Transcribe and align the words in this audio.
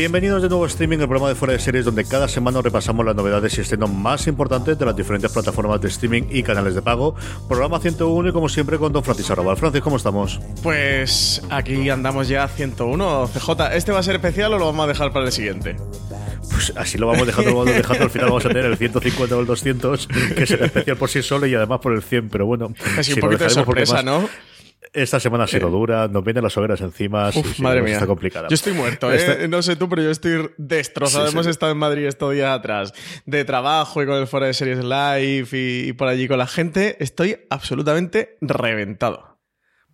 Bienvenidos 0.00 0.40
de 0.40 0.48
nuevo 0.48 0.64
a 0.64 0.66
Streaming, 0.66 0.96
el 0.96 1.08
programa 1.08 1.28
de 1.28 1.34
fuera 1.34 1.52
de 1.52 1.58
series 1.58 1.84
donde 1.84 2.06
cada 2.06 2.26
semana 2.26 2.62
repasamos 2.62 3.04
las 3.04 3.14
novedades 3.14 3.58
y 3.58 3.60
estrenos 3.60 3.92
más 3.92 4.26
importantes 4.28 4.78
de 4.78 4.86
las 4.86 4.96
diferentes 4.96 5.30
plataformas 5.30 5.78
de 5.78 5.88
streaming 5.88 6.22
y 6.30 6.42
canales 6.42 6.74
de 6.74 6.80
pago. 6.80 7.14
Programa 7.46 7.78
101 7.80 8.30
y 8.30 8.32
como 8.32 8.48
siempre 8.48 8.78
con 8.78 8.94
Don 8.94 9.04
Francis 9.04 9.30
Arrabal. 9.30 9.58
Francis, 9.58 9.82
¿cómo 9.82 9.98
estamos? 9.98 10.40
Pues 10.62 11.42
aquí 11.50 11.90
andamos 11.90 12.28
ya 12.28 12.48
101. 12.48 13.28
CJ, 13.28 13.76
¿este 13.76 13.92
va 13.92 13.98
a 13.98 14.02
ser 14.02 14.14
especial 14.14 14.54
o 14.54 14.58
lo 14.58 14.64
vamos 14.64 14.84
a 14.84 14.88
dejar 14.88 15.12
para 15.12 15.26
el 15.26 15.32
siguiente? 15.32 15.76
Pues 16.50 16.72
así 16.76 16.96
lo 16.96 17.06
vamos 17.06 17.26
dejando, 17.26 17.54
vamos 17.54 17.66
dejando. 17.66 18.04
Al 18.04 18.10
final 18.10 18.28
vamos 18.30 18.46
a 18.46 18.48
tener 18.48 18.64
el 18.64 18.78
150 18.78 19.36
o 19.36 19.40
el 19.40 19.46
200, 19.46 20.06
que 20.34 20.46
será 20.46 20.64
especial 20.64 20.96
por 20.96 21.10
sí 21.10 21.22
solo 21.22 21.46
y 21.46 21.54
además 21.54 21.80
por 21.80 21.92
el 21.92 22.02
100. 22.02 22.30
Pero 22.30 22.46
bueno, 22.46 22.72
Así 22.96 23.12
un 23.12 23.20
poquito 23.20 23.44
de 23.44 23.50
sorpresa, 23.50 24.02
¿no? 24.02 24.30
Esta 24.92 25.20
semana 25.20 25.44
ha 25.44 25.46
sido 25.46 25.68
Eh. 25.68 25.70
dura, 25.70 26.08
nos 26.08 26.24
vienen 26.24 26.42
las 26.42 26.56
hogueras 26.56 26.80
encima. 26.80 27.28
Uf, 27.28 27.34
sí, 27.34 27.42
sí, 27.56 27.62
madre 27.62 27.80
mía. 27.82 27.94
Está 27.94 28.06
complicada. 28.06 28.48
Yo 28.48 28.54
estoy 28.54 28.72
muerto, 28.72 29.12
¿eh? 29.12 29.16
Está- 29.16 29.46
No 29.48 29.62
sé 29.62 29.76
tú, 29.76 29.88
pero 29.88 30.02
yo 30.02 30.10
estoy 30.10 30.50
destrozado. 30.58 31.26
Sí. 31.26 31.32
Hemos 31.32 31.46
estado 31.46 31.70
en 31.72 31.78
Madrid 31.78 32.06
estos 32.06 32.32
días 32.34 32.50
atrás 32.50 32.92
de 33.24 33.44
trabajo 33.44 34.02
y 34.02 34.06
con 34.06 34.16
el 34.16 34.26
fuera 34.26 34.46
de 34.46 34.54
series 34.54 34.78
live 34.82 35.46
y, 35.52 35.88
y 35.90 35.92
por 35.92 36.08
allí 36.08 36.26
con 36.26 36.38
la 36.38 36.46
gente. 36.48 36.96
Estoy 36.98 37.36
absolutamente 37.50 38.36
reventado. 38.40 39.29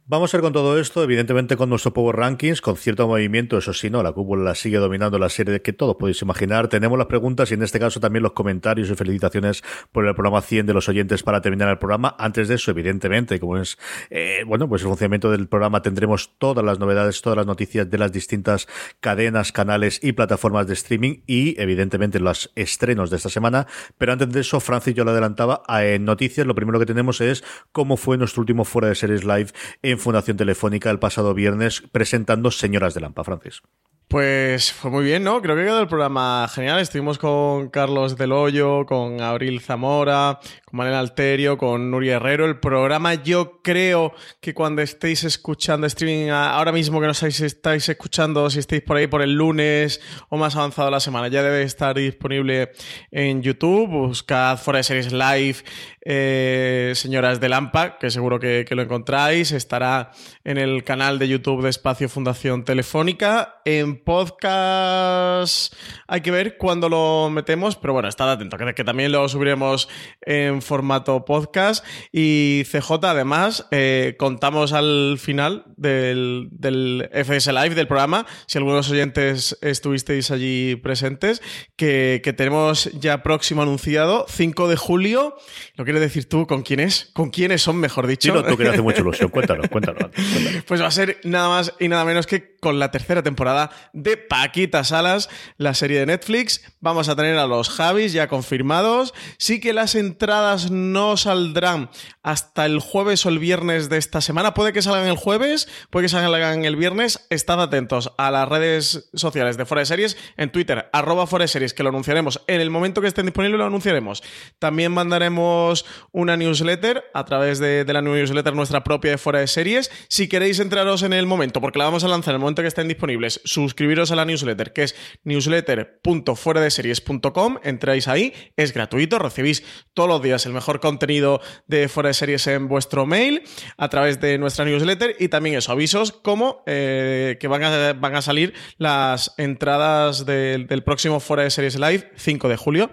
Vamos 0.09 0.33
a 0.33 0.37
ir 0.37 0.41
con 0.41 0.53
todo 0.53 0.79
esto, 0.79 1.03
evidentemente 1.03 1.57
con 1.57 1.69
nuestro 1.69 1.93
Power 1.93 2.15
Rankings, 2.15 2.61
con 2.61 2.77
cierto 2.77 3.09
movimiento, 3.09 3.59
eso 3.59 3.73
sí, 3.73 3.91
no, 3.91 4.05
la 4.05 4.12
cúpula 4.12 4.55
sigue 4.55 4.77
dominando 4.77 5.19
la 5.19 5.29
serie 5.29 5.61
que 5.62 5.73
todos 5.73 5.97
podéis 5.97 6.23
imaginar. 6.23 6.69
Tenemos 6.69 6.97
las 6.97 7.09
preguntas 7.09 7.51
y 7.51 7.55
en 7.55 7.65
este 7.65 7.81
caso 7.81 7.99
también 7.99 8.23
los 8.23 8.31
comentarios 8.31 8.89
y 8.89 8.95
felicitaciones 8.95 9.65
por 9.91 10.07
el 10.07 10.15
programa 10.15 10.43
100 10.43 10.67
de 10.67 10.75
los 10.75 10.89
oyentes 10.89 11.25
para 11.25 11.41
terminar 11.41 11.71
el 11.71 11.79
programa. 11.79 12.15
Antes 12.21 12.47
de 12.47 12.55
eso, 12.55 12.71
evidentemente, 12.71 13.41
como 13.41 13.57
es, 13.57 13.79
eh, 14.11 14.45
bueno, 14.47 14.69
pues 14.69 14.83
el 14.83 14.87
funcionamiento 14.87 15.29
del 15.33 15.49
programa, 15.49 15.83
tendremos 15.83 16.39
todas 16.39 16.65
las 16.65 16.79
novedades, 16.79 17.21
todas 17.21 17.39
las 17.39 17.47
noticias 17.47 17.91
de 17.91 17.99
las 17.99 18.12
distintas 18.12 18.69
cadenas, 19.01 19.51
canales 19.51 19.99
y 20.05 20.12
plataformas 20.12 20.69
de 20.69 20.75
streaming 20.75 21.23
y, 21.27 21.61
evidentemente, 21.61 22.21
los 22.21 22.53
estrenos 22.55 23.11
de 23.11 23.17
esta 23.17 23.29
semana. 23.29 23.67
Pero 23.99 24.12
antes 24.12 24.31
de 24.31 24.39
eso, 24.39 24.61
Francis 24.61 24.95
yo 24.95 25.03
lo 25.03 25.11
adelantaba, 25.11 25.65
en 25.69 26.05
noticias, 26.05 26.47
lo 26.47 26.55
primero 26.55 26.79
que 26.79 26.87
tenemos 26.87 27.21
es 27.21 27.43
cómo 27.73 27.97
fue 27.97 28.17
nuestro 28.17 28.43
último 28.43 28.65
fuera 28.65 28.87
de 28.87 28.94
series 28.94 29.25
live 29.25 29.50
en 29.83 29.96
Fundación 29.99 30.37
Telefónica 30.37 30.91
el 30.91 30.99
pasado 30.99 31.34
viernes 31.34 31.83
presentando 31.93 32.51
Señoras 32.51 32.95
de 32.95 33.01
Lampa, 33.01 33.25
Francis. 33.25 33.62
Pues 34.09 34.72
fue 34.72 34.93
muy 34.93 35.03
bien, 35.03 35.25
¿no? 35.25 35.43
Creo 35.43 35.56
que 35.56 35.65
quedó 35.65 35.81
el 35.81 35.89
programa 35.89 36.49
genial. 36.55 36.78
Estuvimos 36.78 37.19
con 37.19 37.71
Carlos 37.71 38.17
Del 38.17 38.31
Hoyo, 38.31 38.87
con 38.87 39.21
Abril 39.21 39.61
Zamora, 39.61 40.39
con 40.65 40.77
Manel 40.77 40.94
Alterio, 40.94 41.59
con 41.59 41.91
Nuria 41.91 42.15
Herrero. 42.15 42.47
El 42.47 42.61
programa 42.61 43.15
yo 43.15 43.61
creo 43.62 44.15
que 44.41 44.55
cuando 44.55 44.81
estéis 44.81 45.25
escuchando 45.25 45.89
streaming, 45.89 46.31
ahora 46.31 46.71
mismo 46.71 47.00
que 47.00 47.09
no 47.09 47.15
sabéis 47.15 47.39
si 47.39 47.47
estáis 47.47 47.89
escuchando, 47.89 48.49
si 48.49 48.61
estáis 48.61 48.83
por 48.83 48.97
ahí 48.97 49.09
por 49.09 49.22
el 49.22 49.34
lunes 49.34 50.00
o 50.28 50.37
más 50.37 50.55
avanzado 50.55 50.88
la 50.88 51.00
semana, 51.00 51.27
ya 51.27 51.43
debe 51.43 51.65
estar 51.65 51.97
disponible 51.97 52.71
en 53.11 53.43
YouTube. 53.43 53.88
Buscad 53.88 54.56
fuera 54.59 54.77
de 54.77 54.84
series 54.84 55.12
live, 55.12 55.56
eh, 56.03 56.93
Señoras 56.94 57.41
de 57.41 57.49
Lampa, 57.49 57.99
que 57.99 58.11
seguro 58.11 58.38
que, 58.38 58.65
que 58.69 58.77
lo 58.77 58.83
encontráis. 58.83 59.50
Estará 59.50 60.12
en 60.44 60.59
el 60.59 60.84
canal 60.84 61.19
de 61.19 61.27
YouTube 61.27 61.65
de 61.65 61.71
Espacio 61.71 62.09
Fundación 62.09 62.65
Telefónica. 62.65 63.62
En 63.65 63.96
podcast 63.97 65.75
hay 66.09 66.21
que 66.21 66.31
ver 66.31 66.57
cuándo 66.57 66.89
lo 66.89 67.31
metemos, 67.31 67.77
pero 67.77 67.93
bueno, 67.93 68.09
estad 68.09 68.31
atento, 68.31 68.57
que, 68.57 68.75
que 68.75 68.84
también 68.84 69.12
lo 69.12 69.29
subiremos 69.29 69.89
en 70.23 70.62
formato 70.62 71.25
podcast. 71.25 71.84
Y 72.12 72.62
CJ, 72.71 73.05
además, 73.05 73.67
eh, 73.71 74.15
contamos 74.19 74.73
al 74.73 75.19
final 75.19 75.65
del, 75.77 76.49
del 76.53 77.09
FS 77.12 77.53
Live, 77.53 77.75
del 77.75 77.89
programa, 77.89 78.27
si 78.47 78.59
algunos 78.59 78.91
oyentes 78.91 79.59
estuvisteis 79.62 80.31
allí 80.31 80.77
presentes, 80.77 81.43
que, 81.77 82.21
que 82.23 82.33
tenemos 82.33 82.91
ya 82.93 83.23
próximo 83.23 83.62
anunciado, 83.62 84.27
5 84.29 84.69
de 84.69 84.77
julio. 84.77 85.37
¿Lo 85.75 85.85
quieres 85.85 86.03
decir 86.03 86.29
tú? 86.29 86.47
¿Con 86.47 86.62
quién 86.62 86.81
es? 86.81 87.11
¿Con 87.15 87.31
quiénes 87.31 87.62
son, 87.62 87.77
mejor 87.77 88.06
dicho? 88.06 88.33
Dilo 88.33 88.45
tú 88.45 88.56
que 88.56 88.69
hace 88.69 88.83
mucha 88.83 89.01
ilusión, 89.01 89.31
cuéntalo, 89.31 89.69
cuéntalo. 89.69 89.99
cuéntalo. 89.99 90.65
Pues 90.67 90.83
va 90.83 90.87
a 90.87 90.91
ser 90.91 91.19
nada 91.25 91.49
más 91.49 91.75
y 91.81 91.89
nada 91.89 92.05
menos 92.05 92.27
que 92.27 92.56
con 92.61 92.78
la 92.78 92.91
tercera 92.91 93.22
temporada 93.22 93.71
de 93.93 94.17
Paquita 94.17 94.84
Salas, 94.84 95.28
la 95.56 95.75
serie 95.75 96.00
de 96.00 96.06
Netflix. 96.06 96.62
Vamos 96.81 97.09
a 97.09 97.17
tener 97.17 97.37
a 97.39 97.47
los 97.47 97.69
Javis 97.69 98.12
ya 98.12 98.28
confirmados. 98.28 99.15
Sí 99.39 99.61
que 99.61 99.72
las 99.72 99.94
entradas 99.94 100.71
no 100.71 101.17
saldrán 101.17 101.91
hasta 102.22 102.67
el 102.67 102.81
jueves 102.81 103.25
o 103.27 103.28
el 103.28 103.39
viernes 103.39 103.89
de 103.89 103.99
esta 103.99 104.21
semana. 104.21 104.55
Puede 104.55 104.72
que 104.72 104.83
salgan 104.83 105.06
el 105.06 105.17
jueves, 105.17 105.69
puede 105.91 106.06
que 106.06 106.09
salgan 106.09 106.65
el 106.65 106.77
viernes. 106.77 107.27
Estad 107.31 107.62
atentos 107.62 108.12
a 108.19 108.31
las 108.31 108.49
redes 108.49 109.11
sociales 109.15 109.56
de 109.56 109.67
Fuera 109.67 109.81
de 109.81 109.87
Series, 109.87 110.17
en 110.37 110.50
Twitter, 110.50 110.88
arroba 110.93 111.27
Fuera 111.27 111.44
de 111.44 111.49
Series, 111.49 111.75
que 111.75 111.83
lo 111.83 111.91
anunciaremos. 111.91 112.43
En 112.47 112.61
el 112.61 112.71
momento 112.71 113.00
que 113.00 113.09
estén 113.09 113.27
disponibles 113.27 113.59
lo 113.59 113.67
anunciaremos. 113.67 114.23
También 114.59 114.93
mandaremos 114.93 115.84
una 116.12 116.37
newsletter 116.37 117.05
a 117.15 117.25
través 117.25 117.59
de, 117.59 117.84
la 117.87 118.03
newsletter 118.03 118.55
nuestra 118.55 118.84
propia 118.84 119.12
de 119.12 119.19
Fuera 119.19 119.41
de 119.41 119.47
Series. 119.47 119.91
Si 120.09 120.28
queréis 120.28 120.59
entraros 120.61 121.03
en 121.03 121.12
el 121.12 121.27
momento, 121.27 121.61
porque 121.61 121.78
la 121.78 121.87
vamos 121.87 122.05
a 122.05 122.09
lanzar 122.09 122.33
en 122.34 122.37
el 122.37 122.41
que 122.55 122.69
estén 122.69 122.89
disponibles, 122.89 123.43
suscribiros 123.45 124.11
a 124.12 124.17
la 124.17 124.25
newsletter, 124.25 124.73
que 124.73 124.84
es 124.84 124.95
newsletter.fueradeseries.com. 125.25 127.59
Entráis 127.65 128.09
ahí, 128.09 128.33
es 128.57 128.73
gratuito, 128.73 129.19
recibís 129.19 129.62
todos 129.95 130.09
los 130.09 130.23
días 130.23 130.47
el 130.47 130.53
mejor 130.53 130.81
contenido 130.81 131.41
de 131.67 131.89
Fuera 131.89 132.09
de 132.09 132.15
Series 132.15 132.47
en 132.47 132.69
vuestro 132.69 133.06
mail 133.06 133.43
a 133.77 133.89
través 133.89 134.21
de 134.21 134.39
nuestra 134.39 134.65
newsletter 134.65 135.17
y 135.19 135.29
también 135.29 135.56
eso, 135.56 135.73
avisos 135.73 136.12
como 136.12 136.62
eh, 136.67 137.37
que 137.41 137.49
van 137.49 137.65
a, 137.65 137.95
van 137.95 138.15
a 138.15 138.23
salir 138.23 138.55
las 138.79 139.35
entradas 139.37 140.25
del, 140.25 140.67
del 140.67 140.85
próximo 140.85 141.21
Fuera 141.21 141.43
de 141.43 141.51
Series 141.51 141.79
Live, 141.79 142.12
5 142.17 142.49
de 142.49 142.56
julio. 142.56 142.91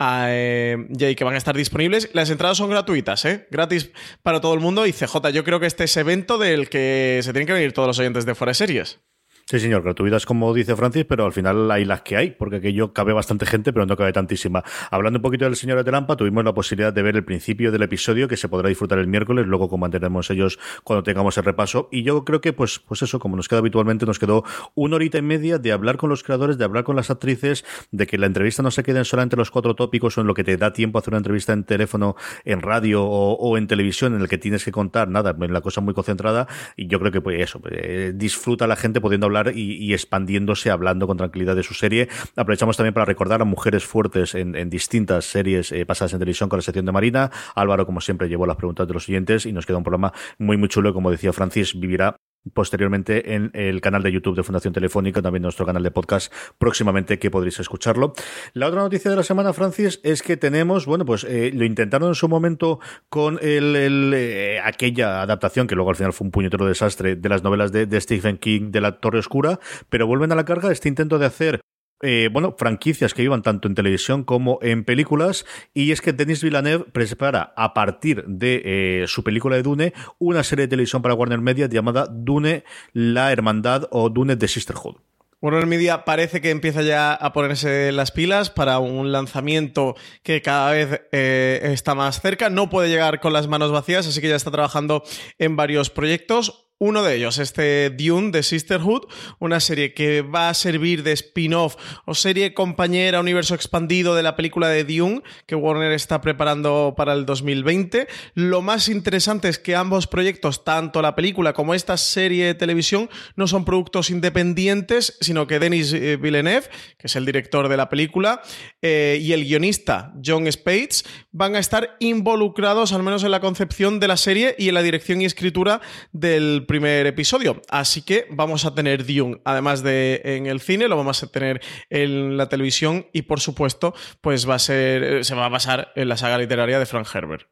Eh, 0.00 0.86
y 0.90 1.04
ahí 1.04 1.14
que 1.14 1.24
van 1.24 1.34
a 1.34 1.38
estar 1.38 1.56
disponibles. 1.56 2.10
Las 2.12 2.30
entradas 2.30 2.58
son 2.58 2.70
gratuitas, 2.70 3.24
¿eh? 3.24 3.46
Gratis 3.50 3.90
para 4.22 4.40
todo 4.40 4.54
el 4.54 4.60
mundo. 4.60 4.86
Y 4.86 4.92
CJ, 4.92 5.30
yo 5.32 5.44
creo 5.44 5.60
que 5.60 5.66
este 5.66 5.84
es 5.84 5.96
evento 5.96 6.38
del 6.38 6.68
que 6.68 7.20
se 7.22 7.32
tienen 7.32 7.46
que 7.46 7.52
venir 7.52 7.72
todos 7.72 7.88
los 7.88 7.98
oyentes 7.98 8.26
de 8.26 8.34
Fuera 8.34 8.54
Series. 8.54 9.00
Sí, 9.46 9.60
señor, 9.60 9.82
gratuitas 9.82 10.24
como 10.24 10.54
dice 10.54 10.74
Francis, 10.74 11.04
pero 11.04 11.26
al 11.26 11.32
final 11.34 11.70
hay 11.70 11.84
las 11.84 12.00
que 12.00 12.16
hay, 12.16 12.30
porque 12.30 12.56
aquello 12.56 12.94
cabe 12.94 13.12
bastante 13.12 13.44
gente, 13.44 13.74
pero 13.74 13.84
no 13.84 13.94
cabe 13.94 14.10
tantísima. 14.10 14.64
Hablando 14.90 15.18
un 15.18 15.22
poquito 15.22 15.44
del 15.44 15.54
Señor 15.54 15.84
de 15.84 15.92
Lampa, 15.92 16.16
tuvimos 16.16 16.42
la 16.46 16.54
posibilidad 16.54 16.94
de 16.94 17.02
ver 17.02 17.14
el 17.14 17.24
principio 17.26 17.70
del 17.70 17.82
episodio 17.82 18.26
que 18.26 18.38
se 18.38 18.48
podrá 18.48 18.70
disfrutar 18.70 18.98
el 18.98 19.06
miércoles, 19.06 19.46
luego 19.46 19.68
comentaremos 19.68 20.30
ellos 20.30 20.58
cuando 20.82 21.02
tengamos 21.02 21.36
el 21.36 21.44
repaso. 21.44 21.90
Y 21.92 22.04
yo 22.04 22.24
creo 22.24 22.40
que, 22.40 22.54
pues, 22.54 22.78
pues 22.78 23.02
eso, 23.02 23.18
como 23.18 23.36
nos 23.36 23.46
queda 23.46 23.58
habitualmente, 23.58 24.06
nos 24.06 24.18
quedó 24.18 24.44
una 24.74 24.96
horita 24.96 25.18
y 25.18 25.22
media 25.22 25.58
de 25.58 25.72
hablar 25.72 25.98
con 25.98 26.08
los 26.08 26.22
creadores, 26.22 26.56
de 26.56 26.64
hablar 26.64 26.84
con 26.84 26.96
las 26.96 27.10
actrices, 27.10 27.66
de 27.90 28.06
que 28.06 28.16
la 28.16 28.24
entrevista 28.24 28.62
no 28.62 28.70
se 28.70 28.82
quede 28.82 29.00
en 29.00 29.04
solamente 29.04 29.36
los 29.36 29.50
cuatro 29.50 29.74
tópicos 29.74 30.16
o 30.16 30.22
en 30.22 30.26
lo 30.26 30.32
que 30.32 30.44
te 30.44 30.56
da 30.56 30.72
tiempo 30.72 30.98
hacer 30.98 31.12
una 31.12 31.18
entrevista 31.18 31.52
en 31.52 31.64
teléfono, 31.64 32.16
en 32.46 32.62
radio 32.62 33.04
o, 33.04 33.58
en 33.58 33.66
televisión, 33.66 34.14
en 34.14 34.22
el 34.22 34.28
que 34.28 34.38
tienes 34.38 34.64
que 34.64 34.72
contar, 34.72 35.10
nada, 35.10 35.36
la 35.38 35.60
cosa 35.60 35.82
muy 35.82 35.92
concentrada. 35.92 36.48
Y 36.78 36.86
yo 36.86 36.98
creo 36.98 37.12
que, 37.12 37.20
pues, 37.20 37.42
eso, 37.42 37.60
eh, 37.70 38.12
disfruta 38.14 38.66
la 38.66 38.76
gente 38.76 39.02
pudiendo 39.02 39.26
hablar 39.26 39.33
y, 39.54 39.92
expandiéndose, 39.92 40.70
hablando 40.70 41.06
con 41.06 41.16
tranquilidad 41.16 41.56
de 41.56 41.62
su 41.62 41.74
serie. 41.74 42.08
Aprovechamos 42.36 42.76
también 42.76 42.94
para 42.94 43.06
recordar 43.06 43.42
a 43.42 43.44
mujeres 43.44 43.84
fuertes 43.84 44.34
en, 44.34 44.70
distintas 44.70 45.24
series 45.26 45.72
eh, 45.72 45.84
pasadas 45.86 46.12
en 46.14 46.18
televisión 46.20 46.48
con 46.48 46.58
la 46.58 46.62
sección 46.62 46.86
de 46.86 46.92
Marina. 46.92 47.30
Álvaro, 47.54 47.86
como 47.86 48.00
siempre, 48.00 48.28
llevó 48.28 48.46
las 48.46 48.56
preguntas 48.56 48.86
de 48.88 48.94
los 48.94 49.08
oyentes 49.08 49.46
y 49.46 49.52
nos 49.52 49.66
queda 49.66 49.78
un 49.78 49.84
programa 49.84 50.12
muy, 50.38 50.56
muy 50.56 50.68
chulo. 50.68 50.94
Como 50.94 51.10
decía 51.10 51.32
Francis, 51.32 51.78
vivirá 51.78 52.16
posteriormente 52.52 53.34
en 53.34 53.50
el 53.54 53.80
canal 53.80 54.02
de 54.02 54.12
YouTube 54.12 54.36
de 54.36 54.42
Fundación 54.42 54.74
Telefónica, 54.74 55.22
también 55.22 55.42
nuestro 55.42 55.64
canal 55.64 55.82
de 55.82 55.90
podcast 55.90 56.32
próximamente 56.58 57.18
que 57.18 57.30
podréis 57.30 57.58
escucharlo. 57.60 58.12
La 58.52 58.68
otra 58.68 58.82
noticia 58.82 59.10
de 59.10 59.16
la 59.16 59.22
semana, 59.22 59.52
Francis, 59.52 60.00
es 60.02 60.22
que 60.22 60.36
tenemos, 60.36 60.86
bueno, 60.86 61.04
pues 61.04 61.24
eh, 61.24 61.50
lo 61.54 61.64
intentaron 61.64 62.08
en 62.08 62.14
su 62.14 62.28
momento 62.28 62.80
con 63.08 63.38
el, 63.40 64.12
eh, 64.14 64.60
aquella 64.62 65.22
adaptación 65.22 65.66
que 65.66 65.74
luego 65.74 65.90
al 65.90 65.96
final 65.96 66.12
fue 66.12 66.26
un 66.26 66.30
puñetero 66.30 66.66
desastre 66.66 67.16
de 67.16 67.28
las 67.28 67.42
novelas 67.42 67.72
de 67.72 68.00
Stephen 68.00 68.38
King 68.38 68.70
de 68.70 68.80
la 68.80 69.00
Torre 69.00 69.18
Oscura, 69.18 69.58
pero 69.88 70.06
vuelven 70.06 70.32
a 70.32 70.34
la 70.34 70.44
carga 70.44 70.70
este 70.70 70.88
intento 70.88 71.18
de 71.18 71.26
hacer 71.26 71.60
eh, 72.04 72.28
bueno, 72.30 72.54
franquicias 72.58 73.14
que 73.14 73.22
iban 73.22 73.42
tanto 73.42 73.66
en 73.66 73.74
televisión 73.74 74.24
como 74.24 74.58
en 74.62 74.84
películas, 74.84 75.46
y 75.72 75.90
es 75.90 76.00
que 76.00 76.12
Denis 76.12 76.42
Villeneuve 76.42 76.84
prepara 76.92 77.52
a 77.56 77.74
partir 77.74 78.24
de 78.26 78.62
eh, 78.64 79.04
su 79.08 79.24
película 79.24 79.56
de 79.56 79.62
Dune 79.62 79.94
una 80.18 80.44
serie 80.44 80.66
de 80.66 80.68
televisión 80.68 81.02
para 81.02 81.14
Warner 81.14 81.40
Media 81.40 81.68
llamada 81.68 82.06
Dune, 82.10 82.64
la 82.92 83.32
Hermandad 83.32 83.88
o 83.90 84.10
Dune 84.10 84.36
The 84.36 84.48
Sisterhood. 84.48 84.96
Warner 85.44 85.66
Media 85.66 86.06
parece 86.06 86.40
que 86.40 86.48
empieza 86.48 86.80
ya 86.80 87.12
a 87.12 87.34
ponerse 87.34 87.92
las 87.92 88.12
pilas 88.12 88.48
para 88.48 88.78
un 88.78 89.12
lanzamiento 89.12 89.94
que 90.22 90.40
cada 90.40 90.72
vez 90.72 91.02
eh, 91.12 91.60
está 91.64 91.94
más 91.94 92.22
cerca. 92.22 92.48
No 92.48 92.70
puede 92.70 92.88
llegar 92.88 93.20
con 93.20 93.34
las 93.34 93.46
manos 93.46 93.70
vacías, 93.70 94.06
así 94.06 94.22
que 94.22 94.28
ya 94.30 94.36
está 94.36 94.50
trabajando 94.50 95.02
en 95.38 95.54
varios 95.54 95.90
proyectos. 95.90 96.63
Uno 96.78 97.04
de 97.04 97.14
ellos, 97.14 97.38
este 97.38 97.90
Dune 97.90 98.32
de 98.32 98.42
Sisterhood, 98.42 99.02
una 99.38 99.60
serie 99.60 99.94
que 99.94 100.22
va 100.22 100.48
a 100.48 100.54
servir 100.54 101.04
de 101.04 101.12
spin-off 101.12 101.76
o 102.04 102.14
serie 102.14 102.52
compañera, 102.52 103.20
universo 103.20 103.54
expandido 103.54 104.16
de 104.16 104.24
la 104.24 104.34
película 104.34 104.68
de 104.68 104.82
Dune 104.82 105.22
que 105.46 105.54
Warner 105.54 105.92
está 105.92 106.20
preparando 106.20 106.94
para 106.96 107.12
el 107.12 107.26
2020. 107.26 108.08
Lo 108.34 108.60
más 108.60 108.88
interesante 108.88 109.48
es 109.48 109.60
que 109.60 109.76
ambos 109.76 110.08
proyectos, 110.08 110.64
tanto 110.64 111.00
la 111.00 111.14
película 111.14 111.52
como 111.52 111.74
esta 111.74 111.96
serie 111.96 112.46
de 112.46 112.54
televisión, 112.54 113.08
no 113.36 113.46
son 113.46 113.64
productos 113.64 114.10
independientes, 114.10 115.16
sino 115.20 115.46
que 115.46 115.60
Denis 115.60 115.92
Villeneuve, 115.92 116.68
que 116.98 117.06
es 117.06 117.14
el 117.14 117.24
director 117.24 117.68
de 117.68 117.76
la 117.76 117.88
película, 117.88 118.42
eh, 118.82 119.18
y 119.22 119.32
el 119.32 119.44
guionista 119.44 120.12
John 120.24 120.50
Spates 120.50 121.04
van 121.30 121.54
a 121.54 121.60
estar 121.60 121.96
involucrados, 122.00 122.92
al 122.92 123.04
menos 123.04 123.22
en 123.22 123.30
la 123.30 123.40
concepción 123.40 124.00
de 124.00 124.08
la 124.08 124.16
serie 124.16 124.56
y 124.58 124.68
en 124.68 124.74
la 124.74 124.82
dirección 124.82 125.22
y 125.22 125.24
escritura 125.24 125.80
del 126.12 126.63
primer 126.66 127.06
episodio. 127.06 127.60
Así 127.68 128.02
que 128.02 128.26
vamos 128.30 128.64
a 128.64 128.74
tener 128.74 129.06
Dune, 129.06 129.40
además 129.44 129.82
de 129.82 130.20
en 130.24 130.46
el 130.46 130.60
cine, 130.60 130.88
lo 130.88 130.96
vamos 130.96 131.22
a 131.22 131.26
tener 131.28 131.60
en 131.90 132.36
la 132.36 132.48
televisión 132.48 133.06
y 133.12 133.22
por 133.22 133.40
supuesto, 133.40 133.94
pues 134.20 134.48
va 134.48 134.54
a 134.54 134.58
ser, 134.58 135.24
se 135.24 135.34
va 135.34 135.46
a 135.46 135.48
basar 135.48 135.92
en 135.96 136.08
la 136.08 136.16
saga 136.16 136.38
literaria 136.38 136.78
de 136.78 136.86
Frank 136.86 137.06
Herbert. 137.14 137.46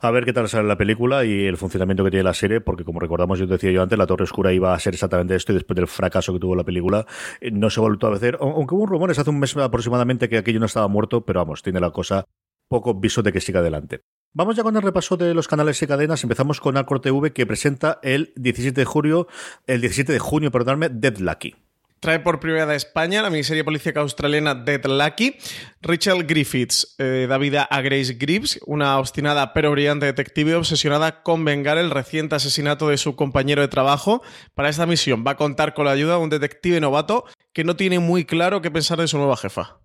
A 0.00 0.10
ver 0.10 0.24
qué 0.24 0.32
tal 0.32 0.48
sale 0.48 0.68
la 0.68 0.76
película 0.76 1.24
y 1.24 1.46
el 1.46 1.56
funcionamiento 1.56 2.04
que 2.04 2.10
tiene 2.10 2.24
la 2.24 2.34
serie, 2.34 2.60
porque 2.60 2.84
como 2.84 3.00
recordamos, 3.00 3.38
yo 3.38 3.46
decía 3.46 3.70
yo 3.70 3.82
antes, 3.82 3.98
La 3.98 4.06
Torre 4.06 4.24
Oscura 4.24 4.52
iba 4.52 4.74
a 4.74 4.78
ser 4.78 4.94
exactamente 4.94 5.34
esto 5.34 5.52
y 5.52 5.56
después 5.56 5.74
del 5.74 5.88
fracaso 5.88 6.32
que 6.32 6.38
tuvo 6.38 6.54
la 6.54 6.64
película, 6.64 7.06
eh, 7.40 7.50
no 7.50 7.70
se 7.70 7.80
volvió 7.80 8.08
a 8.08 8.14
hacer. 8.14 8.38
Aunque 8.40 8.74
hubo 8.74 8.86
rumores 8.86 9.18
hace 9.18 9.30
un 9.30 9.40
mes 9.40 9.56
aproximadamente 9.56 10.28
que 10.28 10.38
aquello 10.38 10.60
no 10.60 10.66
estaba 10.66 10.88
muerto, 10.88 11.24
pero 11.24 11.40
vamos, 11.40 11.62
tiene 11.62 11.80
la 11.80 11.90
cosa 11.90 12.26
poco 12.68 12.94
viso 12.94 13.22
de 13.22 13.32
que 13.32 13.40
siga 13.40 13.60
adelante. 13.60 14.02
Vamos 14.38 14.54
ya 14.54 14.62
con 14.62 14.76
el 14.76 14.82
repaso 14.82 15.16
de 15.16 15.32
los 15.32 15.48
canales 15.48 15.80
y 15.80 15.86
cadenas. 15.86 16.22
Empezamos 16.22 16.60
con 16.60 16.76
Arcor 16.76 17.00
TV 17.00 17.32
que 17.32 17.46
presenta 17.46 18.00
el 18.02 18.34
17 18.36 18.78
de 18.78 18.84
junio, 18.84 19.28
el 19.66 19.80
17 19.80 20.12
de 20.12 20.18
junio, 20.18 20.50
perdonadme, 20.50 20.90
Dead 20.90 21.16
Lucky. 21.16 21.54
Trae 22.00 22.20
por 22.20 22.38
primera 22.38 22.66
vez 22.66 22.84
España 22.84 23.22
la 23.22 23.30
miniserie 23.30 23.64
policíaca 23.64 24.00
australiana 24.00 24.54
Dead 24.54 24.84
Lucky. 24.84 25.38
Rachel 25.80 26.26
Griffiths 26.26 26.96
eh, 26.98 27.24
da 27.26 27.38
vida 27.38 27.62
a 27.62 27.80
Grace 27.80 28.18
Gribbs, 28.20 28.60
una 28.66 28.98
obstinada 28.98 29.54
pero 29.54 29.70
brillante 29.70 30.04
detective 30.04 30.54
obsesionada 30.54 31.22
con 31.22 31.42
vengar 31.46 31.78
el 31.78 31.90
reciente 31.90 32.34
asesinato 32.34 32.90
de 32.90 32.98
su 32.98 33.16
compañero 33.16 33.62
de 33.62 33.68
trabajo. 33.68 34.22
Para 34.54 34.68
esta 34.68 34.84
misión 34.84 35.24
va 35.26 35.30
a 35.30 35.36
contar 35.38 35.72
con 35.72 35.86
la 35.86 35.92
ayuda 35.92 36.16
de 36.16 36.20
un 36.20 36.28
detective 36.28 36.78
novato 36.78 37.24
que 37.54 37.64
no 37.64 37.74
tiene 37.76 38.00
muy 38.00 38.26
claro 38.26 38.60
qué 38.60 38.70
pensar 38.70 38.98
de 38.98 39.08
su 39.08 39.16
nueva 39.16 39.38
jefa. 39.38 39.78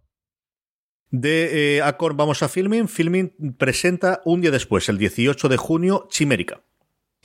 De 1.11 1.77
eh, 1.77 1.81
Acor 1.81 2.15
vamos 2.15 2.41
a 2.41 2.49
Filming. 2.49 2.87
Filming 2.87 3.55
presenta 3.57 4.21
un 4.25 4.41
día 4.41 4.51
después, 4.51 4.87
el 4.89 4.97
18 4.97 5.49
de 5.49 5.57
junio, 5.57 6.07
Chimérica. 6.09 6.61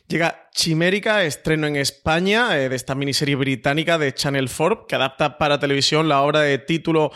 Llega 0.09 0.46
Chimérica, 0.57 1.23
estreno 1.25 1.67
en 1.67 1.77
España 1.77 2.59
eh, 2.59 2.71
de 2.71 2.77
esta 2.77 2.95
miniserie 2.95 3.37
británica 3.37 3.99
de 3.99 4.15
Channel 4.15 4.49
4 4.49 4.87
que 4.87 4.95
adapta 4.95 5.37
para 5.37 5.59
televisión 5.59 6.09
la 6.09 6.23
obra 6.23 6.41
de 6.41 6.57
título 6.57 7.13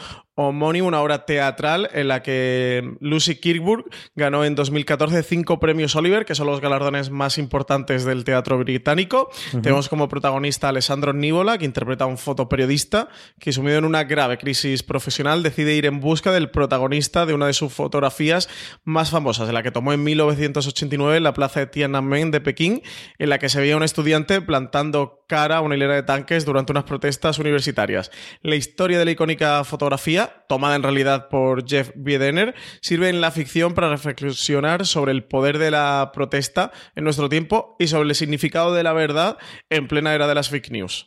homónimo, 0.48 0.88
una 0.88 1.02
obra 1.02 1.26
teatral 1.26 1.88
en 1.92 2.08
la 2.08 2.22
que 2.22 2.96
Lucy 3.00 3.36
Kirkburg 3.36 3.84
ganó 4.14 4.44
en 4.44 4.54
2014 4.54 5.22
cinco 5.22 5.60
premios 5.60 5.94
Oliver, 5.96 6.24
que 6.24 6.34
son 6.34 6.46
los 6.46 6.60
galardones 6.60 7.10
más 7.10 7.38
importantes 7.38 8.04
del 8.04 8.24
teatro 8.24 8.58
británico. 8.58 9.30
Tenemos 9.50 9.88
como 9.88 10.08
protagonista 10.08 10.68
a 10.68 10.70
Alessandro 10.70 11.12
Nívola, 11.12 11.58
que 11.58 11.64
interpreta 11.64 12.04
a 12.04 12.06
un 12.06 12.18
fotoperiodista 12.18 13.08
que, 13.38 13.52
sumido 13.52 13.78
en 13.78 13.84
una 13.84 14.04
grave 14.04 14.38
crisis 14.38 14.82
profesional, 14.82 15.42
decide 15.42 15.74
ir 15.74 15.86
en 15.86 16.00
busca 16.00 16.32
del 16.32 16.50
protagonista 16.50 17.26
de 17.26 17.34
una 17.34 17.46
de 17.46 17.52
sus 17.52 17.72
fotografías 17.72 18.48
más 18.84 19.10
famosas, 19.10 19.46
de 19.46 19.52
la 19.52 19.62
que 19.62 19.70
tomó 19.70 19.92
en 19.92 20.02
1989 20.02 21.18
en 21.18 21.24
la 21.24 21.34
plaza 21.34 21.60
de 21.60 21.66
Tiananmen 21.66 22.30
de 22.30 22.40
Pekín, 22.40 22.82
en 23.18 23.28
la 23.30 23.38
que 23.38 23.48
se 23.48 23.60
veía 23.60 23.76
un 23.76 23.82
estudiante 23.82 24.42
plantando 24.42 25.24
cara 25.26 25.56
a 25.56 25.60
una 25.62 25.76
hilera 25.76 25.94
de 25.94 26.02
tanques 26.02 26.44
durante 26.44 26.72
unas 26.72 26.84
protestas 26.84 27.38
universitarias. 27.38 28.10
La 28.42 28.56
historia 28.56 28.98
de 28.98 29.06
la 29.06 29.12
icónica 29.12 29.64
fotografía 29.64 30.40
tomada 30.50 30.74
en 30.74 30.82
realidad 30.82 31.28
por 31.28 31.64
Jeff 31.64 31.92
Biedener, 31.94 32.56
sirve 32.80 33.08
en 33.08 33.20
la 33.20 33.30
ficción 33.30 33.72
para 33.72 33.88
reflexionar 33.88 34.84
sobre 34.84 35.12
el 35.12 35.22
poder 35.22 35.58
de 35.58 35.70
la 35.70 36.10
protesta 36.12 36.72
en 36.96 37.04
nuestro 37.04 37.28
tiempo 37.28 37.76
y 37.78 37.86
sobre 37.86 38.08
el 38.08 38.14
significado 38.16 38.74
de 38.74 38.82
la 38.82 38.92
verdad 38.92 39.38
en 39.70 39.86
plena 39.86 40.12
era 40.12 40.26
de 40.26 40.34
las 40.34 40.50
fake 40.50 40.72
news. 40.72 41.06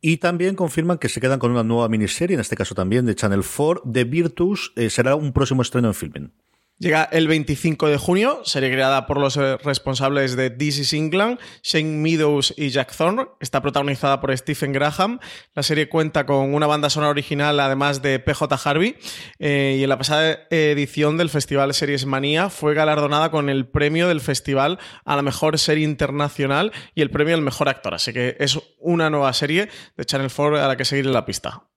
Y 0.00 0.18
también 0.18 0.54
confirman 0.54 0.98
que 0.98 1.08
se 1.08 1.20
quedan 1.20 1.40
con 1.40 1.50
una 1.50 1.64
nueva 1.64 1.88
miniserie, 1.88 2.34
en 2.34 2.40
este 2.40 2.54
caso 2.54 2.76
también 2.76 3.06
de 3.06 3.16
Channel 3.16 3.42
4, 3.42 3.82
de 3.84 4.04
Virtus. 4.04 4.72
Eh, 4.76 4.88
será 4.88 5.16
un 5.16 5.32
próximo 5.32 5.62
estreno 5.62 5.88
en 5.88 5.94
filming. 5.94 6.32
Llega 6.76 7.04
el 7.04 7.28
25 7.28 7.86
de 7.86 7.98
junio, 7.98 8.40
serie 8.44 8.72
creada 8.72 9.06
por 9.06 9.20
los 9.20 9.36
eh, 9.36 9.56
responsables 9.58 10.34
de 10.34 10.50
This 10.50 10.80
is 10.80 10.92
England, 10.92 11.38
Shane 11.62 11.98
Meadows 11.98 12.52
y 12.56 12.70
Jack 12.70 12.94
Thorne. 12.96 13.26
Está 13.38 13.62
protagonizada 13.62 14.20
por 14.20 14.36
Stephen 14.36 14.72
Graham. 14.72 15.20
La 15.54 15.62
serie 15.62 15.88
cuenta 15.88 16.26
con 16.26 16.52
una 16.52 16.66
banda 16.66 16.90
sonora 16.90 17.10
original, 17.10 17.60
además 17.60 18.02
de 18.02 18.18
PJ 18.18 18.58
Harvey. 18.64 18.96
Eh, 19.38 19.76
y 19.78 19.84
en 19.84 19.88
la 19.88 19.98
pasada 19.98 20.48
edición 20.50 21.16
del 21.16 21.30
Festival 21.30 21.72
Series 21.74 22.06
Manía 22.06 22.50
fue 22.50 22.74
galardonada 22.74 23.30
con 23.30 23.50
el 23.50 23.68
premio 23.68 24.08
del 24.08 24.20
festival 24.20 24.80
a 25.04 25.14
la 25.14 25.22
mejor 25.22 25.60
serie 25.60 25.84
internacional 25.84 26.72
y 26.96 27.02
el 27.02 27.10
premio 27.10 27.36
al 27.36 27.42
mejor 27.42 27.68
actor. 27.68 27.94
Así 27.94 28.12
que 28.12 28.36
es 28.40 28.58
una 28.80 29.10
nueva 29.10 29.32
serie 29.32 29.68
de 29.96 30.04
Channel 30.04 30.30
4 30.34 30.60
a 30.60 30.66
la 30.66 30.76
que 30.76 30.84
seguir 30.84 31.06
en 31.06 31.12
la 31.12 31.24
pista. 31.24 31.68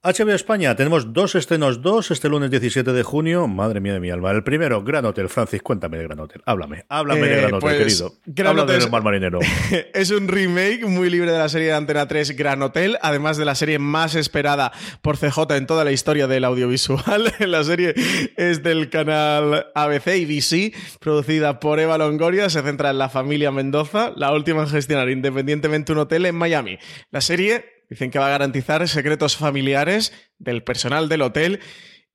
HBO 0.00 0.30
España, 0.30 0.76
tenemos 0.76 1.12
dos 1.12 1.34
estrenos, 1.34 1.82
dos 1.82 2.12
este 2.12 2.28
lunes 2.28 2.52
17 2.52 2.92
de 2.92 3.02
junio. 3.02 3.48
Madre 3.48 3.80
mía 3.80 3.94
de 3.94 3.98
mi 3.98 4.10
alma. 4.10 4.30
El 4.30 4.44
primero, 4.44 4.84
Gran 4.84 5.04
Hotel. 5.04 5.28
Francis, 5.28 5.60
cuéntame 5.60 5.98
de 5.98 6.04
Gran 6.04 6.20
Hotel. 6.20 6.40
Háblame, 6.46 6.84
háblame 6.88 7.22
de 7.22 7.36
Gran 7.36 7.54
Hotel, 7.54 7.60
pues, 7.60 7.78
querido. 7.78 8.12
Gran 8.24 8.50
Háblame 8.50 8.70
Hotel 8.70 8.80
del 8.82 8.90
Mar 8.92 9.02
Marinero. 9.02 9.40
es 9.94 10.12
un 10.12 10.28
remake 10.28 10.84
muy 10.86 11.10
libre 11.10 11.32
de 11.32 11.38
la 11.38 11.48
serie 11.48 11.66
de 11.66 11.72
Antena 11.72 12.06
3 12.06 12.36
Gran 12.36 12.62
Hotel, 12.62 12.96
además 13.02 13.38
de 13.38 13.44
la 13.44 13.56
serie 13.56 13.80
más 13.80 14.14
esperada 14.14 14.70
por 15.02 15.18
CJ 15.18 15.56
en 15.56 15.66
toda 15.66 15.82
la 15.82 15.90
historia 15.90 16.28
del 16.28 16.44
audiovisual. 16.44 17.34
la 17.40 17.64
serie 17.64 17.92
es 18.36 18.62
del 18.62 18.90
canal 18.90 19.66
ABC 19.74 20.10
ABC, 20.10 20.76
producida 21.00 21.58
por 21.58 21.80
Eva 21.80 21.98
Longoria. 21.98 22.48
Se 22.50 22.62
centra 22.62 22.90
en 22.90 22.98
la 22.98 23.08
familia 23.08 23.50
Mendoza, 23.50 24.12
la 24.14 24.32
última 24.32 24.62
en 24.62 24.68
gestionar 24.68 25.10
independientemente 25.10 25.90
un 25.90 25.98
hotel 25.98 26.24
en 26.26 26.36
Miami. 26.36 26.78
La 27.10 27.20
serie 27.20 27.77
Dicen 27.88 28.10
que 28.10 28.18
va 28.18 28.26
a 28.26 28.30
garantizar 28.30 28.86
secretos 28.88 29.36
familiares 29.36 30.12
del 30.38 30.62
personal 30.62 31.08
del 31.08 31.22
hotel 31.22 31.60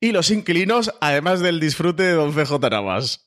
y 0.00 0.12
los 0.12 0.30
inquilinos, 0.30 0.92
además 1.00 1.40
del 1.40 1.60
disfrute 1.60 2.02
de 2.02 2.12
Don 2.12 2.32
CJ 2.32 2.58
Navas. 2.70 3.23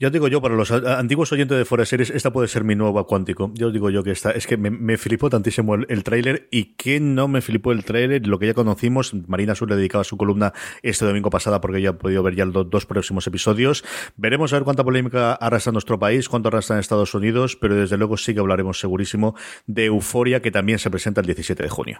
Yo 0.00 0.10
digo 0.10 0.28
yo, 0.28 0.40
para 0.40 0.54
los 0.54 0.70
antiguos 0.70 1.32
oyentes 1.32 1.58
de 1.58 1.64
Fuera 1.64 1.84
Series, 1.84 2.10
esta 2.10 2.32
puede 2.32 2.46
ser 2.46 2.62
mi 2.62 2.76
nuevo 2.76 3.04
cuántico. 3.04 3.50
Yo 3.54 3.72
digo 3.72 3.90
yo 3.90 4.04
que 4.04 4.12
esta, 4.12 4.30
es 4.30 4.46
que 4.46 4.56
me, 4.56 4.96
flipó 4.96 5.28
tantísimo 5.28 5.74
el, 5.74 6.04
tráiler 6.04 6.46
y 6.52 6.76
que 6.76 7.00
no 7.00 7.26
me 7.26 7.40
flipó 7.40 7.72
el 7.72 7.84
tráiler, 7.84 8.24
lo 8.24 8.38
que 8.38 8.46
ya 8.46 8.54
conocimos, 8.54 9.12
Marina 9.26 9.56
Sur 9.56 9.70
le 9.70 9.74
dedicaba 9.74 10.04
su 10.04 10.16
columna 10.16 10.52
este 10.82 11.04
domingo 11.04 11.30
pasada 11.30 11.60
porque 11.60 11.82
ya 11.82 11.90
ha 11.90 11.98
podido 11.98 12.22
ver 12.22 12.36
ya 12.36 12.44
los 12.44 12.70
dos 12.70 12.86
próximos 12.86 13.26
episodios. 13.26 13.84
Veremos 14.16 14.52
a 14.52 14.56
ver 14.58 14.62
cuánta 14.62 14.84
polémica 14.84 15.32
arrastra 15.32 15.72
nuestro 15.72 15.98
país, 15.98 16.28
cuánto 16.28 16.46
arrastra 16.46 16.76
en 16.76 16.80
Estados 16.80 17.12
Unidos, 17.14 17.56
pero 17.56 17.74
desde 17.74 17.96
luego 17.96 18.16
sí 18.16 18.34
que 18.34 18.38
hablaremos 18.38 18.78
segurísimo 18.78 19.34
de 19.66 19.86
Euforia 19.86 20.40
que 20.40 20.52
también 20.52 20.78
se 20.78 20.92
presenta 20.92 21.22
el 21.22 21.26
17 21.26 21.60
de 21.60 21.68
junio. 21.68 21.98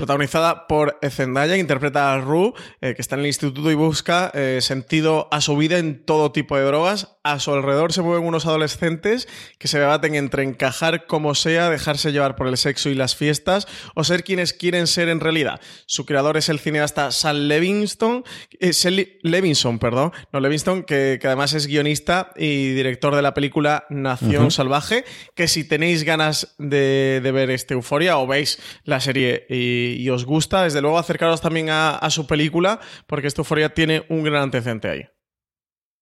Protagonizada 0.00 0.66
por 0.66 0.98
Zendaya, 1.10 1.54
que 1.54 1.60
interpreta 1.60 2.14
a 2.14 2.18
Rue, 2.18 2.54
eh, 2.80 2.94
que 2.94 3.02
está 3.02 3.16
en 3.16 3.20
el 3.20 3.26
instituto 3.26 3.70
y 3.70 3.74
busca 3.74 4.30
eh, 4.32 4.60
sentido 4.62 5.28
a 5.30 5.42
su 5.42 5.58
vida 5.58 5.76
en 5.76 6.02
todo 6.06 6.32
tipo 6.32 6.56
de 6.56 6.62
drogas. 6.62 7.18
A 7.22 7.38
su 7.38 7.52
alrededor 7.52 7.92
se 7.92 8.00
mueven 8.00 8.26
unos 8.26 8.46
adolescentes 8.46 9.28
que 9.58 9.68
se 9.68 9.78
debaten 9.78 10.14
entre 10.14 10.42
encajar 10.42 11.04
como 11.06 11.34
sea, 11.34 11.68
dejarse 11.68 12.12
llevar 12.12 12.34
por 12.34 12.46
el 12.46 12.56
sexo 12.56 12.88
y 12.88 12.94
las 12.94 13.14
fiestas, 13.14 13.68
o 13.94 14.02
ser 14.02 14.24
quienes 14.24 14.54
quieren 14.54 14.86
ser 14.86 15.10
en 15.10 15.20
realidad. 15.20 15.60
Su 15.84 16.06
creador 16.06 16.38
es 16.38 16.48
el 16.48 16.60
cineasta 16.60 17.10
Sam 17.10 17.36
Levinson, 17.48 18.24
eh, 18.58 19.18
Levinson, 19.22 19.78
perdón, 19.78 20.12
no 20.32 20.40
Levinson, 20.40 20.82
que, 20.82 21.20
además 21.22 21.52
es 21.52 21.66
guionista 21.66 22.32
y 22.36 22.70
director 22.70 23.14
de 23.14 23.20
la 23.20 23.34
película 23.34 23.84
Nación 23.90 24.50
Salvaje, 24.50 25.04
que 25.34 25.46
si 25.46 25.64
tenéis 25.64 26.04
ganas 26.04 26.54
de, 26.58 27.20
ver 27.34 27.50
este 27.50 27.74
Euforia 27.74 28.16
o 28.16 28.26
veis 28.26 28.58
la 28.84 28.98
serie 29.00 29.44
y, 29.50 29.89
os 30.10 30.24
gusta, 30.24 30.64
desde 30.64 30.80
luego 30.80 30.98
acercaros 30.98 31.40
también 31.40 31.68
a, 31.70 32.08
su 32.10 32.26
película, 32.26 32.80
porque 33.06 33.26
esta 33.26 33.40
Euforia 33.40 33.74
tiene 33.74 34.04
un 34.08 34.22
gran 34.22 34.42
antecedente 34.42 34.88
ahí. 34.88 35.04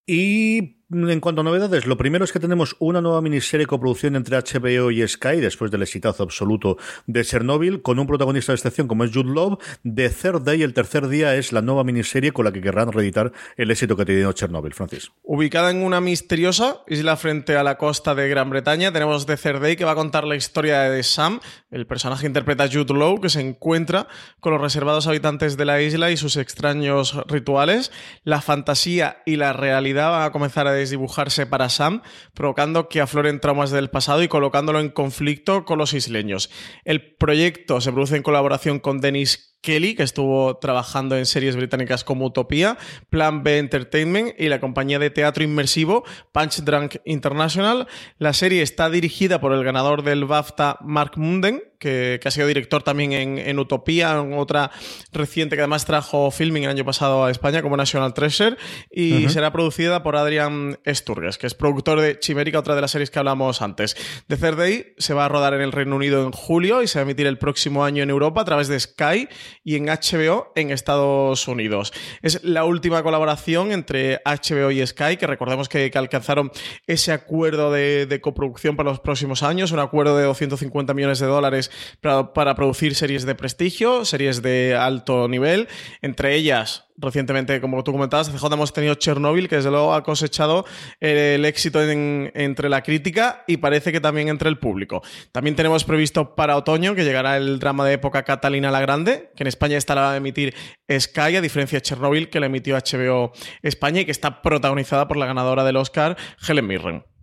Y 0.06 0.77
en 0.90 1.20
cuanto 1.20 1.42
a 1.42 1.44
novedades, 1.44 1.84
lo 1.84 1.98
primero 1.98 2.24
es 2.24 2.32
que 2.32 2.40
tenemos 2.40 2.74
una 2.78 3.02
nueva 3.02 3.20
miniserie 3.20 3.66
coproducción 3.66 4.16
entre 4.16 4.38
HBO 4.38 4.90
y 4.90 5.06
Sky, 5.06 5.36
después 5.36 5.70
del 5.70 5.82
exitazo 5.82 6.22
absoluto 6.22 6.78
de 7.06 7.24
Chernobyl, 7.24 7.82
con 7.82 7.98
un 7.98 8.06
protagonista 8.06 8.52
de 8.52 8.56
excepción 8.56 8.88
como 8.88 9.04
es 9.04 9.10
Jude 9.12 9.30
Love. 9.30 9.58
The 9.82 10.08
Third 10.08 10.44
Day, 10.44 10.62
el 10.62 10.72
tercer 10.72 11.08
día, 11.08 11.36
es 11.36 11.52
la 11.52 11.60
nueva 11.60 11.84
miniserie 11.84 12.32
con 12.32 12.46
la 12.46 12.52
que 12.52 12.62
querrán 12.62 12.90
reeditar 12.90 13.32
el 13.58 13.70
éxito 13.70 13.96
que 13.96 14.24
ha 14.24 14.32
Chernobyl, 14.32 14.72
Francis. 14.72 15.12
Ubicada 15.24 15.70
en 15.70 15.82
una 15.82 16.00
misteriosa 16.00 16.78
isla 16.86 17.18
frente 17.18 17.56
a 17.56 17.62
la 17.62 17.76
costa 17.76 18.14
de 18.14 18.26
Gran 18.30 18.48
Bretaña, 18.48 18.90
tenemos 18.90 19.26
The 19.26 19.36
Third 19.36 19.60
Day, 19.60 19.76
que 19.76 19.84
va 19.84 19.92
a 19.92 19.96
contar 19.96 20.24
la 20.24 20.36
historia 20.36 20.84
de 20.84 21.02
Sam, 21.02 21.40
el 21.70 21.86
personaje 21.86 22.26
interpreta 22.26 22.66
Jude 22.66 22.94
Law, 22.94 23.20
que 23.20 23.28
se 23.28 23.42
encuentra 23.42 24.08
con 24.40 24.54
los 24.54 24.62
reservados 24.62 25.06
habitantes 25.06 25.58
de 25.58 25.66
la 25.66 25.82
isla 25.82 26.10
y 26.10 26.16
sus 26.16 26.38
extraños 26.38 27.14
rituales. 27.26 27.92
La 28.24 28.40
fantasía 28.40 29.22
y 29.26 29.36
la 29.36 29.52
realidad 29.52 30.12
van 30.12 30.22
a 30.22 30.32
comenzar 30.32 30.66
a 30.66 30.77
desdibujarse 30.78 31.46
para 31.46 31.68
Sam, 31.68 32.02
provocando 32.34 32.88
que 32.88 33.00
afloren 33.00 33.40
traumas 33.40 33.70
del 33.70 33.90
pasado 33.90 34.22
y 34.22 34.28
colocándolo 34.28 34.80
en 34.80 34.88
conflicto 34.88 35.64
con 35.64 35.78
los 35.78 35.92
isleños. 35.92 36.50
El 36.84 37.14
proyecto 37.16 37.80
se 37.80 37.92
produce 37.92 38.16
en 38.16 38.22
colaboración 38.22 38.78
con 38.78 39.00
Dennis 39.00 39.56
Kelly, 39.60 39.94
que 39.94 40.02
estuvo 40.04 40.56
trabajando 40.58 41.16
en 41.16 41.26
series 41.26 41.56
británicas 41.56 42.04
como 42.04 42.26
Utopía, 42.26 42.78
Plan 43.10 43.42
B 43.42 43.58
Entertainment 43.58 44.34
y 44.38 44.48
la 44.48 44.60
compañía 44.60 44.98
de 44.98 45.10
teatro 45.10 45.42
inmersivo 45.42 46.04
Punch 46.32 46.62
Drunk 46.62 46.96
International. 47.04 47.88
La 48.18 48.32
serie 48.32 48.62
está 48.62 48.88
dirigida 48.88 49.40
por 49.40 49.52
el 49.52 49.64
ganador 49.64 50.02
del 50.02 50.24
BAFTA, 50.24 50.78
Mark 50.80 51.12
Munden, 51.16 51.62
que, 51.78 52.20
ha 52.24 52.30
sido 52.30 52.46
director 52.46 52.82
también 52.82 53.12
en, 53.12 53.58
Utopía, 53.58 54.18
en 54.18 54.34
otra 54.34 54.70
reciente 55.12 55.56
que 55.56 55.62
además 55.62 55.84
trajo 55.84 56.30
filming 56.30 56.64
el 56.64 56.70
año 56.70 56.84
pasado 56.84 57.24
a 57.24 57.30
España 57.30 57.62
como 57.62 57.76
National 57.76 58.14
Treasure, 58.14 58.56
y 58.90 59.28
será 59.28 59.52
producida 59.52 60.02
por 60.02 60.16
Adrian 60.16 60.78
Sturges, 60.86 61.38
que 61.38 61.46
es 61.46 61.54
productor 61.54 62.00
de 62.00 62.18
Chimérica, 62.18 62.58
otra 62.58 62.74
de 62.74 62.80
las 62.80 62.90
series 62.90 63.10
que 63.10 63.18
hablamos 63.18 63.62
antes. 63.62 63.96
The 64.26 64.36
Third 64.36 64.56
Day 64.56 64.94
se 64.98 65.14
va 65.14 65.24
a 65.24 65.28
rodar 65.28 65.54
en 65.54 65.60
el 65.60 65.72
Reino 65.72 65.96
Unido 65.96 66.24
en 66.24 66.32
julio 66.32 66.82
y 66.82 66.88
se 66.88 66.98
va 66.98 67.02
a 67.02 67.04
emitir 67.04 67.26
el 67.26 67.38
próximo 67.38 67.84
año 67.84 68.02
en 68.02 68.10
Europa 68.10 68.42
a 68.42 68.44
través 68.44 68.68
de 68.68 68.78
Sky 68.78 69.28
y 69.64 69.76
en 69.76 69.86
HBO 69.86 70.52
en 70.54 70.70
Estados 70.70 71.48
Unidos. 71.48 71.92
Es 72.22 72.42
la 72.44 72.64
última 72.64 73.02
colaboración 73.02 73.72
entre 73.72 74.20
HBO 74.24 74.70
y 74.70 74.86
Sky, 74.86 75.16
que 75.16 75.26
recordemos 75.26 75.68
que, 75.68 75.88
alcanzaron 75.98 76.52
ese 76.86 77.10
acuerdo 77.10 77.72
de, 77.72 78.06
de 78.06 78.20
coproducción 78.20 78.76
para 78.76 78.90
los 78.90 79.00
próximos 79.00 79.42
años, 79.42 79.72
un 79.72 79.80
acuerdo 79.80 80.16
de 80.16 80.24
250 80.24 80.94
millones 80.94 81.18
de 81.18 81.26
dólares 81.26 81.67
para, 82.00 82.54
producir 82.54 82.94
series 82.94 83.24
de 83.24 83.34
prestigio, 83.34 84.04
series 84.04 84.42
de 84.42 84.76
alto 84.76 85.28
nivel, 85.28 85.68
entre 86.02 86.34
ellas 86.34 86.84
recientemente, 86.98 87.60
como 87.60 87.82
tú 87.84 87.92
comentabas, 87.92 88.28
CJ 88.28 88.52
hemos 88.52 88.72
tenido 88.72 88.94
Chernobyl, 88.94 89.48
que 89.48 89.56
desde 89.56 89.70
luego 89.70 89.94
ha 89.94 90.02
cosechado 90.02 90.64
el 91.00 91.44
éxito 91.44 91.80
entre 91.82 92.68
la 92.68 92.82
crítica 92.82 93.44
y 93.46 93.58
parece 93.58 93.92
que 93.92 94.00
también 94.00 94.28
entre 94.28 94.48
el 94.48 94.58
público. 94.58 95.02
También 95.32 95.56
tenemos 95.56 95.84
previsto 95.84 96.34
para 96.34 96.56
otoño 96.56 96.94
que 96.94 97.04
llegará 97.04 97.36
el 97.36 97.58
drama 97.60 97.86
de 97.86 97.94
época 97.94 98.24
Catalina 98.24 98.70
la 98.70 98.80
Grande, 98.80 99.30
que 99.36 99.44
en 99.44 99.46
España 99.46 99.76
estará 99.76 100.12
a 100.12 100.16
emitir 100.16 100.54
Sky, 100.90 101.36
a 101.36 101.40
diferencia 101.40 101.78
de 101.78 101.82
Chernobyl, 101.82 102.30
que 102.30 102.40
la 102.40 102.46
emitió 102.46 102.76
HBO 102.76 103.32
España 103.62 104.00
y 104.00 104.04
que 104.04 104.10
está 104.10 104.42
protagonizada 104.42 105.06
por 105.06 105.16
la 105.16 105.26
ganadora 105.26 105.64
del 105.64 105.76
Oscar, 105.76 106.16
Helen 106.46 106.66
Mirren. 106.66 107.17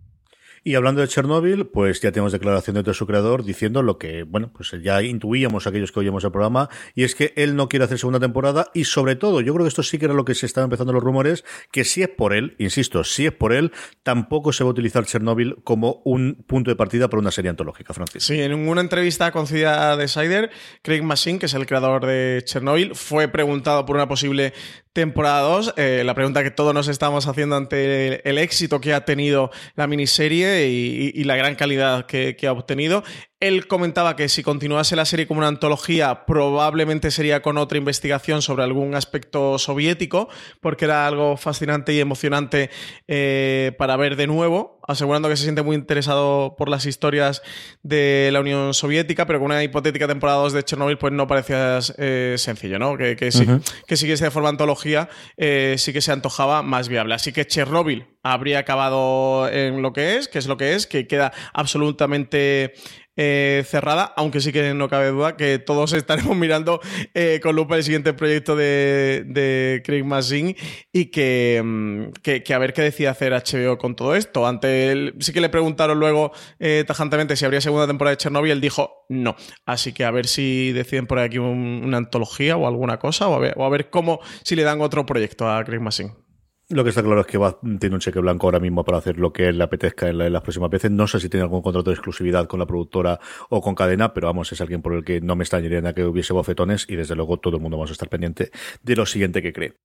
Y 0.66 0.74
hablando 0.74 1.00
de 1.00 1.06
Chernobyl, 1.06 1.68
pues 1.68 2.00
ya 2.00 2.10
tenemos 2.10 2.32
declaración 2.32 2.82
de 2.82 2.92
su 2.92 3.06
creador 3.06 3.44
diciendo 3.44 3.84
lo 3.84 3.98
que, 3.98 4.24
bueno, 4.24 4.50
pues 4.52 4.72
ya 4.82 5.00
intuíamos 5.00 5.68
aquellos 5.68 5.92
que 5.92 6.00
oíamos 6.00 6.24
el 6.24 6.32
programa, 6.32 6.68
y 6.96 7.04
es 7.04 7.14
que 7.14 7.32
él 7.36 7.54
no 7.54 7.68
quiere 7.68 7.84
hacer 7.84 8.00
segunda 8.00 8.18
temporada, 8.18 8.72
y 8.74 8.82
sobre 8.82 9.14
todo, 9.14 9.40
yo 9.42 9.54
creo 9.54 9.64
que 9.64 9.68
esto 9.68 9.84
sí 9.84 9.96
que 9.96 10.06
era 10.06 10.14
lo 10.14 10.24
que 10.24 10.34
se 10.34 10.44
estaba 10.44 10.64
empezando 10.64 10.92
los 10.92 11.04
rumores, 11.04 11.44
que 11.70 11.84
si 11.84 12.02
es 12.02 12.08
por 12.08 12.34
él, 12.34 12.56
insisto, 12.58 13.04
si 13.04 13.26
es 13.26 13.32
por 13.32 13.52
él, 13.52 13.70
tampoco 14.02 14.52
se 14.52 14.64
va 14.64 14.70
a 14.70 14.72
utilizar 14.72 15.06
Chernobyl 15.06 15.54
como 15.62 16.02
un 16.04 16.44
punto 16.48 16.72
de 16.72 16.74
partida 16.74 17.08
para 17.08 17.20
una 17.20 17.30
serie 17.30 17.50
antológica, 17.50 17.94
Francis. 17.94 18.24
Sí, 18.24 18.40
en 18.40 18.52
una 18.52 18.80
entrevista 18.80 19.30
concedida 19.30 19.96
de 19.96 20.08
Sider, 20.08 20.50
Craig 20.82 21.02
Machine, 21.02 21.38
que 21.38 21.46
es 21.46 21.54
el 21.54 21.66
creador 21.66 22.04
de 22.04 22.42
Chernobyl, 22.44 22.96
fue 22.96 23.28
preguntado 23.28 23.86
por 23.86 23.94
una 23.94 24.08
posible 24.08 24.52
temporada 24.96 25.42
2, 25.42 25.74
eh, 25.76 26.02
la 26.06 26.14
pregunta 26.14 26.42
que 26.42 26.50
todos 26.50 26.72
nos 26.72 26.88
estamos 26.88 27.26
haciendo 27.28 27.54
ante 27.54 28.26
el, 28.26 28.38
éxito 28.38 28.80
que 28.80 28.94
ha 28.94 29.04
tenido 29.04 29.50
la 29.74 29.86
miniserie 29.86 30.68
y, 30.68 31.22
la 31.24 31.36
gran 31.36 31.54
calidad 31.54 32.06
que, 32.06 32.34
ha 32.46 32.52
obtenido. 32.52 33.04
Él 33.38 33.66
comentaba 33.66 34.16
que 34.16 34.30
si 34.30 34.42
continuase 34.42 34.96
la 34.96 35.04
serie 35.04 35.26
como 35.26 35.38
una 35.38 35.48
antología, 35.48 36.24
probablemente 36.24 37.10
sería 37.10 37.42
con 37.42 37.58
otra 37.58 37.76
investigación 37.76 38.40
sobre 38.40 38.64
algún 38.64 38.94
aspecto 38.94 39.58
soviético, 39.58 40.30
porque 40.62 40.86
era 40.86 41.06
algo 41.06 41.36
fascinante 41.36 41.92
y 41.92 42.00
emocionante 42.00 42.70
eh, 43.08 43.72
para 43.76 43.98
ver 43.98 44.16
de 44.16 44.26
nuevo, 44.26 44.80
asegurando 44.88 45.28
que 45.28 45.36
se 45.36 45.42
siente 45.42 45.60
muy 45.60 45.76
interesado 45.76 46.54
por 46.56 46.70
las 46.70 46.86
historias 46.86 47.42
de 47.82 48.30
la 48.32 48.40
Unión 48.40 48.72
Soviética, 48.72 49.26
pero 49.26 49.38
con 49.38 49.50
una 49.50 49.62
hipotética 49.62 50.08
temporada 50.08 50.38
2 50.38 50.54
de 50.54 50.62
Chernobyl, 50.62 50.96
pues 50.96 51.12
no 51.12 51.26
parecía 51.26 51.80
eh, 51.98 52.36
sencillo, 52.38 52.78
¿no? 52.78 52.96
Que, 52.96 53.16
que, 53.16 53.30
sí, 53.30 53.46
que 53.86 53.98
siguiese 53.98 54.24
de 54.24 54.30
forma 54.30 54.48
antología, 54.48 55.10
eh, 55.36 55.74
sí 55.76 55.92
que 55.92 56.00
se 56.00 56.10
antojaba 56.10 56.62
más 56.62 56.88
viable. 56.88 57.14
Así 57.14 57.32
que 57.32 57.46
Chernobyl 57.46 58.06
habría 58.22 58.60
acabado 58.60 59.46
en 59.50 59.82
lo 59.82 59.92
que 59.92 60.16
es, 60.16 60.28
que 60.28 60.38
es 60.38 60.46
lo 60.46 60.56
que 60.56 60.74
es, 60.74 60.86
que 60.86 61.06
queda 61.06 61.32
absolutamente 61.52 62.72
eh, 63.16 63.64
cerrada, 63.66 64.12
aunque 64.16 64.40
sí 64.40 64.52
que 64.52 64.74
no 64.74 64.88
cabe 64.88 65.08
duda 65.08 65.36
que 65.36 65.58
todos 65.58 65.92
estaremos 65.94 66.36
mirando 66.36 66.80
eh, 67.14 67.40
con 67.42 67.56
lupa 67.56 67.76
el 67.76 67.82
siguiente 67.82 68.12
proyecto 68.12 68.56
de, 68.56 69.82
Craig 69.84 70.04
Mazin 70.04 70.54
y 70.92 71.06
mm, 71.06 72.12
que, 72.22 72.42
que, 72.42 72.54
a 72.54 72.58
ver 72.58 72.72
qué 72.72 72.82
decide 72.82 73.08
hacer 73.08 73.32
HBO 73.32 73.78
con 73.78 73.96
todo 73.96 74.14
esto. 74.14 74.46
Ante 74.46 74.90
él, 74.90 75.14
sí 75.20 75.32
que 75.32 75.40
le 75.40 75.48
preguntaron 75.48 75.98
luego 75.98 76.32
eh, 76.58 76.84
tajantemente 76.86 77.36
si 77.36 77.44
habría 77.44 77.60
segunda 77.60 77.86
temporada 77.86 78.12
de 78.12 78.18
Chernobyl, 78.18 78.52
él 78.52 78.60
dijo 78.60 79.06
no. 79.08 79.36
Así 79.64 79.92
que 79.92 80.04
a 80.04 80.10
ver 80.10 80.26
si 80.26 80.72
deciden 80.72 81.06
por 81.06 81.18
aquí 81.18 81.38
una 81.38 81.98
antología 81.98 82.56
o 82.56 82.66
alguna 82.66 82.98
cosa, 82.98 83.28
o 83.28 83.34
a 83.34 83.38
ver, 83.38 83.54
o 83.56 83.64
a 83.64 83.68
ver 83.68 83.90
cómo, 83.90 84.20
si 84.42 84.56
le 84.56 84.62
dan 84.62 84.80
otro 84.80 85.06
proyecto 85.06 85.48
a 85.48 85.64
Craig 85.64 85.80
Mazin. 85.80 86.25
Lo 86.68 86.82
que 86.82 86.90
está 86.90 87.00
claro 87.00 87.20
es 87.20 87.28
que 87.28 87.38
va, 87.38 87.60
tiene 87.78 87.94
un 87.94 88.00
cheque 88.00 88.18
blanco 88.18 88.48
ahora 88.48 88.58
mismo 88.58 88.84
para 88.84 88.98
hacer 88.98 89.18
lo 89.18 89.32
que 89.32 89.52
le 89.52 89.62
apetezca 89.62 90.08
en, 90.08 90.18
las 90.18 90.42
próximas 90.42 90.68
veces. 90.68 90.90
No 90.90 91.06
sé 91.06 91.20
si 91.20 91.28
tiene 91.28 91.44
algún 91.44 91.62
contrato 91.62 91.90
de 91.90 91.94
exclusividad 91.94 92.48
con 92.48 92.58
la 92.58 92.66
productora 92.66 93.20
o 93.50 93.60
con 93.60 93.76
cadena, 93.76 94.12
pero 94.12 94.26
vamos, 94.26 94.50
es 94.50 94.60
alguien 94.60 94.82
por 94.82 94.94
el 94.94 95.04
que 95.04 95.20
no 95.20 95.36
me 95.36 95.44
extrañaría 95.44 95.94
que 95.94 96.04
hubiese 96.04 96.32
bofetones 96.32 96.86
y 96.88 96.96
desde 96.96 97.14
luego 97.14 97.38
todo 97.38 97.56
el 97.56 97.62
mundo 97.62 97.76
vamos 97.76 97.90
a 97.90 97.92
estar 97.92 98.08
pendiente 98.08 98.50
de 98.82 98.96
lo 98.96 99.06
siguiente 99.06 99.42
que 99.42 99.52
cree. 99.52 99.76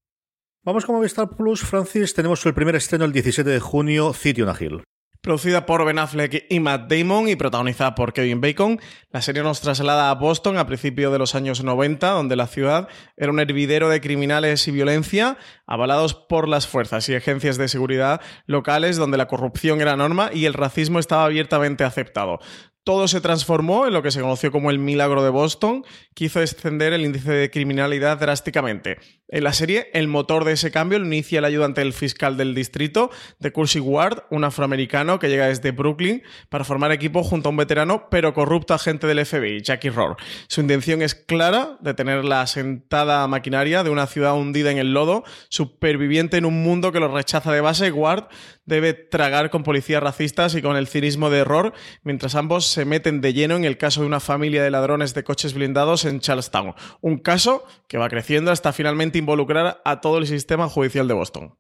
Vamos 0.64 0.86
con 0.88 0.96
Movistar 0.96 1.30
Plus, 1.30 1.62
Francis. 1.62 2.16
Tenemos 2.16 2.44
el 2.48 2.56
primer 2.56 2.76
estreno 2.76 3.06
el 3.06 3.12
17 3.12 3.48
de 3.48 3.60
junio, 3.60 4.14
City 4.14 4.42
on 4.42 4.50
a 4.50 4.56
Hill. 4.60 4.84
Producida 5.22 5.68
por 5.68 5.86
Ben 5.86 6.00
Affleck 6.00 6.48
y 6.50 6.60
Matt 6.60 6.92
Damon 6.92 7.30
y 7.30 7.36
protagonizada 7.36 7.94
por 7.94 8.12
Kevin 8.12 8.42
Bacon, 8.42 8.80
la 9.12 9.22
serie 9.22 9.44
nos 9.44 9.62
traslada 9.62 10.10
a 10.10 10.16
Boston 10.16 10.58
a 10.58 10.66
principios 10.66 11.12
de 11.12 11.20
los 11.20 11.36
años 11.36 11.64
90, 11.64 12.10
donde 12.10 12.36
la 12.36 12.48
ciudad 12.48 12.88
era 13.18 13.32
un 13.32 13.40
hervidero 13.40 13.88
de 13.90 14.02
criminales 14.02 14.68
y 14.68 14.72
violencia, 14.72 15.38
avalados 15.68 16.16
por 16.16 16.48
las 16.48 16.66
fuerzas 16.66 17.08
y 17.08 17.14
agencias 17.14 17.60
de 17.60 17.68
seguridad 17.68 18.20
locales, 18.48 18.98
donde 18.98 19.20
la 19.20 19.28
corrupción 19.28 19.80
era 19.80 19.96
norma 19.96 20.32
y 20.34 20.46
el 20.46 20.56
racismo 20.56 20.98
estaba 20.98 21.26
abiertamente 21.26 21.84
aceptado. 21.84 22.40
Todo 22.84 23.08
se 23.08 23.22
transformó 23.22 23.86
en 23.86 23.94
lo 23.94 24.02
que 24.02 24.10
se 24.10 24.22
conoció 24.22 24.52
como 24.52 24.72
el 24.72 24.80
milagro 24.80 25.24
de 25.24 25.30
Boston, 25.30 25.86
que 26.16 26.26
hizo 26.26 26.40
descender 26.40 26.94
el 26.94 27.06
índice 27.06 27.32
de 27.32 27.52
criminalidad 27.52 28.18
drásticamente. 28.18 28.98
En 29.34 29.46
la 29.46 29.54
serie, 29.54 29.90
el 29.94 30.10
motor 30.10 30.44
de 30.44 30.52
ese 30.52 30.72
cambio 30.72 31.00
lo 31.00 31.06
inicia 31.06 31.40
el 31.40 31.46
ayudante 31.46 31.80
del 31.80 31.94
fiscal 31.94 32.36
del 32.36 32.54
distrito, 32.54 33.12
de 33.40 33.54
Cursey 33.54 33.80
Ward, 33.80 34.24
un 34.30 34.44
afroamericano 34.44 35.20
que 35.20 35.30
llega 35.30 35.48
desde 35.48 35.72
Brooklyn 35.72 36.22
para 36.50 36.66
formar 36.66 36.92
equipo 36.92 37.24
junto 37.24 37.48
a 37.48 37.52
un 37.52 37.56
veterano 37.56 38.10
pero 38.12 38.34
corrupto 38.34 38.74
agente 38.74 39.08
del 39.08 39.26
FBI, 39.26 39.62
Jackie 39.62 39.90
Rohr. 39.90 40.18
Su 40.50 40.60
intención 40.60 41.02
es 41.02 41.16
clara, 41.16 41.78
de 41.80 41.94
tener 41.94 42.26
la 42.26 42.46
sentada 42.46 43.26
maquinaria 43.30 43.86
de 43.86 43.90
una 43.90 44.06
ciudad 44.06 44.36
hundida 44.36 44.70
en 44.70 44.78
el 44.78 44.94
lodo, 44.94 45.24
superviviente 45.48 46.36
en 46.36 46.44
un 46.44 46.62
mundo 46.62 46.92
que 46.92 47.00
lo 47.00 47.08
rechaza 47.08 47.54
de 47.54 47.62
base, 47.62 47.90
Ward 47.90 48.26
debe 48.66 48.94
tragar 48.94 49.50
con 49.50 49.64
policías 49.64 50.04
racistas 50.04 50.56
y 50.56 50.62
con 50.62 50.76
el 50.76 50.88
cinismo 50.88 51.30
de 51.30 51.40
error, 51.40 51.74
mientras 52.04 52.36
ambos 52.36 52.68
se 52.68 52.86
meten 52.86 53.22
de 53.22 53.34
lleno 53.34 53.56
en 53.56 53.66
el 53.66 53.78
caso 53.78 54.02
de 54.02 54.08
una 54.08 54.20
familia 54.20 54.62
de 54.64 54.72
ladrones 54.72 55.14
de 55.14 55.24
coches 55.24 55.54
blindados 55.54 56.06
en 56.06 56.20
Charlestown. 56.20 56.74
Un 57.02 57.18
caso 57.18 57.66
que 57.88 57.98
va 57.98 58.10
creciendo 58.10 58.52
hasta 58.52 58.72
finalmente 58.72 59.21
involucrar 59.22 59.82
a 59.86 60.02
todo 60.02 60.18
el 60.18 60.28
sistema 60.28 60.68
judicial 60.68 61.08
de 61.08 61.14
Boston. 61.14 61.58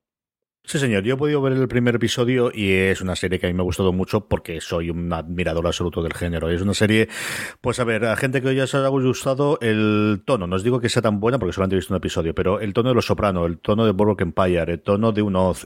Sí, 0.63 0.77
señor. 0.77 1.03
Yo 1.03 1.15
he 1.15 1.18
podido 1.18 1.41
ver 1.41 1.53
el 1.53 1.68
primer 1.68 1.96
episodio 1.96 2.51
y 2.53 2.72
es 2.72 3.01
una 3.01 3.15
serie 3.15 3.39
que 3.39 3.48
a 3.48 3.50
mí 3.50 3.53
me 3.53 3.62
ha 3.62 3.63
gustado 3.63 3.91
mucho 3.94 4.27
porque 4.27 4.62
soy 4.62 4.91
un 4.91 5.12
admirador 5.12 5.65
absoluto 5.65 6.03
del 6.03 6.13
género. 6.13 6.50
Es 6.50 6.62
una 6.62 6.75
serie, 6.75 7.10
pues 7.62 7.80
a 7.80 7.84
ver, 7.84 8.06
a 8.06 8.15
gente 8.15 8.41
que 8.41 8.53
ya 8.53 8.68
se 8.68 8.77
ha 8.77 8.88
gustado 8.88 9.58
el 9.62 10.22
tono. 10.25 10.46
No 10.46 10.56
os 10.56 10.63
digo 10.63 10.80
que 10.80 10.89
sea 10.89 11.01
tan 11.01 11.20
buena 11.20 11.39
porque 11.39 11.53
solamente 11.53 11.75
he 11.75 11.80
visto 11.80 11.94
un 11.94 11.98
episodio, 11.98 12.36
pero 12.36 12.60
el 12.60 12.74
tono 12.74 12.89
de 12.89 12.96
Los 12.96 13.08
Soprano, 13.08 13.46
el 13.46 13.58
tono 13.58 13.86
de 13.86 13.91
Boardwalk 13.91 14.22
Empire, 14.22 14.74
el 14.74 14.82
tono 14.82 15.12
de 15.12 15.22
un 15.24 15.36
Oz. 15.36 15.65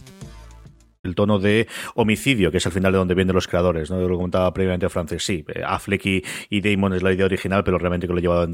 El 1.03 1.15
tono 1.15 1.39
de 1.39 1.67
homicidio, 1.95 2.51
que 2.51 2.57
es 2.57 2.65
al 2.65 2.71
final 2.71 2.91
de 2.91 2.99
donde 2.99 3.15
vienen 3.15 3.33
los 3.33 3.47
creadores, 3.47 3.89
¿no? 3.89 3.99
Lo 4.07 4.17
comentaba 4.17 4.53
previamente 4.53 4.87
Francis, 4.89 5.23
sí, 5.23 5.43
eh, 5.53 5.63
Affleck 5.65 6.05
y, 6.05 6.23
y, 6.49 6.61
Damon 6.61 6.93
es 6.93 7.01
la 7.01 7.11
idea 7.11 7.25
original, 7.25 7.63
pero 7.63 7.77
realmente 7.79 8.07
que 8.07 8.13
lo 8.13 8.19
he 8.19 8.21
llevado 8.21 8.43
en 8.43 8.51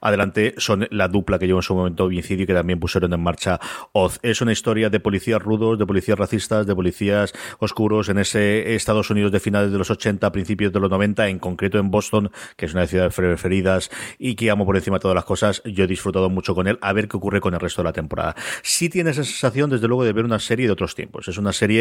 adelante 0.00 0.54
son 0.58 0.86
la 0.90 1.08
dupla 1.08 1.38
que 1.38 1.46
llevó 1.46 1.60
en 1.60 1.62
su 1.62 1.74
momento 1.74 2.04
homicidio 2.04 2.44
y 2.44 2.46
que 2.46 2.54
también 2.54 2.78
pusieron 2.78 3.12
en 3.12 3.20
marcha 3.20 3.58
Oz. 3.92 4.18
Es 4.22 4.40
una 4.42 4.52
historia 4.52 4.90
de 4.90 5.00
policías 5.00 5.42
rudos, 5.42 5.78
de 5.78 5.86
policías 5.86 6.18
racistas, 6.18 6.66
de 6.66 6.74
policías 6.74 7.32
oscuros 7.58 8.08
en 8.08 8.18
ese 8.18 8.74
Estados 8.74 9.10
Unidos 9.10 9.32
de 9.32 9.40
finales 9.40 9.72
de 9.72 9.78
los 9.78 9.90
80, 9.90 10.30
principios 10.30 10.72
de 10.72 10.80
los 10.80 10.90
90, 10.90 11.28
en 11.28 11.38
concreto 11.38 11.78
en 11.78 11.90
Boston, 11.90 12.30
que 12.56 12.66
es 12.66 12.72
una 12.72 12.82
de 12.82 12.88
ciudades 12.88 13.14
preferidas 13.14 13.90
y 14.18 14.34
que 14.34 14.50
amo 14.50 14.66
por 14.66 14.76
encima 14.76 14.96
de 14.96 15.00
todas 15.00 15.14
las 15.14 15.24
cosas. 15.24 15.62
Yo 15.64 15.84
he 15.84 15.86
disfrutado 15.86 16.28
mucho 16.28 16.54
con 16.54 16.66
él, 16.66 16.78
a 16.82 16.92
ver 16.92 17.08
qué 17.08 17.16
ocurre 17.16 17.40
con 17.40 17.54
el 17.54 17.60
resto 17.60 17.82
de 17.82 17.88
la 17.88 17.92
temporada. 17.92 18.36
Sí 18.62 18.88
tiene 18.90 19.10
esa 19.10 19.24
sensación, 19.24 19.70
desde 19.70 19.88
luego, 19.88 20.04
de 20.04 20.12
ver 20.12 20.24
una 20.24 20.38
serie 20.38 20.66
de 20.66 20.72
otros 20.72 20.94
tiempos. 20.94 21.28
Es 21.28 21.38
una 21.38 21.52
serie 21.52 21.77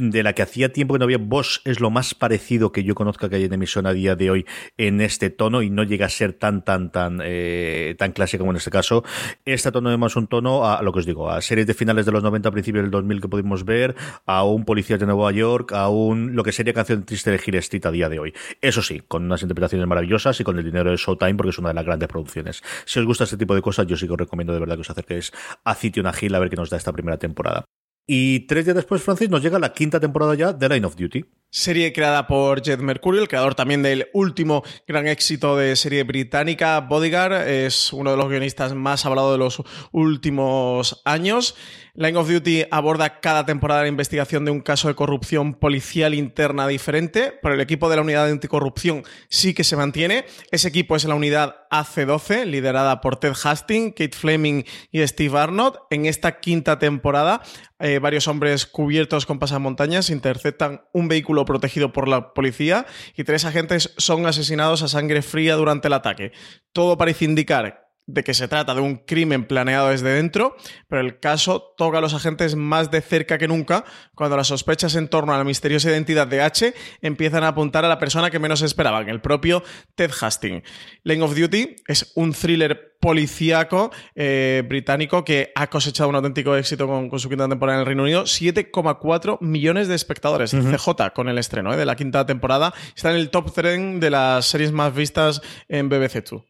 de 0.00 0.22
la 0.22 0.32
que 0.32 0.42
hacía 0.42 0.72
tiempo 0.72 0.94
que 0.94 0.98
no 0.98 1.04
había. 1.04 1.18
Bosch 1.18 1.60
es 1.64 1.80
lo 1.80 1.90
más 1.90 2.14
parecido 2.14 2.72
que 2.72 2.84
yo 2.84 2.94
conozca 2.94 3.28
que 3.28 3.36
hay 3.36 3.44
en 3.44 3.52
emisión 3.52 3.86
a 3.86 3.92
día 3.92 4.16
de 4.16 4.30
hoy 4.30 4.46
en 4.78 5.00
este 5.00 5.30
tono 5.30 5.62
y 5.62 5.70
no 5.70 5.82
llega 5.82 6.06
a 6.06 6.08
ser 6.08 6.32
tan, 6.32 6.64
tan, 6.64 6.90
tan, 6.90 7.20
eh, 7.22 7.94
tan 7.98 8.12
clásico 8.12 8.42
como 8.42 8.52
en 8.52 8.56
este 8.56 8.70
caso. 8.70 9.04
Este 9.44 9.70
tono 9.70 9.92
es 9.92 9.98
más 9.98 10.16
un 10.16 10.26
tono 10.26 10.66
a 10.66 10.82
lo 10.82 10.92
que 10.92 11.00
os 11.00 11.06
digo, 11.06 11.30
a 11.30 11.40
series 11.42 11.66
de 11.66 11.74
finales 11.74 12.06
de 12.06 12.12
los 12.12 12.22
90, 12.22 12.50
principios 12.50 12.84
del 12.84 12.90
2000 12.90 13.20
que 13.20 13.28
pudimos 13.28 13.64
ver, 13.64 13.94
a 14.26 14.44
un 14.44 14.64
policía 14.64 14.96
de 14.96 15.06
Nueva 15.06 15.32
York, 15.32 15.72
a 15.72 15.88
un 15.88 16.34
lo 16.34 16.42
que 16.42 16.52
sería 16.52 16.72
canción 16.72 17.04
triste 17.04 17.30
de 17.30 17.40
Hill 17.44 17.56
Street 17.56 17.86
a 17.86 17.90
día 17.90 18.08
de 18.08 18.18
hoy. 18.18 18.34
Eso 18.60 18.82
sí, 18.82 19.02
con 19.06 19.24
unas 19.24 19.42
interpretaciones 19.42 19.86
maravillosas 19.86 20.40
y 20.40 20.44
con 20.44 20.58
el 20.58 20.64
dinero 20.64 20.90
de 20.90 20.96
Showtime 20.96 21.34
porque 21.34 21.50
es 21.50 21.58
una 21.58 21.68
de 21.68 21.74
las 21.74 21.84
grandes 21.84 22.08
producciones. 22.08 22.62
Si 22.86 22.98
os 22.98 23.06
gusta 23.06 23.24
este 23.24 23.36
tipo 23.36 23.54
de 23.54 23.62
cosas, 23.62 23.86
yo 23.86 23.96
sí 23.96 24.06
que 24.06 24.12
os 24.12 24.18
recomiendo 24.18 24.52
de 24.52 24.60
verdad 24.60 24.76
que 24.76 24.82
os 24.82 24.90
acerquéis 24.90 25.32
a 25.64 25.74
City 25.74 26.00
Hill 26.20 26.34
a 26.34 26.38
ver 26.38 26.50
qué 26.50 26.56
nos 26.56 26.70
da 26.70 26.76
esta 26.76 26.92
primera 26.92 27.18
temporada. 27.18 27.64
Y 28.12 28.40
tres 28.40 28.64
días 28.64 28.74
después, 28.74 29.00
Francis, 29.00 29.30
nos 29.30 29.40
llega 29.40 29.60
la 29.60 29.72
quinta 29.72 30.00
temporada 30.00 30.34
ya 30.34 30.52
de 30.52 30.68
Line 30.68 30.84
of 30.84 30.96
Duty. 30.96 31.26
Serie 31.48 31.92
creada 31.92 32.26
por 32.26 32.60
Jed 32.60 32.80
Mercury, 32.80 33.20
el 33.20 33.28
creador 33.28 33.54
también 33.54 33.84
del 33.84 34.08
último 34.12 34.64
gran 34.84 35.06
éxito 35.06 35.56
de 35.56 35.76
serie 35.76 36.02
británica, 36.02 36.80
Bodyguard. 36.80 37.48
Es 37.48 37.92
uno 37.92 38.10
de 38.10 38.16
los 38.16 38.28
guionistas 38.28 38.74
más 38.74 39.06
hablados 39.06 39.30
de 39.30 39.38
los 39.38 39.62
últimos 39.92 41.02
años. 41.04 41.54
Line 41.94 42.16
of 42.16 42.28
Duty 42.28 42.64
aborda 42.70 43.20
cada 43.20 43.44
temporada 43.44 43.82
la 43.82 43.88
investigación 43.88 44.44
de 44.44 44.50
un 44.50 44.60
caso 44.60 44.88
de 44.88 44.94
corrupción 44.94 45.54
policial 45.54 46.14
interna 46.14 46.68
diferente, 46.68 47.32
pero 47.42 47.54
el 47.54 47.60
equipo 47.60 47.88
de 47.88 47.96
la 47.96 48.02
unidad 48.02 48.26
de 48.26 48.32
anticorrupción 48.32 49.02
sí 49.28 49.54
que 49.54 49.64
se 49.64 49.76
mantiene. 49.76 50.24
Ese 50.50 50.68
equipo 50.68 50.96
es 50.96 51.04
la 51.04 51.14
unidad 51.14 51.56
AC12, 51.70 52.44
liderada 52.44 53.00
por 53.00 53.16
Ted 53.16 53.34
Hastings, 53.42 53.94
Kate 53.94 54.16
Fleming 54.16 54.64
y 54.90 55.06
Steve 55.06 55.38
Arnott. 55.38 55.78
En 55.90 56.06
esta 56.06 56.40
quinta 56.40 56.78
temporada, 56.78 57.42
eh, 57.78 57.98
varios 57.98 58.28
hombres 58.28 58.66
cubiertos 58.66 59.26
con 59.26 59.38
pasamontañas 59.38 60.10
interceptan 60.10 60.82
un 60.92 61.08
vehículo 61.08 61.44
protegido 61.44 61.92
por 61.92 62.08
la 62.08 62.34
policía 62.34 62.86
y 63.16 63.24
tres 63.24 63.44
agentes 63.44 63.94
son 63.96 64.26
asesinados 64.26 64.82
a 64.82 64.88
sangre 64.88 65.22
fría 65.22 65.56
durante 65.56 65.88
el 65.88 65.94
ataque. 65.94 66.32
Todo 66.72 66.96
parece 66.96 67.24
indicar 67.24 67.89
de 68.12 68.24
que 68.24 68.34
se 68.34 68.48
trata 68.48 68.74
de 68.74 68.80
un 68.80 68.96
crimen 68.96 69.44
planeado 69.44 69.88
desde 69.88 70.10
dentro, 70.10 70.56
pero 70.88 71.00
el 71.00 71.18
caso 71.18 71.74
toca 71.76 71.98
a 71.98 72.00
los 72.00 72.14
agentes 72.14 72.56
más 72.56 72.90
de 72.90 73.00
cerca 73.00 73.38
que 73.38 73.48
nunca 73.48 73.84
cuando 74.14 74.36
las 74.36 74.48
sospechas 74.48 74.94
en 74.94 75.08
torno 75.08 75.32
a 75.32 75.38
la 75.38 75.44
misteriosa 75.44 75.90
identidad 75.90 76.26
de 76.26 76.42
H 76.42 76.74
empiezan 77.02 77.44
a 77.44 77.48
apuntar 77.48 77.84
a 77.84 77.88
la 77.88 77.98
persona 77.98 78.30
que 78.30 78.38
menos 78.38 78.62
esperaban, 78.62 79.08
el 79.08 79.20
propio 79.20 79.62
Ted 79.94 80.10
Hastings. 80.20 80.62
Lane 81.04 81.22
of 81.22 81.36
Duty 81.36 81.76
es 81.86 82.12
un 82.14 82.32
thriller 82.32 82.90
policíaco 83.00 83.90
eh, 84.14 84.62
británico 84.68 85.24
que 85.24 85.52
ha 85.54 85.68
cosechado 85.68 86.10
un 86.10 86.16
auténtico 86.16 86.54
éxito 86.54 86.86
con, 86.86 87.18
su 87.18 87.28
quinta 87.28 87.48
temporada 87.48 87.78
en 87.78 87.80
el 87.80 87.86
Reino 87.86 88.02
Unido. 88.02 88.24
7,4 88.24 89.38
millones 89.40 89.88
de 89.88 89.94
espectadores. 89.94 90.50
CJ 90.50 91.12
con 91.14 91.28
el 91.28 91.38
estreno 91.38 91.72
eh, 91.72 91.76
de 91.76 91.86
la 91.86 91.96
quinta 91.96 92.26
temporada. 92.26 92.74
Está 92.94 93.10
en 93.10 93.16
el 93.16 93.30
top 93.30 93.52
3 93.52 94.00
de 94.00 94.10
las 94.10 94.46
series 94.46 94.72
más 94.72 94.94
vistas 94.94 95.40
en 95.68 95.88
BBC 95.88 96.22
Two 96.22 96.49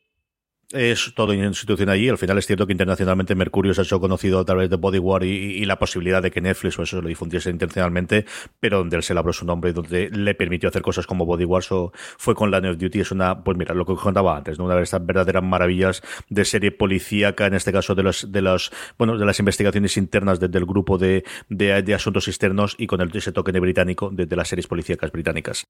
es 0.72 1.12
todo 1.14 1.34
institución 1.34 1.88
allí. 1.88 2.08
Al 2.08 2.18
final 2.18 2.38
es 2.38 2.46
cierto 2.46 2.66
que 2.66 2.72
internacionalmente 2.72 3.34
Mercurio 3.34 3.74
se 3.74 3.80
ha 3.80 3.84
hecho 3.84 4.00
conocido 4.00 4.38
a 4.38 4.44
través 4.44 4.70
de 4.70 4.76
Bodyguard 4.76 5.24
y, 5.24 5.28
y, 5.28 5.64
la 5.64 5.78
posibilidad 5.78 6.22
de 6.22 6.30
que 6.30 6.40
Netflix 6.40 6.78
o 6.78 6.82
eso 6.82 7.00
lo 7.00 7.08
difundiese 7.08 7.50
intencionalmente, 7.50 8.24
pero 8.60 8.78
donde 8.78 8.96
él 8.96 9.02
se 9.02 9.14
labró 9.14 9.32
su 9.32 9.44
nombre 9.44 9.70
y 9.70 9.72
donde 9.72 10.10
le 10.10 10.34
permitió 10.34 10.68
hacer 10.68 10.82
cosas 10.82 11.06
como 11.06 11.26
Bodyguard 11.26 11.62
so, 11.62 11.92
fue 12.18 12.34
con 12.34 12.50
Line 12.50 12.70
of 12.70 12.78
Duty. 12.78 13.00
Es 13.00 13.10
una, 13.10 13.42
pues 13.42 13.56
mira, 13.56 13.74
lo 13.74 13.84
que 13.84 13.94
contaba 13.94 14.36
antes, 14.36 14.58
¿no? 14.58 14.64
una 14.64 14.76
de 14.76 14.82
estas 14.82 15.04
verdaderas 15.04 15.42
maravillas 15.42 16.02
de 16.28 16.44
serie 16.44 16.70
policíaca, 16.70 17.46
en 17.46 17.54
este 17.54 17.72
caso 17.72 17.94
de 17.94 18.02
los, 18.02 18.30
de 18.30 18.42
los, 18.42 18.70
bueno, 18.98 19.18
de 19.18 19.26
las 19.26 19.38
investigaciones 19.38 19.96
internas 19.96 20.40
desde 20.40 20.58
el 20.58 20.66
grupo 20.66 20.98
de, 20.98 21.24
de, 21.48 21.94
asuntos 21.94 22.28
externos 22.28 22.76
y 22.78 22.86
con 22.86 23.00
el, 23.00 23.10
ese 23.14 23.32
toque 23.32 23.50
británico 23.58 24.10
de, 24.10 24.26
de 24.26 24.36
las 24.36 24.48
series 24.48 24.66
policíacas 24.66 25.10
británicas. 25.10 25.64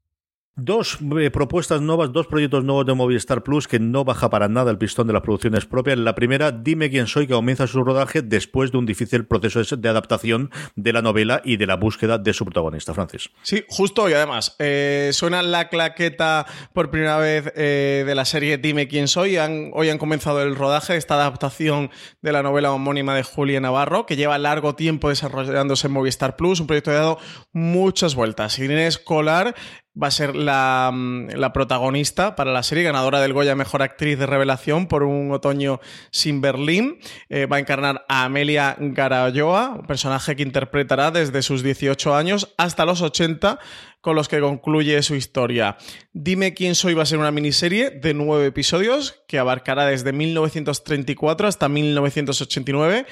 Dos 0.57 0.99
eh, 1.19 1.31
propuestas 1.31 1.81
nuevas, 1.81 2.13
dos 2.13 2.27
proyectos 2.27 2.65
nuevos 2.65 2.85
de 2.85 2.93
Movistar 2.93 3.43
Plus 3.43 3.69
que 3.69 3.79
no 3.79 4.05
baja 4.05 4.29
para 4.31 4.49
nada 4.49 4.71
el 4.71 4.79
pistón 4.79 5.07
de 5.07 5.13
las 5.13 5.23
producciones 5.23 5.65
propias. 5.65 5.97
La 5.97 6.15
primera, 6.15 6.51
Dime 6.51 6.91
quién 6.91 7.07
soy, 7.07 7.27
que 7.27 7.35
comienza 7.35 7.67
su 7.67 7.83
rodaje 7.85 8.21
después 8.21 8.73
de 8.73 8.79
un 8.79 8.85
difícil 8.85 9.27
proceso 9.27 9.77
de 9.77 9.89
adaptación 9.89 10.51
de 10.75 10.93
la 10.93 11.03
novela 11.03 11.41
y 11.45 11.57
de 11.57 11.67
la 11.67 11.77
búsqueda 11.77 12.19
de 12.19 12.33
su 12.33 12.45
protagonista, 12.45 12.93
Francis. 12.93 13.31
Sí, 13.43 13.65
justo 13.69 14.11
y 14.11 14.13
además 14.13 14.57
eh, 14.59 15.11
suena 15.13 15.43
la 15.43 15.69
claqueta 15.69 16.47
por 16.75 16.91
primera 16.91 17.19
vez 17.19 17.53
eh, 17.55 18.03
de 18.05 18.15
la 18.15 18.25
serie 18.25 18.59
Dime 18.59 18.89
quién 18.89 19.07
soy. 19.07 19.39
hoy 19.39 19.89
han 19.89 19.99
comenzado 19.99 20.43
el 20.43 20.57
rodaje 20.57 20.95
de 20.95 20.99
esta 20.99 21.15
adaptación 21.15 21.91
de 22.23 22.33
la 22.33 22.43
novela 22.43 22.73
homónima 22.73 23.15
de 23.15 23.23
Julia 23.23 23.61
Navarro, 23.61 24.05
que 24.05 24.17
lleva 24.17 24.37
largo 24.37 24.75
tiempo 24.75 25.09
desarrollándose 25.11 25.87
en 25.87 25.93
Movistar 25.93 26.37
Plus, 26.37 26.61
un 26.61 26.67
proyecto 26.67 26.91
que 26.91 26.97
ha 26.97 27.01
dado 27.01 27.19
muchas 27.53 28.15
vueltas. 28.15 28.59
Irene 28.59 28.89
Escolar 28.89 29.55
va 30.01 30.09
a 30.09 30.11
ser 30.11 30.37
la, 30.37 30.93
la, 31.35 31.53
protagonista 31.53 32.37
para 32.37 32.53
la 32.53 32.63
serie, 32.63 32.85
ganadora 32.85 33.21
del 33.21 33.33
Goya 33.33 33.55
Mejor 33.55 33.83
Actriz 33.83 34.19
de 34.19 34.27
Revelación 34.27 34.87
por 34.87 35.03
un 35.03 35.33
otoño 35.33 35.81
sin 36.11 36.41
Berlín. 36.41 36.99
Eh, 37.29 37.47
va 37.47 37.57
a 37.57 37.61
encarnar 37.61 38.05
a 38.09 38.25
Amelia 38.25 38.77
Garayoa, 38.79 39.77
un 39.81 39.87
personaje 39.87 40.37
que 40.37 40.43
interpretará 40.43 41.11
desde 41.11 41.43
sus 41.43 41.63
18 41.63 42.15
años 42.15 42.55
hasta 42.57 42.85
los 42.85 43.03
80 43.03 43.59
con 44.01 44.17
los 44.17 44.29
que 44.29 44.41
concluye 44.41 45.03
su 45.03 45.15
historia. 45.15 45.77
Dime 46.13 46.55
quién 46.55 46.75
soy 46.75 46.95
va 46.95 47.03
a 47.03 47.07
ser 47.07 47.19
una 47.19 47.31
miniserie 47.31 47.91
de 47.91 48.15
nueve 48.15 48.47
episodios 48.47 49.23
que 49.29 49.39
abarcará 49.39 49.87
desde 49.87 50.13
1934 50.13 51.49
hasta 51.49 51.69
1989 51.69 53.07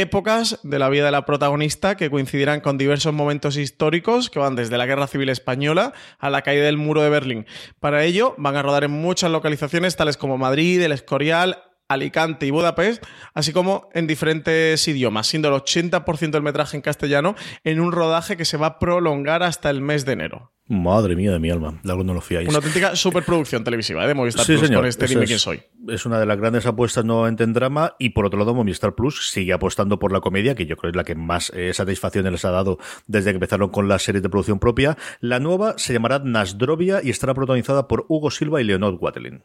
épocas 0.00 0.60
de 0.62 0.78
la 0.78 0.88
vida 0.88 1.06
de 1.06 1.10
la 1.10 1.26
protagonista 1.26 1.96
que 1.96 2.08
coincidirán 2.08 2.60
con 2.60 2.78
diversos 2.78 3.12
momentos 3.12 3.56
históricos 3.56 4.30
que 4.30 4.38
van 4.38 4.54
desde 4.54 4.78
la 4.78 4.86
Guerra 4.86 5.08
Civil 5.08 5.28
Española 5.28 5.92
a 6.20 6.30
la 6.30 6.42
caída 6.42 6.64
del 6.64 6.76
muro 6.76 7.02
de 7.02 7.10
Berlín. 7.10 7.46
Para 7.80 8.04
ello 8.04 8.34
van 8.38 8.54
a 8.54 8.62
rodar 8.62 8.84
en 8.84 8.92
muchas 8.92 9.32
localizaciones 9.32 9.96
tales 9.96 10.16
como 10.16 10.38
Madrid, 10.38 10.80
El 10.80 10.92
Escorial, 10.92 11.64
Alicante 11.88 12.46
y 12.46 12.50
Budapest, 12.50 13.02
así 13.34 13.52
como 13.52 13.88
en 13.92 14.06
diferentes 14.06 14.86
idiomas, 14.86 15.26
siendo 15.26 15.48
el 15.48 15.60
80% 15.60 16.30
del 16.30 16.42
metraje 16.42 16.76
en 16.76 16.82
castellano 16.82 17.34
en 17.64 17.80
un 17.80 17.90
rodaje 17.90 18.36
que 18.36 18.44
se 18.44 18.56
va 18.56 18.66
a 18.66 18.78
prolongar 18.78 19.42
hasta 19.42 19.68
el 19.68 19.80
mes 19.80 20.04
de 20.04 20.12
enero. 20.12 20.52
Madre 20.68 21.16
mía 21.16 21.32
de 21.32 21.38
mi 21.38 21.48
alma, 21.50 21.80
de 21.82 21.90
algo 21.90 22.04
no 22.04 22.12
lo 22.12 22.20
fiáis. 22.20 22.46
Una 22.46 22.58
auténtica 22.58 22.94
superproducción 22.94 23.64
televisiva 23.64 24.04
¿eh? 24.04 24.08
de 24.08 24.12
Movistar 24.12 24.44
Plus 24.44 24.70
con 24.70 24.84
este 24.84 25.06
Dime 25.06 25.24
quién 25.24 25.38
soy. 25.38 25.62
Es 25.88 26.04
una 26.04 26.20
de 26.20 26.26
las 26.26 26.36
grandes 26.36 26.66
apuestas 26.66 27.06
nuevamente 27.06 27.42
en 27.42 27.54
drama 27.54 27.94
y 27.98 28.10
por 28.10 28.26
otro 28.26 28.38
lado 28.38 28.52
Movistar 28.52 28.94
Plus 28.94 29.30
sigue 29.30 29.54
apostando 29.54 29.98
por 29.98 30.12
la 30.12 30.20
comedia, 30.20 30.54
que 30.54 30.66
yo 30.66 30.76
creo 30.76 30.90
es 30.90 30.96
la 30.96 31.04
que 31.04 31.14
más 31.14 31.50
eh, 31.54 31.72
satisfacción 31.72 32.30
les 32.30 32.44
ha 32.44 32.50
dado 32.50 32.78
desde 33.06 33.30
que 33.30 33.36
empezaron 33.36 33.70
con 33.70 33.88
la 33.88 33.98
serie 33.98 34.20
de 34.20 34.28
producción 34.28 34.58
propia. 34.58 34.98
La 35.20 35.40
nueva 35.40 35.78
se 35.78 35.94
llamará 35.94 36.18
Nasdrovia 36.18 37.00
y 37.02 37.08
estará 37.08 37.32
protagonizada 37.32 37.88
por 37.88 38.04
Hugo 38.08 38.30
Silva 38.30 38.60
y 38.60 38.64
Leonor 38.64 38.98
Watelin. 39.00 39.42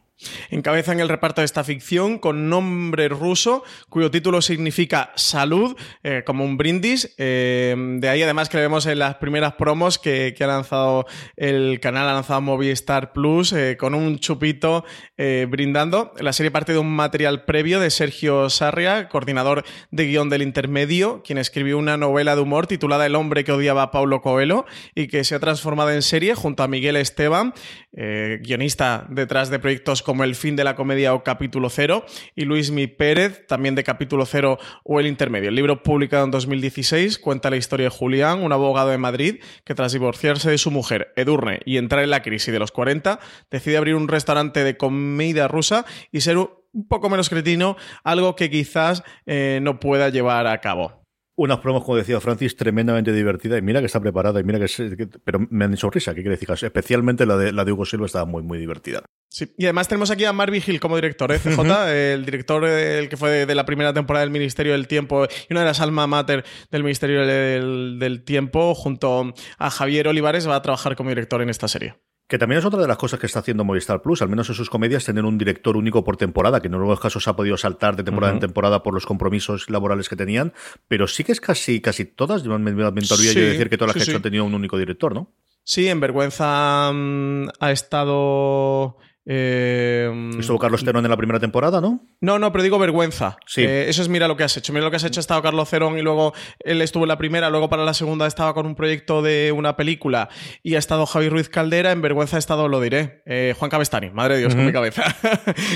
Encabezan 0.50 1.00
el 1.00 1.08
reparto 1.08 1.40
de 1.40 1.46
esta 1.46 1.64
ficción 1.64 2.18
con 2.18 2.50
nombre 2.50 3.08
ruso, 3.08 3.64
cuyo 3.88 4.10
título 4.10 4.42
significa 4.42 5.10
salud, 5.14 5.74
eh, 6.02 6.22
como 6.26 6.44
un 6.44 6.58
brindis. 6.58 7.16
de 7.16 8.08
ahí 8.10 8.22
además 8.22 8.50
que 8.50 8.58
le 8.58 8.64
vemos 8.64 8.84
en 8.84 8.98
las 8.98 9.14
primeras 9.14 9.54
promos 9.54 9.98
que, 9.98 10.34
que 10.36 10.44
ha 10.44 10.48
lanzado 10.48 11.06
el 11.36 11.80
canal 11.80 12.08
ha 12.08 12.14
lanzado 12.14 12.40
Movistar 12.40 13.12
Plus 13.12 13.52
eh, 13.52 13.76
con 13.78 13.94
un 13.94 14.18
chupito 14.18 14.84
eh, 15.16 15.46
brindando. 15.48 16.12
La 16.18 16.32
serie 16.32 16.50
parte 16.50 16.72
de 16.72 16.78
un 16.78 16.94
material 16.94 17.44
previo 17.44 17.80
de 17.80 17.90
Sergio 17.90 18.50
Sarria, 18.50 19.08
coordinador 19.08 19.64
de 19.90 20.06
guion 20.06 20.30
del 20.30 20.42
intermedio, 20.42 21.22
quien 21.22 21.38
escribió 21.38 21.78
una 21.78 21.96
novela 21.96 22.34
de 22.34 22.42
humor 22.42 22.66
titulada 22.66 23.06
El 23.06 23.14
hombre 23.14 23.44
que 23.44 23.52
odiaba 23.52 23.82
a 23.82 23.90
Paulo 23.90 24.20
Coelho 24.22 24.64
y 24.94 25.06
que 25.08 25.24
se 25.24 25.34
ha 25.34 25.40
transformado 25.40 25.90
en 25.90 26.02
serie 26.02 26.34
junto 26.34 26.62
a 26.62 26.68
Miguel 26.68 26.96
Esteban, 26.96 27.54
eh, 27.96 28.40
guionista 28.42 29.06
detrás 29.08 29.50
de 29.50 29.58
proyectos 29.58 30.02
como 30.02 30.24
El 30.24 30.34
fin 30.34 30.56
de 30.56 30.64
la 30.64 30.74
comedia 30.74 31.14
o 31.14 31.22
Capítulo 31.22 31.70
Cero, 31.70 32.04
y 32.34 32.44
Luis 32.44 32.70
Mi 32.70 32.86
Pérez, 32.86 33.46
también 33.46 33.74
de 33.74 33.84
Capítulo 33.84 34.26
Cero 34.26 34.58
o 34.84 35.00
El 35.00 35.06
intermedio. 35.06 35.48
El 35.48 35.54
libro 35.54 35.82
publicado 35.82 36.24
en 36.24 36.30
2016 36.30 37.18
cuenta 37.18 37.50
la 37.50 37.56
historia 37.56 37.84
de 37.84 37.90
Julián, 37.90 38.42
un 38.42 38.52
abogado 38.52 38.90
de 38.90 38.98
Madrid 38.98 39.40
que 39.64 39.74
tras 39.74 39.92
divorciarse 39.92 40.50
de 40.50 40.58
su 40.58 40.70
mujer 40.70 41.03
Edurne 41.16 41.60
y 41.64 41.76
entrar 41.76 42.02
en 42.02 42.10
la 42.10 42.22
crisis 42.22 42.52
de 42.52 42.58
los 42.58 42.72
40, 42.72 43.18
decide 43.50 43.76
abrir 43.76 43.94
un 43.94 44.08
restaurante 44.08 44.64
de 44.64 44.76
comida 44.76 45.48
rusa 45.48 45.84
y 46.10 46.20
ser 46.20 46.36
un 46.38 46.88
poco 46.88 47.08
menos 47.08 47.28
cretino, 47.28 47.76
algo 48.02 48.36
que 48.36 48.50
quizás 48.50 49.02
eh, 49.26 49.60
no 49.62 49.80
pueda 49.80 50.08
llevar 50.08 50.46
a 50.46 50.60
cabo. 50.60 51.04
Unas 51.36 51.58
promos, 51.58 51.84
como 51.84 51.96
decía 51.96 52.20
Francis, 52.20 52.56
tremendamente 52.56 53.12
divertida 53.12 53.58
y 53.58 53.62
mira 53.62 53.80
que 53.80 53.86
está 53.86 54.00
preparada 54.00 54.38
y 54.38 54.44
mira 54.44 54.58
que, 54.60 55.08
pero 55.24 55.40
me 55.50 55.64
han 55.64 55.74
hecho 55.74 55.90
risa, 55.90 56.14
¿qué 56.14 56.22
quiere 56.22 56.36
decir? 56.36 56.48
Especialmente 56.50 57.26
la 57.26 57.36
de, 57.36 57.52
la 57.52 57.64
de 57.64 57.72
Hugo 57.72 57.84
Silva 57.84 58.06
estaba 58.06 58.24
muy, 58.24 58.42
muy 58.42 58.58
divertida. 58.58 59.02
Sí, 59.34 59.52
y 59.58 59.64
además 59.64 59.88
tenemos 59.88 60.12
aquí 60.12 60.24
a 60.26 60.32
Marvin 60.32 60.62
Hill 60.64 60.78
como 60.78 60.94
director, 60.94 61.32
¿eh? 61.32 61.40
CJ, 61.40 61.90
el 62.12 62.24
director 62.24 62.64
el 62.64 63.08
que 63.08 63.16
fue 63.16 63.46
de, 63.46 63.54
la 63.56 63.66
primera 63.66 63.92
temporada 63.92 64.20
del 64.20 64.30
Ministerio 64.30 64.74
del 64.74 64.86
Tiempo 64.86 65.24
y 65.24 65.52
una 65.52 65.62
de 65.62 65.66
las 65.66 65.80
alma 65.80 66.06
mater 66.06 66.44
del 66.70 66.84
Ministerio 66.84 67.26
del, 67.26 67.98
del 67.98 68.22
Tiempo, 68.22 68.76
junto 68.76 69.34
a 69.58 69.70
Javier 69.70 70.06
Olivares, 70.06 70.48
va 70.48 70.54
a 70.54 70.62
trabajar 70.62 70.94
como 70.94 71.08
director 71.08 71.42
en 71.42 71.50
esta 71.50 71.66
serie. 71.66 71.96
Que 72.28 72.38
también 72.38 72.60
es 72.60 72.64
otra 72.64 72.80
de 72.80 72.86
las 72.86 72.96
cosas 72.96 73.18
que 73.18 73.26
está 73.26 73.40
haciendo 73.40 73.64
Movistar 73.64 74.02
Plus, 74.02 74.22
al 74.22 74.28
menos 74.28 74.48
en 74.50 74.54
sus 74.54 74.70
comedias, 74.70 75.04
tener 75.04 75.24
un 75.24 75.36
director 75.36 75.76
único 75.76 76.04
por 76.04 76.16
temporada, 76.16 76.60
que 76.60 76.68
en 76.68 76.74
algunos 76.74 77.00
casos 77.00 77.26
ha 77.26 77.34
podido 77.34 77.56
saltar 77.56 77.96
de 77.96 78.04
temporada 78.04 78.34
en 78.34 78.38
temporada 78.38 78.84
por 78.84 78.94
los 78.94 79.04
compromisos 79.04 79.68
laborales 79.68 80.08
que 80.08 80.14
tenían, 80.14 80.52
pero 80.86 81.08
sí 81.08 81.24
que 81.24 81.32
es 81.32 81.40
casi, 81.40 81.80
casi 81.80 82.04
todas, 82.04 82.44
me, 82.44 82.56
me, 82.56 82.72
me 82.72 83.00
sí, 83.00 83.34
decir 83.34 83.68
que 83.68 83.78
todas 83.78 83.96
las 83.96 84.06
que 84.06 84.14
han 84.14 84.22
tenido 84.22 84.44
un 84.44 84.54
único 84.54 84.78
director, 84.78 85.12
¿no? 85.12 85.34
Sí, 85.64 85.88
en 85.88 85.98
Vergüenza 85.98 86.92
mm, 86.92 87.48
ha 87.58 87.72
estado 87.72 88.96
eh, 89.26 90.30
Estuvo 90.38 90.58
Carlos 90.58 90.84
Terón 90.84 91.04
en 91.04 91.10
la 91.10 91.16
primera 91.16 91.40
temporada, 91.40 91.80
¿no? 91.80 92.06
No, 92.20 92.38
no, 92.38 92.52
pero 92.52 92.62
digo 92.62 92.78
vergüenza. 92.78 93.36
Sí. 93.46 93.62
Eh, 93.62 93.88
eso 93.88 94.02
es 94.02 94.08
mira 94.08 94.28
lo 94.28 94.36
que 94.36 94.44
has 94.44 94.56
hecho. 94.56 94.72
Mira 94.72 94.84
lo 94.84 94.90
que 94.90 94.96
has 94.96 95.04
hecho. 95.04 95.20
Ha 95.20 95.22
estado 95.22 95.42
Carlos 95.42 95.68
Cerón 95.68 95.98
y 95.98 96.02
luego 96.02 96.34
él 96.60 96.82
estuvo 96.82 97.04
en 97.04 97.08
la 97.08 97.18
primera, 97.18 97.48
luego 97.50 97.68
para 97.68 97.84
la 97.84 97.94
segunda 97.94 98.26
estaba 98.26 98.52
con 98.54 98.66
un 98.66 98.74
proyecto 98.74 99.22
de 99.22 99.52
una 99.52 99.76
película 99.76 100.28
y 100.62 100.74
ha 100.74 100.78
estado 100.78 101.06
Javi 101.06 101.28
Ruiz 101.28 101.48
Caldera. 101.48 101.92
En 101.92 102.02
vergüenza 102.02 102.36
ha 102.36 102.38
estado, 102.38 102.68
lo 102.68 102.80
diré, 102.80 103.22
eh, 103.24 103.54
Juan 103.58 103.70
Cabestani. 103.70 104.10
Madre 104.10 104.34
de 104.34 104.40
Dios, 104.40 104.54
con 104.54 104.66
mi 104.66 104.72
cabeza. 104.72 105.04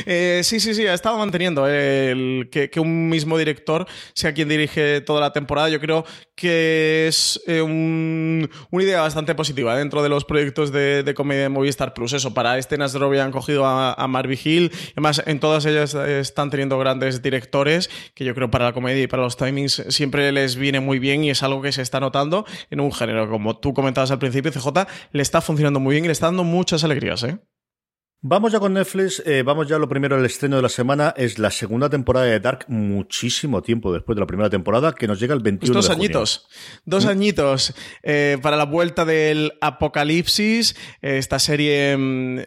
Eh, 0.06 0.40
sí, 0.44 0.60
sí, 0.60 0.74
sí, 0.74 0.86
ha 0.86 0.94
estado 0.94 1.18
manteniendo 1.18 1.66
el, 1.66 2.48
que, 2.50 2.70
un 2.80 3.08
mismo 3.08 3.36
director 3.36 3.86
sea 4.14 4.32
quien 4.32 4.48
dirige 4.48 5.00
toda 5.00 5.20
la 5.20 5.32
temporada. 5.32 5.68
Yo 5.68 5.80
creo 5.80 6.04
que 6.34 7.06
es 7.08 7.40
una 7.46 8.48
idea 8.82 9.00
bastante 9.00 9.34
positiva 9.34 9.76
dentro 9.76 10.02
de 10.02 10.08
los 10.08 10.24
proyectos 10.24 10.72
de, 10.72 11.12
comedia 11.16 11.42
de 11.42 11.48
Movistar 11.48 11.94
Plus. 11.94 12.12
Eso, 12.12 12.32
para 12.32 12.58
este 12.58 12.78
Nasrovian 12.78 13.32
cogido 13.38 13.66
a, 13.66 13.92
a 13.92 14.08
Marvin 14.08 14.38
Hill. 14.42 14.72
Además, 14.92 15.22
en 15.26 15.40
todas 15.40 15.64
ellas 15.66 15.94
están 15.94 16.50
teniendo 16.50 16.78
grandes 16.78 17.22
directores 17.22 17.90
que 18.14 18.24
yo 18.24 18.34
creo 18.34 18.50
para 18.50 18.66
la 18.66 18.72
comedia 18.72 19.02
y 19.02 19.06
para 19.06 19.22
los 19.22 19.36
timings 19.36 19.84
siempre 19.88 20.30
les 20.32 20.56
viene 20.56 20.80
muy 20.80 20.98
bien 20.98 21.24
y 21.24 21.30
es 21.30 21.42
algo 21.42 21.62
que 21.62 21.72
se 21.72 21.82
está 21.82 22.00
notando 22.00 22.44
en 22.70 22.80
un 22.80 22.92
género. 22.92 23.28
Como 23.28 23.56
tú 23.58 23.74
comentabas 23.74 24.10
al 24.10 24.18
principio, 24.18 24.52
CJ, 24.52 24.86
le 25.12 25.22
está 25.22 25.40
funcionando 25.40 25.80
muy 25.80 25.94
bien 25.94 26.04
y 26.04 26.08
le 26.08 26.12
está 26.12 26.26
dando 26.26 26.44
muchas 26.44 26.84
alegrías. 26.84 27.22
¿eh? 27.22 27.38
Vamos 28.20 28.50
ya 28.50 28.58
con 28.58 28.74
Netflix, 28.74 29.22
eh, 29.24 29.44
vamos 29.44 29.68
ya 29.68 29.78
lo 29.78 29.88
primero 29.88 30.16
al 30.16 30.24
estreno 30.24 30.56
de 30.56 30.62
la 30.62 30.68
semana, 30.68 31.14
es 31.16 31.38
la 31.38 31.52
segunda 31.52 31.88
temporada 31.88 32.26
de 32.26 32.40
Dark, 32.40 32.64
muchísimo 32.66 33.62
tiempo 33.62 33.92
después 33.92 34.16
de 34.16 34.20
la 34.20 34.26
primera 34.26 34.50
temporada, 34.50 34.92
que 34.92 35.06
nos 35.06 35.20
llega 35.20 35.34
el 35.34 35.40
21 35.40 35.72
pues 35.72 35.86
dos 35.86 35.86
de 35.86 35.94
añitos, 35.94 36.48
dos 36.84 37.04
mm. 37.04 37.08
añitos 37.08 37.74
eh, 38.02 38.36
para 38.42 38.56
la 38.56 38.64
vuelta 38.64 39.04
del 39.04 39.52
apocalipsis, 39.60 40.74
eh, 41.00 41.18
esta 41.18 41.38
serie 41.38 41.96
mm, 41.96 42.38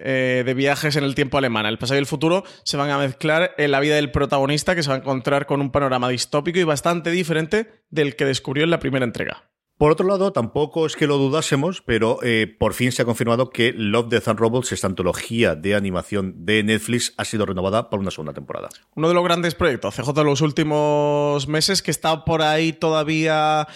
de 0.44 0.54
viajes 0.58 0.98
en 0.98 1.06
el 1.06 1.16
tiempo 1.16 1.38
alemana. 1.38 1.70
El 1.70 1.78
pasado 1.78 1.96
y 1.96 2.00
el 2.00 2.06
futuro 2.06 2.44
se 2.66 2.76
van 2.76 2.90
a 2.90 2.98
mezclar 2.98 3.52
en 3.58 3.72
la 3.72 3.80
vida 3.80 3.96
del 3.96 4.12
protagonista, 4.12 4.76
que 4.76 4.84
se 4.84 4.90
va 4.90 4.96
a 4.96 5.00
encontrar 5.00 5.46
con 5.46 5.62
un 5.62 5.72
panorama 5.72 6.10
distópico 6.10 6.60
y 6.60 6.66
bastante 6.66 7.12
diferente 7.12 7.86
del 7.90 8.18
que 8.18 8.26
descubrió 8.26 8.66
en 8.66 8.72
la 8.72 8.80
primera 8.80 9.06
entrega. 9.06 9.51
Por 9.82 9.92
otro 9.92 10.08
lado, 10.08 10.32
tampoco 10.32 10.86
es 10.86 10.96
que 10.96 11.08
lo 11.08 11.18
dudásemos, 11.18 11.82
pero 11.82 12.20
eh, 12.22 12.46
por 12.46 12.76
fin 12.76 12.92
se 12.92 13.02
ha 13.02 13.06
confirmado 13.06 13.50
que 13.50 13.74
Love, 13.76 14.10
Death 14.10 14.28
and 14.28 14.40
Robots, 14.40 14.72
esta 14.74 14.86
antología 14.86 15.56
de 15.56 15.74
animación 15.74 16.46
de 16.46 16.62
Netflix, 16.62 17.16
ha 17.18 17.26
sido 17.26 17.48
renovada 17.48 17.90
para 17.90 18.00
una 18.00 18.12
segunda 18.12 18.32
temporada. 18.32 18.70
Uno 18.94 19.08
de 19.08 19.16
los 19.16 19.24
grandes 19.24 19.56
proyectos, 19.56 19.96
CJ, 19.96 20.14
de 20.14 20.24
los 20.24 20.42
últimos 20.42 21.48
meses, 21.48 21.82
que 21.82 21.90
está 21.90 22.26
por 22.26 22.44
ahí 22.44 22.74
todavía 22.74 23.68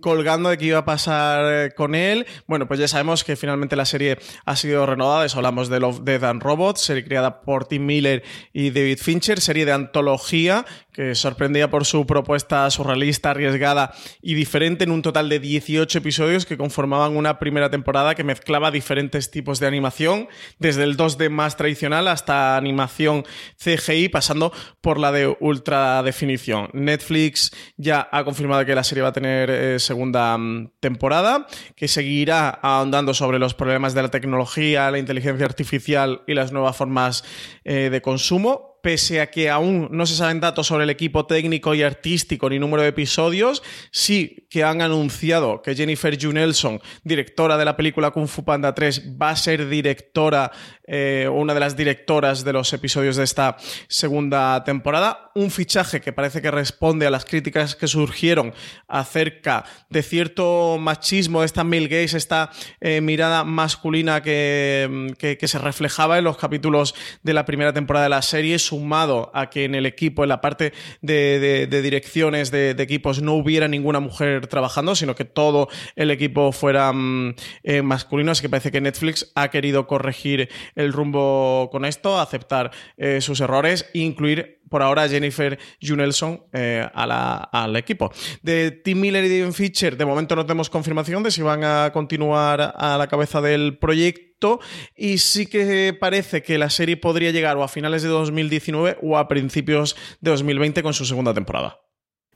colgando 0.00 0.48
de 0.48 0.58
qué 0.58 0.66
iba 0.66 0.78
a 0.78 0.84
pasar 0.84 1.74
con 1.74 1.96
él. 1.96 2.26
Bueno, 2.46 2.68
pues 2.68 2.78
ya 2.78 2.86
sabemos 2.86 3.24
que 3.24 3.34
finalmente 3.34 3.74
la 3.74 3.84
serie 3.84 4.16
ha 4.44 4.54
sido 4.54 4.86
renovada. 4.86 5.26
Eso 5.26 5.38
hablamos 5.38 5.68
de 5.68 5.80
Love, 5.80 6.02
Death 6.04 6.22
and 6.22 6.40
Robots, 6.40 6.82
serie 6.82 7.02
creada 7.02 7.40
por 7.40 7.64
Tim 7.64 7.84
Miller 7.84 8.22
y 8.52 8.70
David 8.70 8.98
Fincher, 9.02 9.40
serie 9.40 9.64
de 9.64 9.72
antología 9.72 10.64
que 10.98 11.14
sorprendía 11.14 11.70
por 11.70 11.84
su 11.84 12.06
propuesta 12.06 12.68
surrealista, 12.70 13.30
arriesgada 13.30 13.92
y 14.20 14.34
diferente 14.34 14.82
en 14.82 14.90
un 14.90 15.00
total 15.00 15.28
de 15.28 15.38
18 15.48 15.98
episodios 15.98 16.46
que 16.46 16.56
conformaban 16.56 17.16
una 17.16 17.38
primera 17.38 17.70
temporada 17.70 18.14
que 18.14 18.24
mezclaba 18.24 18.70
diferentes 18.70 19.30
tipos 19.30 19.60
de 19.60 19.66
animación, 19.66 20.28
desde 20.58 20.84
el 20.84 20.96
2D 20.96 21.30
más 21.30 21.56
tradicional 21.56 22.08
hasta 22.08 22.56
animación 22.56 23.24
CGI, 23.56 24.08
pasando 24.10 24.52
por 24.80 24.98
la 24.98 25.10
de 25.10 25.36
ultra 25.40 26.02
definición. 26.02 26.68
Netflix 26.72 27.52
ya 27.76 28.08
ha 28.12 28.24
confirmado 28.24 28.64
que 28.66 28.74
la 28.74 28.84
serie 28.84 29.02
va 29.02 29.08
a 29.08 29.12
tener 29.12 29.50
eh, 29.50 29.78
segunda 29.78 30.36
mm, 30.36 30.72
temporada, 30.80 31.46
que 31.74 31.88
seguirá 31.88 32.50
ahondando 32.50 33.14
sobre 33.14 33.38
los 33.38 33.54
problemas 33.54 33.94
de 33.94 34.02
la 34.02 34.10
tecnología, 34.10 34.90
la 34.90 34.98
inteligencia 34.98 35.46
artificial 35.46 36.22
y 36.26 36.34
las 36.34 36.52
nuevas 36.52 36.76
formas 36.76 37.24
eh, 37.64 37.88
de 37.90 38.02
consumo 38.02 38.67
pese 38.88 39.20
a 39.20 39.26
que 39.26 39.50
aún 39.50 39.88
no 39.90 40.06
se 40.06 40.16
saben 40.16 40.40
datos 40.40 40.66
sobre 40.66 40.84
el 40.84 40.88
equipo 40.88 41.26
técnico 41.26 41.74
y 41.74 41.82
artístico 41.82 42.48
ni 42.48 42.58
número 42.58 42.82
de 42.82 42.88
episodios, 42.88 43.62
sí 43.90 44.46
que 44.48 44.64
han 44.64 44.80
anunciado 44.80 45.60
que 45.60 45.74
Jennifer 45.74 46.16
Junelson, 46.18 46.80
directora 47.04 47.58
de 47.58 47.66
la 47.66 47.76
película 47.76 48.12
Kung 48.12 48.28
Fu 48.28 48.46
Panda 48.46 48.74
3, 48.74 49.12
va 49.20 49.28
a 49.28 49.36
ser 49.36 49.68
directora, 49.68 50.52
eh, 50.90 51.28
una 51.30 51.52
de 51.52 51.60
las 51.60 51.76
directoras 51.76 52.44
de 52.44 52.54
los 52.54 52.72
episodios 52.72 53.16
de 53.16 53.24
esta 53.24 53.58
segunda 53.88 54.64
temporada. 54.64 55.30
Un 55.34 55.50
fichaje 55.50 56.00
que 56.00 56.14
parece 56.14 56.40
que 56.40 56.50
responde 56.50 57.06
a 57.06 57.10
las 57.10 57.26
críticas 57.26 57.76
que 57.76 57.86
surgieron 57.86 58.54
acerca 58.88 59.64
de 59.90 60.02
cierto 60.02 60.78
machismo, 60.80 61.40
de 61.40 61.46
esta 61.46 61.62
male 61.62 61.88
gaze, 61.88 62.16
esta 62.16 62.50
eh, 62.80 63.02
mirada 63.02 63.44
masculina 63.44 64.22
que, 64.22 65.14
que, 65.18 65.48
se 65.48 65.58
reflejaba 65.58 66.18
en 66.18 66.24
los 66.24 66.38
capítulos 66.38 66.94
de 67.22 67.34
la 67.34 67.44
primera 67.44 67.72
temporada 67.72 68.04
de 68.04 68.10
la 68.10 68.22
serie, 68.22 68.58
sumado 68.58 69.30
a 69.34 69.50
que 69.50 69.64
en 69.64 69.74
el 69.74 69.84
equipo, 69.84 70.22
en 70.22 70.30
la 70.30 70.40
parte 70.40 70.72
de, 71.02 71.66
direcciones 71.82 72.50
de, 72.50 72.70
equipos, 72.70 73.20
no 73.20 73.34
hubiera 73.34 73.68
ninguna 73.68 74.00
mujer 74.00 74.46
trabajando, 74.46 74.94
sino 74.94 75.14
que 75.14 75.24
todo 75.24 75.68
el 75.96 76.10
equipo 76.10 76.52
fuera 76.52 76.92
mm, 76.92 77.34
eh, 77.62 77.82
masculino. 77.82 78.32
Así 78.32 78.42
que 78.42 78.48
parece 78.48 78.70
que 78.70 78.80
Netflix 78.80 79.30
ha 79.34 79.48
querido 79.48 79.86
corregir 79.86 80.48
el 80.78 80.92
rumbo 80.92 81.68
con 81.70 81.84
esto, 81.84 82.18
aceptar 82.18 82.70
eh, 82.96 83.20
sus 83.20 83.40
errores 83.40 83.90
e 83.92 83.98
incluir 83.98 84.60
por 84.70 84.82
ahora 84.82 85.08
Jennifer 85.08 85.58
Junelson 85.82 86.44
eh, 86.52 86.86
al 86.94 87.76
equipo. 87.76 88.12
De 88.42 88.70
Tim 88.70 89.00
Miller 89.00 89.24
y 89.24 89.40
David 89.40 89.52
Fischer, 89.52 89.96
de 89.96 90.04
momento 90.04 90.36
no 90.36 90.46
tenemos 90.46 90.70
confirmación 90.70 91.22
de 91.22 91.30
si 91.30 91.42
van 91.42 91.64
a 91.64 91.90
continuar 91.92 92.74
a 92.76 92.96
la 92.96 93.08
cabeza 93.08 93.40
del 93.40 93.78
proyecto 93.78 94.60
y 94.96 95.18
sí 95.18 95.46
que 95.46 95.96
parece 95.98 96.42
que 96.42 96.58
la 96.58 96.70
serie 96.70 96.96
podría 96.96 97.32
llegar 97.32 97.56
o 97.56 97.64
a 97.64 97.68
finales 97.68 98.02
de 98.02 98.08
2019 98.08 98.98
o 99.02 99.18
a 99.18 99.26
principios 99.26 99.96
de 100.20 100.30
2020 100.30 100.82
con 100.82 100.94
su 100.94 101.04
segunda 101.04 101.34
temporada. 101.34 101.80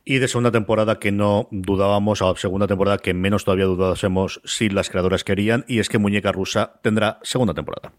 Y 0.05 0.19
de 0.19 0.27
segunda 0.27 0.51
temporada 0.51 0.99
que 0.99 1.13
no 1.13 1.49
dudábamos, 1.53 2.23
o 2.23 2.35
segunda 2.35 2.67
temporada 2.67 2.99
que 2.99 3.15
menos 3.15 3.45
todavía 3.45 3.67
dudásemos 3.67 4.41
si 4.45 4.69
las 4.69 4.91
creadoras 4.91 5.23
querían, 5.23 5.65
y 5.69 5.79
es 5.79 5.89
que 5.89 5.99
Muñeca 5.99 6.33
Rusa 6.33 6.81
tendrá 6.83 7.21
segunda 7.23 7.55
temporada. 7.55 7.93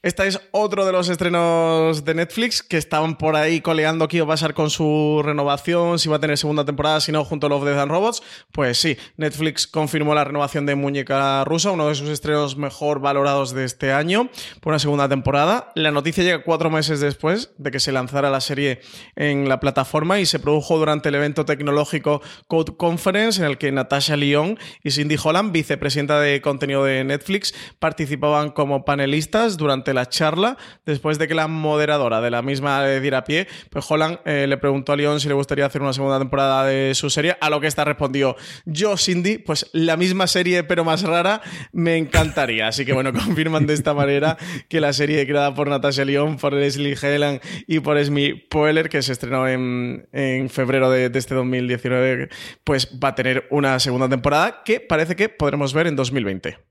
Este 0.00 0.28
es 0.28 0.40
otro 0.52 0.86
de 0.86 0.92
los 0.92 1.08
estrenos 1.08 2.04
de 2.04 2.14
Netflix 2.14 2.62
que 2.62 2.76
estaban 2.76 3.18
por 3.18 3.34
ahí 3.34 3.60
coleando 3.60 4.06
qué 4.06 4.18
iba 4.18 4.26
a 4.26 4.28
pasar 4.28 4.54
con 4.54 4.70
su 4.70 5.22
renovación, 5.24 5.98
si 5.98 6.08
va 6.08 6.18
a 6.18 6.20
tener 6.20 6.38
segunda 6.38 6.64
temporada, 6.64 7.00
si 7.00 7.10
no, 7.10 7.24
junto 7.24 7.48
a 7.48 7.50
Love, 7.50 7.64
Death 7.64 7.78
and 7.78 7.90
Robots. 7.90 8.22
Pues 8.52 8.78
sí, 8.78 8.96
Netflix 9.16 9.66
confirmó 9.66 10.14
la 10.14 10.22
renovación 10.22 10.66
de 10.66 10.76
Muñeca 10.76 11.42
Rusa, 11.42 11.72
uno 11.72 11.88
de 11.88 11.96
sus 11.96 12.10
estrenos 12.10 12.56
mejor 12.56 13.00
valorados 13.00 13.52
de 13.52 13.64
este 13.64 13.92
año, 13.92 14.30
por 14.60 14.70
una 14.70 14.78
segunda 14.78 15.08
temporada. 15.08 15.72
La 15.74 15.90
noticia 15.90 16.22
llega 16.22 16.44
cuatro 16.44 16.70
meses 16.70 17.00
después 17.00 17.50
de 17.58 17.72
que 17.72 17.80
se 17.80 17.90
lanzara 17.90 18.30
la 18.30 18.40
serie 18.40 18.78
en 19.16 19.48
la 19.48 19.58
plataforma 19.58 20.20
y 20.20 20.26
se 20.26 20.38
produjo 20.38 20.78
durante 20.78 21.08
el 21.08 21.16
evento 21.16 21.44
tecnológico 21.44 22.22
Code 22.46 22.76
Conference, 22.76 23.40
en 23.40 23.48
el 23.48 23.58
que 23.58 23.72
Natasha 23.72 24.16
Lyon 24.16 24.60
y 24.84 24.92
Cindy 24.92 25.16
Holland, 25.20 25.50
vicepresidenta 25.50 26.20
de 26.20 26.40
contenido 26.40 26.84
de 26.84 27.02
Netflix, 27.02 27.52
participaban 27.80 28.52
como 28.52 28.84
panelistas 28.84 29.56
durante 29.56 29.87
la 29.94 30.08
charla, 30.08 30.56
después 30.86 31.18
de 31.18 31.28
que 31.28 31.34
la 31.34 31.48
moderadora 31.48 32.20
de 32.20 32.30
la 32.30 32.42
misma 32.42 32.82
de 32.82 33.00
diera 33.00 33.24
pie, 33.24 33.48
pues 33.70 33.84
Holland 33.88 34.18
eh, 34.24 34.46
le 34.48 34.56
preguntó 34.56 34.92
a 34.92 34.96
León 34.96 35.20
si 35.20 35.28
le 35.28 35.34
gustaría 35.34 35.66
hacer 35.66 35.82
una 35.82 35.92
segunda 35.92 36.18
temporada 36.18 36.64
de 36.64 36.94
su 36.94 37.10
serie, 37.10 37.36
a 37.40 37.50
lo 37.50 37.60
que 37.60 37.66
esta 37.66 37.84
respondió, 37.84 38.36
yo 38.64 38.96
Cindy, 38.96 39.38
pues 39.38 39.68
la 39.72 39.96
misma 39.96 40.26
serie 40.26 40.64
pero 40.64 40.84
más 40.84 41.02
rara, 41.02 41.40
me 41.72 41.96
encantaría. 41.96 42.68
Así 42.68 42.84
que 42.84 42.92
bueno, 42.92 43.12
confirman 43.24 43.66
de 43.66 43.74
esta 43.74 43.94
manera 43.94 44.36
que 44.68 44.80
la 44.80 44.92
serie 44.92 45.26
creada 45.26 45.54
por 45.54 45.68
Natasha 45.68 46.04
León, 46.04 46.36
por 46.36 46.52
Leslie 46.52 46.96
Helland 47.00 47.40
y 47.66 47.80
por 47.80 47.98
Esme 47.98 48.34
Poehler, 48.50 48.88
que 48.88 49.02
se 49.02 49.12
estrenó 49.12 49.48
en, 49.48 50.06
febrero 50.50 50.90
de, 50.90 51.10
de 51.10 51.18
este 51.18 51.34
2019, 51.34 52.28
pues 52.64 52.88
va 53.02 53.08
a 53.08 53.14
tener 53.14 53.46
una 53.50 53.78
segunda 53.78 54.08
temporada 54.08 54.62
que 54.64 54.80
parece 54.80 55.16
que 55.16 55.28
podremos 55.28 55.72
ver 55.72 55.86
en 55.86 55.96
2020. 55.96 56.67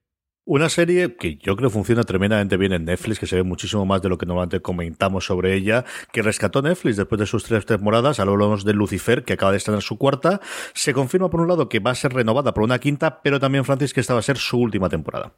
Una 0.50 0.70
serie 0.70 1.18
que 1.18 1.36
yo 1.36 1.58
creo 1.58 1.70
funciona 1.70 2.04
tremendamente 2.04 2.56
bien 2.56 2.72
en 2.72 2.86
Netflix, 2.86 3.20
que 3.20 3.28
se 3.28 3.36
ve 3.36 3.44
muchísimo 3.44 3.86
más 3.86 4.02
de 4.02 4.08
lo 4.08 4.18
que 4.18 4.26
normalmente 4.26 4.62
comentamos 4.62 5.26
sobre 5.26 5.54
ella, 5.54 5.84
que 6.14 6.22
rescató 6.22 6.62
Netflix 6.62 6.96
después 6.96 7.20
de 7.20 7.26
sus 7.26 7.44
tres 7.44 7.66
temporadas. 7.66 8.22
Hablamos 8.22 8.64
de 8.64 8.72
Lucifer, 8.72 9.26
que 9.26 9.34
acaba 9.34 9.52
de 9.52 9.58
estrenar 9.58 9.82
su 9.82 9.98
cuarta. 9.98 10.40
Se 10.74 10.94
confirma, 10.94 11.30
por 11.30 11.42
un 11.42 11.50
lado, 11.50 11.68
que 11.68 11.80
va 11.80 11.92
a 11.92 11.96
ser 11.96 12.14
renovada 12.14 12.54
por 12.54 12.64
una 12.64 12.80
quinta, 12.80 13.22
pero 13.22 13.42
también, 13.42 13.66
Francis, 13.66 13.94
que 13.94 14.00
esta 14.00 14.14
va 14.14 14.22
a 14.22 14.24
ser 14.24 14.38
su 14.38 14.58
última 14.58 14.88
temporada. 14.88 15.34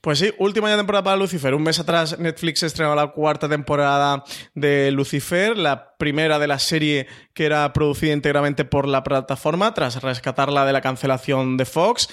Pues 0.00 0.20
sí, 0.20 0.32
última 0.38 0.72
temporada 0.76 1.02
para 1.02 1.16
Lucifer. 1.16 1.54
Un 1.54 1.64
mes 1.64 1.80
atrás 1.80 2.20
Netflix 2.20 2.62
estrenó 2.62 2.94
la 2.94 3.08
cuarta 3.08 3.48
temporada 3.48 4.22
de 4.54 4.92
Lucifer, 4.92 5.58
la 5.58 5.96
primera 5.96 6.38
de 6.38 6.46
la 6.46 6.60
serie 6.60 7.08
que 7.34 7.46
era 7.46 7.72
producida 7.72 8.12
íntegramente 8.12 8.64
por 8.64 8.86
la 8.86 9.02
plataforma, 9.02 9.74
tras 9.74 10.00
rescatarla 10.00 10.64
de 10.64 10.72
la 10.72 10.80
cancelación 10.82 11.56
de 11.56 11.64
Fox. 11.64 12.08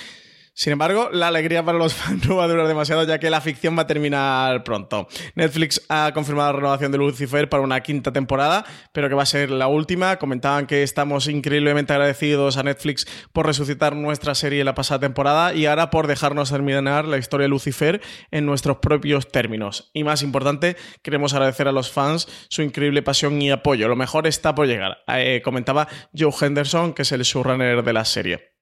Sin 0.60 0.74
embargo, 0.74 1.10
la 1.14 1.30
alegría 1.30 1.64
para 1.64 1.78
los 1.78 1.94
fans 1.96 2.28
no 2.28 2.36
va 2.36 2.44
a 2.44 2.48
durar 2.50 2.68
demasiado 2.68 3.06
ya 3.06 3.18
que 3.18 3.30
la 3.30 3.40
ficción 3.40 3.78
va 3.78 3.84
a 3.84 3.88
terminar 3.88 4.66
pronto. 4.66 5.08
Netflix 5.36 5.86
ha 5.88 6.12
confirmado 6.14 6.52
la 6.52 6.58
renovación 6.58 6.92
de 6.92 6.98
Lucifer 6.98 7.48
para 7.48 7.64
una 7.64 7.80
quinta 7.80 8.12
temporada, 8.12 8.66
pero 8.92 9.08
que 9.08 9.16
va 9.16 9.24
a 9.24 9.26
ser 9.26 9.52
la 9.52 9.68
última. 9.68 10.18
Comentaban 10.18 10.68
que 10.68 10.84
estamos 10.84 11.30
increíblemente 11.30 11.94
agradecidos 11.94 12.58
a 12.58 12.64
Netflix 12.64 13.08
por 13.32 13.46
resucitar 13.46 13.96
nuestra 13.96 14.36
serie 14.36 14.66
la 14.66 14.76
pasada 14.76 15.00
temporada 15.00 15.54
y 15.54 15.66
ahora 15.66 15.90
por 15.90 16.08
dejarnos 16.08 16.50
terminar 16.50 17.06
la 17.06 17.18
historia 17.18 17.46
de 17.46 17.50
Lucifer 17.50 18.02
en 18.30 18.46
nuestros 18.46 18.80
propios 18.80 19.30
términos. 19.32 19.92
Y 19.94 20.04
más 20.04 20.24
importante, 20.24 20.76
queremos 21.02 21.34
agradecer 21.34 21.70
a 21.70 21.72
los 21.72 21.90
fans 21.90 22.28
su 22.50 22.64
increíble 22.64 23.02
pasión 23.02 23.42
y 23.42 23.50
apoyo. 23.50 23.88
Lo 23.88 23.96
mejor 23.96 24.28
está 24.28 24.54
por 24.56 24.68
llegar, 24.68 24.98
eh, 25.08 25.42
comentaba 25.42 25.88
Joe 26.14 26.34
Henderson, 26.38 26.94
que 26.94 27.04
es 27.04 27.14
el 27.14 27.22
showrunner 27.22 27.82
de 27.82 27.94
la 27.94 28.04
serie. 28.04 28.59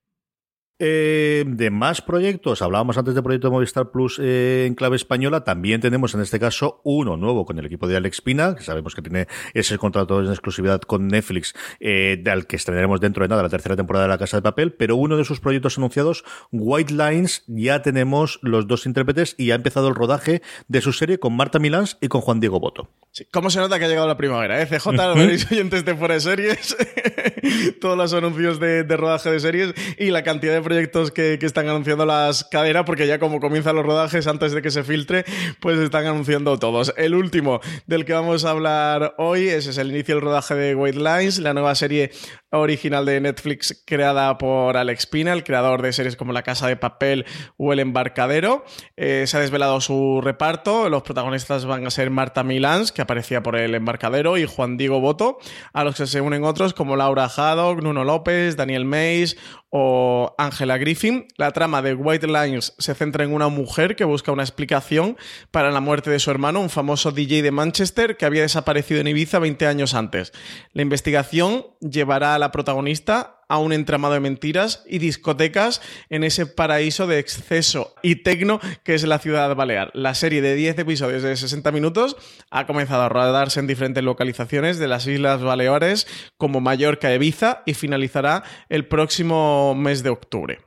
Eh, 0.80 1.44
de 1.48 1.72
más 1.72 2.04
proyectos, 2.04 2.62
hablábamos 2.62 3.00
antes 3.00 3.16
del 3.16 3.24
proyecto 3.24 3.48
de 3.48 3.52
Movistar 3.52 3.90
Plus 3.90 4.20
eh, 4.22 4.66
en 4.68 4.76
clave 4.76 4.96
española, 4.96 5.44
también 5.44 5.82
tenemos 5.82 6.14
en 6.14 6.22
este 6.22 6.40
caso 6.40 6.82
uno 6.84 7.18
nuevo 7.18 7.46
con 7.46 7.58
el 7.58 7.66
equipo 7.66 7.88
de 7.88 7.98
Alex 7.98 8.22
Pina, 8.22 8.54
que 8.56 8.62
sabemos 8.62 8.94
que 8.94 9.02
tiene 9.02 9.28
ese 9.56 9.80
contrato 9.80 10.20
en 10.22 10.30
exclusividad 10.30 10.82
con 10.82 11.08
Netflix, 11.08 11.56
eh, 11.80 12.20
del 12.22 12.46
que 12.46 12.58
estrenaremos 12.58 13.02
dentro 13.02 13.24
de 13.24 13.30
nada 13.30 13.42
la 13.42 13.50
tercera 13.50 13.76
temporada 13.76 14.06
de 14.06 14.10
La 14.10 14.20
Casa 14.20 14.38
de 14.38 14.44
Papel, 14.44 14.72
pero 14.72 14.96
uno 14.98 15.18
de 15.18 15.26
sus 15.26 15.40
proyectos 15.40 15.80
anunciados, 15.80 16.24
White 16.52 16.94
Lines, 16.94 17.44
ya 17.48 17.82
tenemos 17.82 18.38
los 18.44 18.68
dos 18.68 18.86
intérpretes 18.86 19.34
y 19.36 19.50
ha 19.50 19.56
empezado 19.56 19.88
el 19.88 19.96
rodaje 19.96 20.44
de 20.68 20.82
su 20.82 20.94
serie 20.94 21.18
con 21.18 21.36
Marta 21.36 21.58
Milans 21.58 21.98
y 22.02 22.08
con 22.08 22.22
Juan 22.22 22.40
Diego 22.40 22.60
Boto. 22.60 22.88
¿Cómo 23.32 23.50
se 23.50 23.60
nota 23.60 23.80
que 23.80 23.86
ha 23.86 23.88
llegado 23.88 24.08
la 24.08 24.18
primavera? 24.18 24.62
Eh? 24.62 24.68
CJ, 24.68 24.90
veréis 25.16 25.52
oyentes 25.52 25.84
de 25.84 25.96
fuera 25.96 26.14
de 26.14 26.20
series, 26.20 26.78
todos 27.82 27.98
los 27.98 28.14
anuncios 28.14 28.60
de, 28.60 28.84
rodaje 28.84 29.32
de 29.32 29.40
series 29.40 29.74
y 29.98 30.12
la 30.12 30.24
cantidad 30.24 30.54
de 30.54 30.62
proyectos 30.62 31.12
que, 31.12 31.38
están 31.48 31.70
anunciando 31.70 32.06
las 32.06 32.44
cadenas, 32.44 32.84
porque 32.84 33.08
ya 33.08 33.20
como 33.20 33.40
comienzan 33.40 33.76
los 33.76 33.86
rodajes 33.86 34.28
antes 34.28 34.52
de 34.52 34.62
que 34.62 34.70
se 34.70 34.84
filtre, 34.84 35.24
pues 35.62 35.80
están 35.80 36.06
anunciando 36.06 36.60
todos. 36.60 36.94
El 36.98 37.16
último 37.16 37.62
del 37.86 38.04
que 38.04 38.14
vamos 38.14 38.44
a 38.44 38.50
hablar 38.50 39.16
hoy 39.18 39.48
es 39.48 39.78
el 39.78 39.92
inicio 39.92 40.16
del 40.16 40.24
rodaje 40.24 40.56
de 40.56 40.76
White 40.76 40.98
Lines, 40.98 41.40
la 41.40 41.54
nueva 41.54 41.74
serie 41.76 42.12
original 42.50 43.06
de 43.06 43.20
Netflix 43.22 43.84
creada 43.86 44.38
por 44.38 44.78
Alex 44.78 45.06
Pina, 45.06 45.34
el 45.34 45.44
creador 45.44 45.82
de 45.82 45.94
series 45.94 46.16
como 46.16 46.34
La 46.34 46.44
Casa 46.44 46.68
de 46.68 46.76
Papel 46.76 47.26
o 47.58 47.74
El 47.74 47.80
Embarcadero. 47.80 48.66
Eh, 48.96 49.26
se 49.28 49.38
ha 49.38 49.40
desvelado 49.40 49.80
su 49.82 50.22
reparto. 50.22 50.90
Los 50.90 51.04
protagonistas 51.04 51.66
van 51.66 51.86
a 51.86 51.92
ser 51.92 52.10
Marta 52.10 52.44
Milans, 52.44 52.92
que 52.92 53.02
aparecía 53.02 53.44
por 53.44 53.56
El 53.56 53.76
Embarcadero, 53.76 54.38
y 54.38 54.46
Juan 54.46 54.78
Diego 54.78 55.00
Boto, 55.00 55.38
a 55.74 55.84
los 55.84 55.96
que 55.96 56.08
se 56.08 56.22
unen 56.22 56.44
otros 56.44 56.74
como 56.74 56.96
Laura 56.96 57.30
Haddock, 57.38 57.82
Nuno 57.82 58.04
López, 58.04 58.56
Daniel 58.56 58.86
Mays 58.86 59.38
o 59.70 60.36
Angela 60.38 60.78
Griffin. 60.78 61.28
La 61.38 61.52
trama 61.52 61.82
de 61.82 61.94
White 61.94 62.28
Lines 62.28 62.74
se 62.78 62.94
centra 62.94 63.24
en 63.24 63.34
una 63.34 63.50
mujer 63.50 63.96
que 63.96 64.06
busca 64.06 64.32
una 64.32 64.44
explicación 64.44 65.18
para 65.52 65.72
la 65.72 65.82
muerte 65.82 66.10
de 66.10 66.20
su 66.20 66.32
hermano, 66.32 66.62
un 66.62 66.70
famoso 66.70 67.12
DJ 67.12 67.42
de 67.42 67.52
Manchester 67.52 68.18
que 68.18 68.26
había 68.26 68.42
desaparecido 68.42 69.02
en 69.02 69.08
Ibiza 69.08 69.40
20 69.40 69.68
años 69.68 69.94
antes. 69.94 70.34
La 70.74 70.82
investigación 70.82 71.66
llevará 71.82 72.36
a 72.36 72.40
la 72.40 72.52
protagonista 72.52 73.38
a 73.50 73.60
un 73.60 73.72
entramado 73.72 74.14
de 74.14 74.20
mentiras 74.20 74.84
y 74.88 75.00
discotecas 75.00 75.82
en 76.10 76.24
ese 76.24 76.46
paraíso 76.46 77.08
de 77.08 77.20
exceso 77.20 77.96
y 78.04 78.18
tecno 78.18 78.60
que 78.84 78.94
es 78.94 79.04
la 79.06 79.20
ciudad 79.20 79.56
balear. 79.56 79.92
La 79.94 80.16
serie 80.16 80.42
de 80.42 80.56
10 80.56 80.80
episodios 80.80 81.24
de 81.24 81.36
60 81.36 81.72
minutos 81.72 82.18
ha 82.52 82.68
comenzado 82.68 83.04
a 83.04 83.10
rodarse 83.10 83.60
en 83.60 83.68
diferentes 83.68 84.04
localizaciones 84.04 84.80
de 84.80 84.88
las 84.88 85.08
Islas 85.08 85.42
Baleares 85.42 86.08
como 86.38 86.60
Mallorca 86.60 87.12
e 87.12 87.16
Ibiza 87.16 87.64
y 87.66 87.74
finalizará 87.74 88.44
el 88.70 88.88
próximo 88.88 89.57
mes 89.76 90.04
de 90.04 90.10
octubre. 90.10 90.60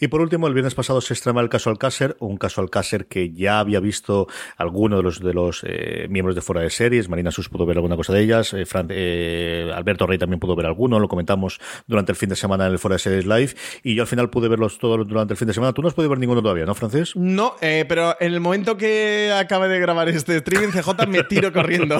Y 0.00 0.08
por 0.08 0.20
último, 0.20 0.46
el 0.46 0.54
viernes 0.54 0.74
pasado 0.74 1.00
se 1.00 1.14
estrenaba 1.14 1.42
el 1.42 1.48
caso 1.48 1.70
Alcácer, 1.70 2.16
un 2.20 2.36
caso 2.36 2.60
Alcácer 2.60 3.06
que 3.06 3.32
ya 3.32 3.58
había 3.60 3.80
visto 3.80 4.26
alguno 4.56 4.96
de 4.96 5.02
los 5.02 5.20
de 5.20 5.34
los 5.34 5.62
eh, 5.64 6.06
miembros 6.08 6.34
de 6.34 6.42
fuera 6.42 6.62
de 6.62 6.70
series. 6.70 7.08
Marina 7.08 7.30
Sus 7.30 7.48
pudo 7.48 7.66
ver 7.66 7.76
alguna 7.76 7.96
cosa 7.96 8.12
de 8.12 8.22
ellas, 8.22 8.52
eh, 8.54 8.64
eh, 8.90 9.72
Alberto 9.74 10.06
Rey 10.06 10.18
también 10.18 10.40
pudo 10.40 10.56
ver 10.56 10.66
alguno, 10.66 10.98
lo 10.98 11.08
comentamos 11.08 11.60
durante 11.86 12.12
el 12.12 12.16
fin 12.16 12.28
de 12.28 12.36
semana 12.36 12.66
en 12.66 12.72
el 12.72 12.78
fuera 12.78 12.94
de 12.94 13.00
series 13.00 13.26
live. 13.26 13.54
Y 13.82 13.94
yo 13.94 14.02
al 14.02 14.08
final 14.08 14.30
pude 14.30 14.48
verlos 14.48 14.78
todos 14.78 15.06
durante 15.06 15.34
el 15.34 15.38
fin 15.38 15.48
de 15.48 15.54
semana. 15.54 15.72
Tú 15.72 15.82
no 15.82 15.88
has 15.88 15.94
podido 15.94 16.10
ver 16.10 16.18
ninguno 16.18 16.42
todavía, 16.42 16.66
¿no, 16.66 16.74
Francés? 16.74 17.14
No, 17.16 17.54
pero 17.60 18.16
en 18.20 18.32
el 18.32 18.40
momento 18.40 18.76
que 18.76 19.32
acabe 19.32 19.68
de 19.68 19.80
grabar 19.80 20.08
este 20.08 20.36
streaming, 20.36 20.68
CJ 20.68 21.06
me 21.08 21.24
tiro 21.24 21.52
corriendo 21.52 21.98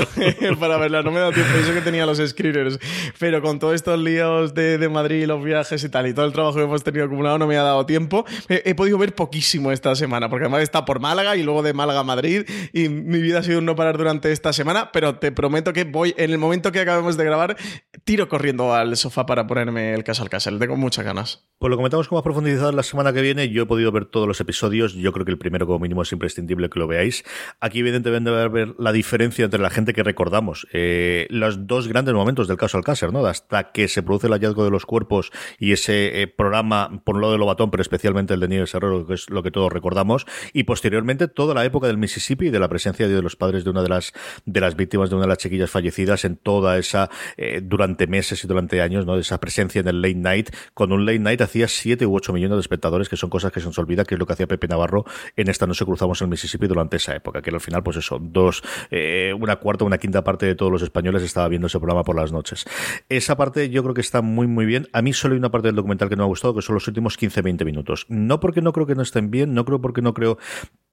para 0.58 0.76
verla. 0.78 1.02
No 1.02 1.10
me 1.10 1.20
da 1.20 1.32
tiempo, 1.32 1.52
eso 1.58 1.72
que 1.72 1.80
tenía 1.80 2.06
los 2.06 2.18
screeners. 2.18 2.78
Pero 3.18 3.42
con 3.42 3.58
todos 3.58 3.74
estos 3.74 3.98
líos 3.98 4.54
de, 4.54 4.78
de 4.78 4.88
Madrid, 4.88 5.26
los 5.26 5.42
viajes 5.42 5.82
y 5.84 5.88
tal, 5.88 6.06
y 6.06 6.14
todo 6.14 6.26
el 6.26 6.32
trabajo 6.32 6.56
que 6.56 6.64
hemos 6.64 6.82
tenido 6.82 7.04
acumulado, 7.04 7.38
no 7.38 7.46
me 7.50 7.58
ha 7.58 7.62
dado 7.62 7.84
tiempo. 7.84 8.24
He, 8.48 8.74
podido 8.74 8.96
ver 8.96 9.14
poquísimo 9.14 9.72
esta 9.72 9.94
semana, 9.94 10.30
porque 10.30 10.44
además 10.44 10.62
está 10.62 10.84
por 10.84 11.00
Málaga 11.00 11.36
y 11.36 11.42
luego 11.42 11.62
de 11.62 11.74
Málaga 11.74 12.00
a 12.00 12.04
Madrid, 12.04 12.44
y 12.72 12.88
mi 12.88 13.20
vida 13.20 13.40
ha 13.40 13.42
sido 13.42 13.58
un 13.58 13.66
no 13.66 13.76
parar 13.76 13.98
durante 13.98 14.32
esta 14.32 14.52
semana, 14.52 14.90
pero 14.92 15.18
te 15.18 15.32
prometo 15.32 15.72
que 15.72 15.84
voy, 15.84 16.14
en 16.16 16.30
el 16.30 16.38
momento 16.38 16.72
que 16.72 16.80
acabemos 16.80 17.16
de 17.16 17.24
grabar, 17.24 17.56
tiro 18.04 18.28
corriendo 18.28 18.72
al 18.74 18.96
sofá 18.96 19.26
para 19.26 19.46
ponerme 19.46 19.94
el 19.94 20.04
caso 20.04 20.22
al. 20.22 20.58
Tengo 20.58 20.76
muchas 20.76 21.04
ganas. 21.04 21.44
Pues 21.58 21.70
lo 21.70 21.76
comentamos 21.76 22.08
con 22.08 22.16
más 22.16 22.22
profundidad 22.22 22.72
la 22.72 22.82
semana 22.82 23.12
que 23.12 23.20
viene. 23.20 23.50
Yo 23.50 23.64
he 23.64 23.66
podido 23.66 23.92
ver 23.92 24.06
todos 24.06 24.26
los 24.26 24.40
episodios. 24.40 24.94
Yo 24.94 25.12
creo 25.12 25.26
que 25.26 25.32
el 25.32 25.38
primero, 25.38 25.66
como 25.66 25.80
mínimo, 25.80 26.02
es 26.02 26.12
imprescindible 26.12 26.70
que 26.70 26.78
lo 26.78 26.86
veáis. 26.86 27.24
Aquí, 27.60 27.80
evidentemente, 27.80 28.30
va 28.30 28.42
a 28.44 28.48
ver 28.48 28.74
la 28.78 28.92
diferencia 28.92 29.44
entre 29.44 29.60
la 29.60 29.70
gente 29.70 29.92
que 29.92 30.02
recordamos. 30.02 30.66
Eh, 30.72 31.26
los 31.30 31.66
dos 31.66 31.88
grandes 31.88 32.14
momentos 32.14 32.48
del 32.48 32.56
caso 32.56 32.78
Alcácer, 32.78 33.12
¿no? 33.12 33.26
Hasta 33.26 33.72
que 33.72 33.88
se 33.88 34.02
produce 34.02 34.28
el 34.28 34.32
hallazgo 34.32 34.64
de 34.64 34.70
los 34.70 34.86
cuerpos 34.86 35.32
y 35.58 35.72
ese 35.72 36.22
eh, 36.22 36.26
programa, 36.28 37.02
por 37.04 37.16
un 37.16 37.22
lado 37.22 37.32
Lobatón, 37.40 37.70
pero 37.70 37.82
especialmente 37.82 38.34
el 38.34 38.40
de 38.40 38.48
Nieves 38.48 38.74
Herrero, 38.74 39.06
que 39.06 39.14
es 39.14 39.28
lo 39.30 39.42
que 39.42 39.50
todos 39.50 39.72
recordamos. 39.72 40.26
Y 40.52 40.64
posteriormente, 40.64 41.28
toda 41.28 41.54
la 41.54 41.64
época 41.64 41.86
del 41.86 41.98
Mississippi 41.98 42.46
y 42.46 42.50
de 42.50 42.60
la 42.60 42.68
presencia 42.68 43.08
de 43.08 43.22
los 43.22 43.36
padres 43.36 43.64
de 43.64 43.70
una 43.70 43.82
de 43.82 43.88
las, 43.88 44.12
de 44.44 44.60
las 44.60 44.76
víctimas 44.76 45.10
de 45.10 45.16
una 45.16 45.24
de 45.24 45.28
las 45.28 45.38
chiquillas 45.38 45.70
fallecidas 45.70 46.24
en 46.24 46.36
toda 46.36 46.78
esa, 46.78 47.10
eh, 47.36 47.60
durante 47.62 48.06
meses 48.06 48.44
y 48.44 48.46
durante 48.46 48.80
años, 48.82 49.06
¿no? 49.06 49.14
De 49.14 49.22
esa 49.22 49.40
presencia 49.40 49.80
en 49.80 49.88
el 49.88 50.02
late 50.02 50.14
night, 50.14 50.50
con 50.74 50.92
un 50.92 51.04
late 51.04 51.18
night 51.18 51.40
hacía 51.40 51.68
7 51.68 52.06
u 52.06 52.14
8 52.14 52.32
millones 52.32 52.56
de 52.56 52.60
espectadores, 52.60 53.08
que 53.08 53.16
son 53.16 53.30
cosas 53.30 53.52
que 53.52 53.60
se 53.60 53.66
nos 53.66 53.78
olvida, 53.78 54.04
que 54.04 54.14
es 54.14 54.18
lo 54.18 54.26
que 54.26 54.34
hacía 54.34 54.46
Pepe 54.46 54.68
Navarro 54.68 55.04
en 55.36 55.48
esta 55.48 55.66
No 55.66 55.74
se 55.74 55.84
cruzamos 55.84 56.20
en 56.22 56.28
Mississippi 56.28 56.66
durante 56.66 56.96
esa 56.96 57.14
época, 57.14 57.42
que 57.42 57.50
al 57.50 57.60
final, 57.60 57.82
pues 57.82 57.96
eso, 57.96 58.18
dos, 58.20 58.62
eh, 58.90 59.34
una 59.38 59.56
cuarta, 59.56 59.84
una 59.84 59.98
quinta 59.98 60.22
parte 60.24 60.46
de 60.46 60.54
todos 60.54 60.70
los 60.70 60.82
españoles 60.82 61.22
estaba 61.22 61.48
viendo 61.48 61.66
ese 61.66 61.78
programa 61.78 62.02
por 62.02 62.16
las 62.16 62.32
noches. 62.32 62.64
Esa 63.08 63.36
parte 63.36 63.70
yo 63.70 63.82
creo 63.82 63.94
que 63.94 64.00
está 64.00 64.22
muy, 64.22 64.46
muy 64.46 64.66
bien. 64.66 64.88
A 64.92 65.02
mí 65.02 65.12
solo 65.12 65.34
hay 65.34 65.38
una 65.38 65.50
parte 65.50 65.68
del 65.68 65.76
documental 65.76 66.08
que 66.08 66.16
no 66.16 66.22
me 66.22 66.26
ha 66.26 66.28
gustado, 66.28 66.54
que 66.54 66.62
son 66.62 66.74
los 66.74 66.86
últimos 66.88 67.16
15-20 67.30 67.64
minutos. 67.64 68.06
No 68.08 68.40
porque 68.40 68.62
no 68.62 68.72
creo 68.72 68.86
que 68.86 68.94
no 68.94 69.02
estén 69.02 69.30
bien, 69.30 69.54
no 69.54 69.64
creo 69.64 69.80
porque 69.80 70.02
no 70.02 70.14
creo, 70.14 70.38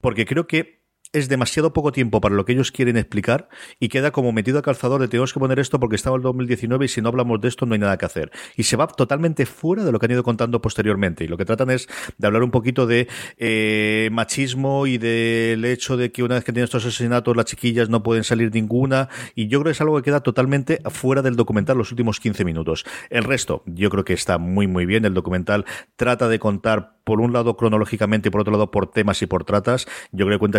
porque 0.00 0.26
creo 0.26 0.46
que 0.46 0.87
es 1.12 1.28
demasiado 1.28 1.72
poco 1.72 1.92
tiempo 1.92 2.20
para 2.20 2.34
lo 2.34 2.44
que 2.44 2.52
ellos 2.52 2.72
quieren 2.72 2.96
explicar 2.96 3.48
y 3.80 3.88
queda 3.88 4.10
como 4.10 4.32
metido 4.32 4.58
a 4.58 4.62
calzador 4.62 5.00
de 5.00 5.08
tenemos 5.08 5.32
que 5.32 5.40
poner 5.40 5.58
esto 5.58 5.80
porque 5.80 5.96
estaba 5.96 6.16
el 6.16 6.22
2019 6.22 6.84
y 6.84 6.88
si 6.88 7.00
no 7.00 7.08
hablamos 7.08 7.40
de 7.40 7.48
esto 7.48 7.66
no 7.66 7.74
hay 7.74 7.80
nada 7.80 7.96
que 7.96 8.06
hacer. 8.06 8.30
Y 8.56 8.64
se 8.64 8.76
va 8.76 8.86
totalmente 8.86 9.46
fuera 9.46 9.84
de 9.84 9.92
lo 9.92 9.98
que 9.98 10.06
han 10.06 10.12
ido 10.12 10.22
contando 10.22 10.60
posteriormente. 10.60 11.24
Y 11.24 11.28
lo 11.28 11.36
que 11.36 11.44
tratan 11.44 11.70
es 11.70 11.88
de 12.16 12.26
hablar 12.26 12.42
un 12.42 12.50
poquito 12.50 12.86
de 12.86 13.08
eh, 13.36 14.08
machismo 14.12 14.86
y 14.86 14.98
del 14.98 15.64
hecho 15.64 15.96
de 15.96 16.12
que 16.12 16.22
una 16.22 16.36
vez 16.36 16.44
que 16.44 16.52
tienen 16.52 16.64
estos 16.64 16.84
asesinatos 16.84 17.36
las 17.36 17.46
chiquillas 17.46 17.88
no 17.88 18.02
pueden 18.02 18.24
salir 18.24 18.52
ninguna. 18.52 19.08
Y 19.34 19.48
yo 19.48 19.60
creo 19.60 19.70
que 19.70 19.72
es 19.72 19.80
algo 19.80 19.96
que 19.96 20.02
queda 20.02 20.20
totalmente 20.20 20.80
fuera 20.90 21.22
del 21.22 21.36
documental 21.36 21.78
los 21.78 21.90
últimos 21.90 22.20
15 22.20 22.44
minutos. 22.44 22.84
El 23.10 23.24
resto, 23.24 23.62
yo 23.66 23.90
creo 23.90 24.04
que 24.04 24.12
está 24.12 24.38
muy 24.38 24.66
muy 24.66 24.86
bien. 24.86 25.04
El 25.04 25.14
documental 25.14 25.64
trata 25.96 26.28
de 26.28 26.38
contar 26.38 26.98
por 27.08 27.22
un 27.22 27.32
lado 27.32 27.56
cronológicamente 27.56 28.28
y 28.28 28.30
por 28.30 28.42
otro 28.42 28.52
lado 28.52 28.70
por 28.70 28.90
temas 28.90 29.22
y 29.22 29.26
por 29.26 29.44
tratas. 29.44 29.86
Yo 30.12 30.26
creo 30.26 30.36
que 30.36 30.40
cuenta 30.40 30.58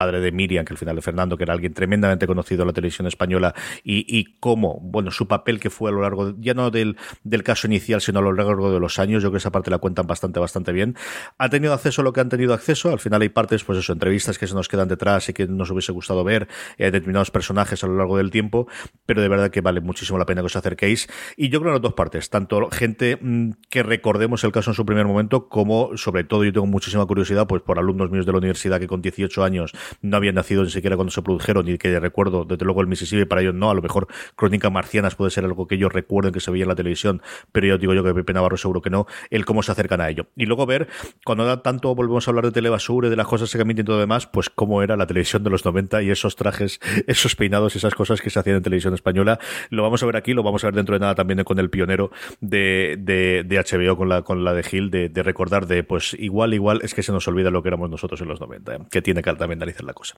padre 0.00 0.20
de 0.20 0.32
Miriam, 0.32 0.64
que 0.64 0.72
al 0.72 0.78
final 0.78 0.96
de 0.96 1.02
Fernando, 1.02 1.36
que 1.36 1.42
era 1.44 1.52
alguien 1.52 1.74
tremendamente 1.74 2.26
conocido 2.26 2.62
en 2.62 2.68
la 2.68 2.72
televisión 2.72 3.06
española, 3.06 3.54
y, 3.84 4.06
y 4.08 4.38
cómo, 4.40 4.80
bueno, 4.80 5.10
su 5.10 5.28
papel 5.28 5.60
que 5.60 5.68
fue 5.68 5.90
a 5.90 5.92
lo 5.92 6.00
largo, 6.00 6.32
ya 6.38 6.54
no 6.54 6.70
del, 6.70 6.96
del 7.22 7.42
caso 7.42 7.66
inicial, 7.66 8.00
sino 8.00 8.20
a 8.20 8.22
lo 8.22 8.32
largo 8.32 8.72
de 8.72 8.80
los 8.80 8.98
años, 8.98 9.22
yo 9.22 9.28
creo 9.28 9.32
que 9.32 9.38
esa 9.38 9.52
parte 9.52 9.70
la 9.70 9.76
cuentan 9.76 10.06
bastante, 10.06 10.40
bastante 10.40 10.72
bien. 10.72 10.96
Ha 11.36 11.50
tenido 11.50 11.74
acceso 11.74 12.00
a 12.00 12.04
lo 12.04 12.14
que 12.14 12.20
han 12.20 12.30
tenido 12.30 12.54
acceso, 12.54 12.90
al 12.90 12.98
final 12.98 13.20
hay 13.20 13.28
partes, 13.28 13.62
pues 13.62 13.78
eso, 13.78 13.92
entrevistas 13.92 14.38
que 14.38 14.46
se 14.46 14.54
nos 14.54 14.68
quedan 14.68 14.88
detrás 14.88 15.28
y 15.28 15.34
que 15.34 15.46
nos 15.46 15.70
hubiese 15.70 15.92
gustado 15.92 16.24
ver, 16.24 16.48
eh, 16.78 16.90
determinados 16.90 17.30
personajes 17.30 17.84
a 17.84 17.86
lo 17.86 17.98
largo 17.98 18.16
del 18.16 18.30
tiempo, 18.30 18.68
pero 19.04 19.20
de 19.20 19.28
verdad 19.28 19.50
que 19.50 19.60
vale 19.60 19.82
muchísimo 19.82 20.18
la 20.18 20.24
pena 20.24 20.40
que 20.40 20.46
os 20.46 20.56
acerquéis. 20.56 21.08
Y 21.36 21.50
yo 21.50 21.60
creo 21.60 21.72
en 21.72 21.74
las 21.74 21.82
dos 21.82 21.92
partes, 21.92 22.30
tanto 22.30 22.70
gente 22.70 23.18
mm, 23.20 23.50
que 23.68 23.82
recordemos 23.82 24.44
el 24.44 24.52
caso 24.52 24.70
en 24.70 24.74
su 24.76 24.86
primer 24.86 25.04
momento, 25.04 25.50
como 25.50 25.94
sobre 25.98 26.24
todo 26.24 26.42
yo 26.44 26.54
tengo 26.54 26.66
muchísima 26.66 27.04
curiosidad, 27.04 27.46
pues 27.46 27.60
por 27.60 27.78
alumnos 27.78 28.10
míos 28.10 28.24
de 28.24 28.32
la 28.32 28.38
universidad 28.38 28.80
que 28.80 28.86
con 28.86 29.02
18 29.02 29.44
años 29.44 29.74
no 30.02 30.16
habían 30.16 30.34
nacido 30.34 30.64
ni 30.64 30.70
siquiera 30.70 30.96
cuando 30.96 31.10
se 31.10 31.22
produjeron, 31.22 31.68
y 31.68 31.78
que 31.78 31.98
recuerdo, 32.00 32.44
desde 32.44 32.64
luego 32.64 32.80
el 32.80 32.86
Mississippi, 32.86 33.24
para 33.24 33.42
ellos 33.42 33.54
no, 33.54 33.70
a 33.70 33.74
lo 33.74 33.82
mejor 33.82 34.08
Crónicas 34.36 34.72
Marcianas 34.72 35.14
puede 35.14 35.30
ser 35.30 35.44
algo 35.44 35.66
que 35.66 35.74
ellos 35.74 35.92
recuerden 35.92 36.32
que 36.32 36.40
se 36.40 36.50
veía 36.50 36.64
en 36.64 36.68
la 36.68 36.74
televisión, 36.74 37.22
pero 37.52 37.66
yo 37.66 37.78
digo 37.78 37.94
yo 37.94 38.04
que 38.04 38.14
Pepe 38.14 38.32
Navarro 38.32 38.56
seguro 38.56 38.80
que 38.80 38.90
no, 38.90 39.06
el 39.30 39.44
cómo 39.44 39.62
se 39.62 39.72
acercan 39.72 40.00
a 40.00 40.08
ello. 40.08 40.26
Y 40.36 40.46
luego 40.46 40.66
ver, 40.66 40.88
cuando 41.24 41.44
da 41.44 41.62
tanto 41.62 41.94
volvemos 41.94 42.26
a 42.26 42.30
hablar 42.30 42.46
de 42.46 42.52
telebasura, 42.52 43.08
de 43.08 43.16
las 43.16 43.26
cosas 43.26 43.50
que 43.50 43.58
cambian 43.58 43.78
y 43.78 43.84
todo 43.84 43.98
demás, 43.98 44.26
pues 44.26 44.50
cómo 44.50 44.82
era 44.82 44.96
la 44.96 45.06
televisión 45.06 45.42
de 45.42 45.50
los 45.50 45.64
90 45.64 46.02
y 46.02 46.10
esos 46.10 46.36
trajes, 46.36 46.80
esos 47.06 47.36
peinados, 47.36 47.76
esas 47.76 47.94
cosas 47.94 48.20
que 48.20 48.30
se 48.30 48.38
hacían 48.38 48.56
en 48.56 48.62
televisión 48.62 48.94
española. 48.94 49.38
Lo 49.70 49.82
vamos 49.82 50.02
a 50.02 50.06
ver 50.06 50.16
aquí, 50.16 50.32
lo 50.32 50.42
vamos 50.42 50.64
a 50.64 50.68
ver 50.68 50.74
dentro 50.74 50.94
de 50.94 51.00
nada 51.00 51.14
también 51.14 51.42
con 51.44 51.58
el 51.58 51.70
pionero 51.70 52.10
de, 52.40 52.96
de, 52.98 53.44
de 53.44 53.58
HBO, 53.58 53.96
con 53.96 54.08
la, 54.08 54.22
con 54.22 54.44
la 54.44 54.52
de 54.52 54.62
Gil, 54.62 54.90
de, 54.90 55.08
de 55.08 55.22
recordar 55.22 55.66
de, 55.66 55.82
pues 55.82 56.14
igual, 56.18 56.54
igual, 56.54 56.80
es 56.82 56.94
que 56.94 57.02
se 57.02 57.12
nos 57.12 57.26
olvida 57.28 57.50
lo 57.50 57.62
que 57.62 57.68
éramos 57.68 57.90
nosotros 57.90 58.20
en 58.20 58.28
los 58.28 58.40
90, 58.40 58.74
¿eh? 58.74 58.78
que 58.90 59.02
tiene 59.02 59.22
que 59.22 59.30
también 59.34 59.58
analizar 59.58 59.79
la 59.84 59.94
cosa. 59.94 60.16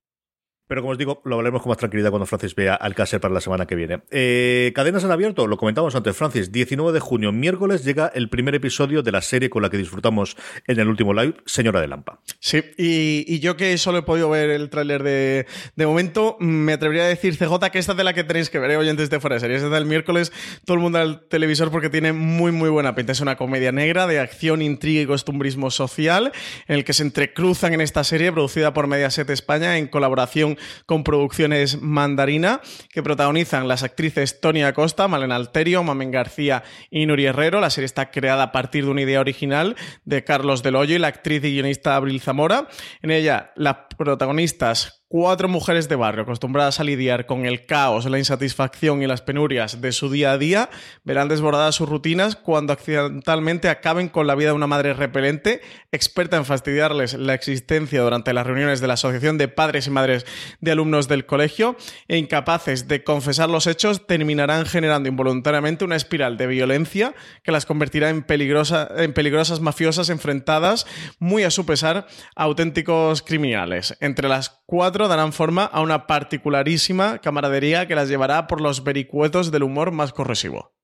Pero 0.72 0.80
como 0.80 0.92
os 0.92 0.98
digo, 0.98 1.20
lo 1.26 1.34
hablaremos 1.34 1.60
con 1.60 1.68
más 1.68 1.76
tranquilidad 1.76 2.08
cuando 2.08 2.24
Francis 2.24 2.54
vea 2.54 2.74
Alcácer 2.74 3.20
para 3.20 3.34
la 3.34 3.42
semana 3.42 3.66
que 3.66 3.74
viene. 3.74 4.04
Eh, 4.10 4.72
cadenas 4.74 5.04
en 5.04 5.10
abierto, 5.10 5.46
lo 5.46 5.58
comentamos 5.58 5.94
antes, 5.94 6.16
Francis. 6.16 6.50
19 6.50 6.94
de 6.94 6.98
junio, 6.98 7.30
miércoles, 7.30 7.84
llega 7.84 8.10
el 8.14 8.30
primer 8.30 8.54
episodio 8.54 9.02
de 9.02 9.12
la 9.12 9.20
serie 9.20 9.50
con 9.50 9.60
la 9.60 9.68
que 9.68 9.76
disfrutamos 9.76 10.34
en 10.66 10.80
el 10.80 10.88
último 10.88 11.12
live, 11.12 11.34
Señora 11.44 11.82
de 11.82 11.88
Lampa. 11.88 12.20
Sí, 12.40 12.62
y, 12.78 13.38
yo 13.40 13.58
que 13.58 13.76
solo 13.76 13.98
he 13.98 14.02
podido 14.02 14.30
ver 14.30 14.48
el 14.48 14.70
tráiler 14.70 15.02
de, 15.02 15.44
de 15.76 15.86
momento, 15.86 16.38
me 16.40 16.72
atrevería 16.72 17.02
a 17.02 17.08
decir, 17.08 17.36
CJ, 17.36 17.68
que 17.70 17.78
esta 17.78 17.92
es 17.92 17.98
de 17.98 18.04
la 18.04 18.14
que 18.14 18.24
tenéis 18.24 18.48
que 18.48 18.58
ver, 18.58 18.70
¿eh? 18.70 18.78
oyentes 18.78 19.10
de 19.10 19.20
fuera 19.20 19.34
de 19.34 19.40
series. 19.40 19.62
Esta 19.62 19.74
del 19.74 19.84
miércoles, 19.84 20.32
todo 20.64 20.76
el 20.76 20.82
mundo 20.82 20.96
al 20.96 21.28
televisor 21.28 21.70
porque 21.70 21.90
tiene 21.90 22.14
muy, 22.14 22.50
muy 22.50 22.70
buena 22.70 22.94
pinta. 22.94 23.12
Es 23.12 23.20
una 23.20 23.36
comedia 23.36 23.72
negra 23.72 24.06
de 24.06 24.20
acción, 24.20 24.62
intriga 24.62 25.02
y 25.02 25.06
costumbrismo 25.06 25.70
social, 25.70 26.32
en 26.66 26.76
el 26.76 26.84
que 26.84 26.94
se 26.94 27.02
entrecruzan 27.02 27.74
en 27.74 27.82
esta 27.82 28.04
serie, 28.04 28.32
producida 28.32 28.72
por 28.72 28.86
Mediaset 28.86 29.28
España 29.28 29.76
en 29.76 29.86
colaboración 29.86 30.56
con 30.86 31.04
producciones 31.04 31.80
Mandarina, 31.80 32.60
que 32.90 33.02
protagonizan 33.02 33.68
las 33.68 33.82
actrices 33.82 34.40
Tony 34.40 34.62
Acosta, 34.62 35.08
Malena 35.08 35.36
Alterio, 35.36 35.82
Mamen 35.82 36.10
García 36.10 36.62
y 36.90 37.06
Nuri 37.06 37.26
Herrero. 37.26 37.60
La 37.60 37.70
serie 37.70 37.86
está 37.86 38.10
creada 38.10 38.44
a 38.44 38.52
partir 38.52 38.84
de 38.84 38.90
una 38.90 39.02
idea 39.02 39.20
original 39.20 39.76
de 40.04 40.24
Carlos 40.24 40.62
Del 40.62 40.76
Hoyo 40.76 40.96
y 40.96 40.98
la 40.98 41.08
actriz 41.08 41.44
y 41.44 41.52
guionista 41.52 41.96
Abril 41.96 42.20
Zamora. 42.20 42.68
En 43.02 43.10
ella, 43.10 43.52
las 43.56 43.76
protagonistas 43.96 45.01
cuatro 45.12 45.46
mujeres 45.46 45.90
de 45.90 45.96
barrio 45.96 46.22
acostumbradas 46.22 46.80
a 46.80 46.84
lidiar 46.84 47.26
con 47.26 47.44
el 47.44 47.66
caos, 47.66 48.06
la 48.06 48.16
insatisfacción 48.16 49.02
y 49.02 49.06
las 49.06 49.20
penurias 49.20 49.82
de 49.82 49.92
su 49.92 50.10
día 50.10 50.32
a 50.32 50.38
día 50.38 50.70
verán 51.04 51.28
desbordadas 51.28 51.74
sus 51.74 51.86
rutinas 51.86 52.34
cuando 52.34 52.72
accidentalmente 52.72 53.68
acaben 53.68 54.08
con 54.08 54.26
la 54.26 54.34
vida 54.34 54.48
de 54.48 54.54
una 54.54 54.66
madre 54.66 54.94
repelente, 54.94 55.60
experta 55.90 56.38
en 56.38 56.46
fastidiarles 56.46 57.12
la 57.12 57.34
existencia 57.34 58.00
durante 58.00 58.32
las 58.32 58.46
reuniones 58.46 58.80
de 58.80 58.86
la 58.86 58.94
Asociación 58.94 59.36
de 59.36 59.48
Padres 59.48 59.86
y 59.86 59.90
Madres 59.90 60.24
de 60.62 60.72
Alumnos 60.72 61.08
del 61.08 61.26
colegio 61.26 61.76
e 62.08 62.16
incapaces 62.16 62.88
de 62.88 63.04
confesar 63.04 63.50
los 63.50 63.66
hechos, 63.66 64.06
terminarán 64.06 64.64
generando 64.64 65.10
involuntariamente 65.10 65.84
una 65.84 65.96
espiral 65.96 66.38
de 66.38 66.46
violencia 66.46 67.14
que 67.42 67.52
las 67.52 67.66
convertirá 67.66 68.08
en, 68.08 68.24
en 68.26 69.12
peligrosas 69.12 69.60
mafiosas 69.60 70.08
enfrentadas, 70.08 70.86
muy 71.18 71.42
a 71.42 71.50
su 71.50 71.66
pesar, 71.66 72.06
a 72.34 72.44
auténticos 72.44 73.20
criminales. 73.20 73.94
Entre 74.00 74.26
las 74.26 74.62
cuatro 74.64 75.01
darán 75.08 75.32
forma 75.32 75.64
a 75.64 75.80
una 75.80 76.06
particularísima 76.06 77.18
camaradería 77.18 77.86
que 77.86 77.94
las 77.94 78.08
llevará 78.08 78.46
por 78.46 78.60
los 78.60 78.84
vericuetos 78.84 79.50
del 79.50 79.62
humor 79.62 79.92
más 79.92 80.12
corrosivo. 80.12 80.74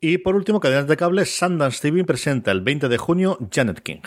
Y 0.00 0.18
por 0.18 0.34
último, 0.34 0.58
cadenas 0.58 0.88
de 0.88 0.96
cable, 0.96 1.24
Sundance 1.24 1.80
TV 1.80 2.04
presenta 2.04 2.50
el 2.50 2.60
20 2.60 2.88
de 2.88 2.98
junio 2.98 3.38
Janet 3.52 3.80
King. 3.80 4.02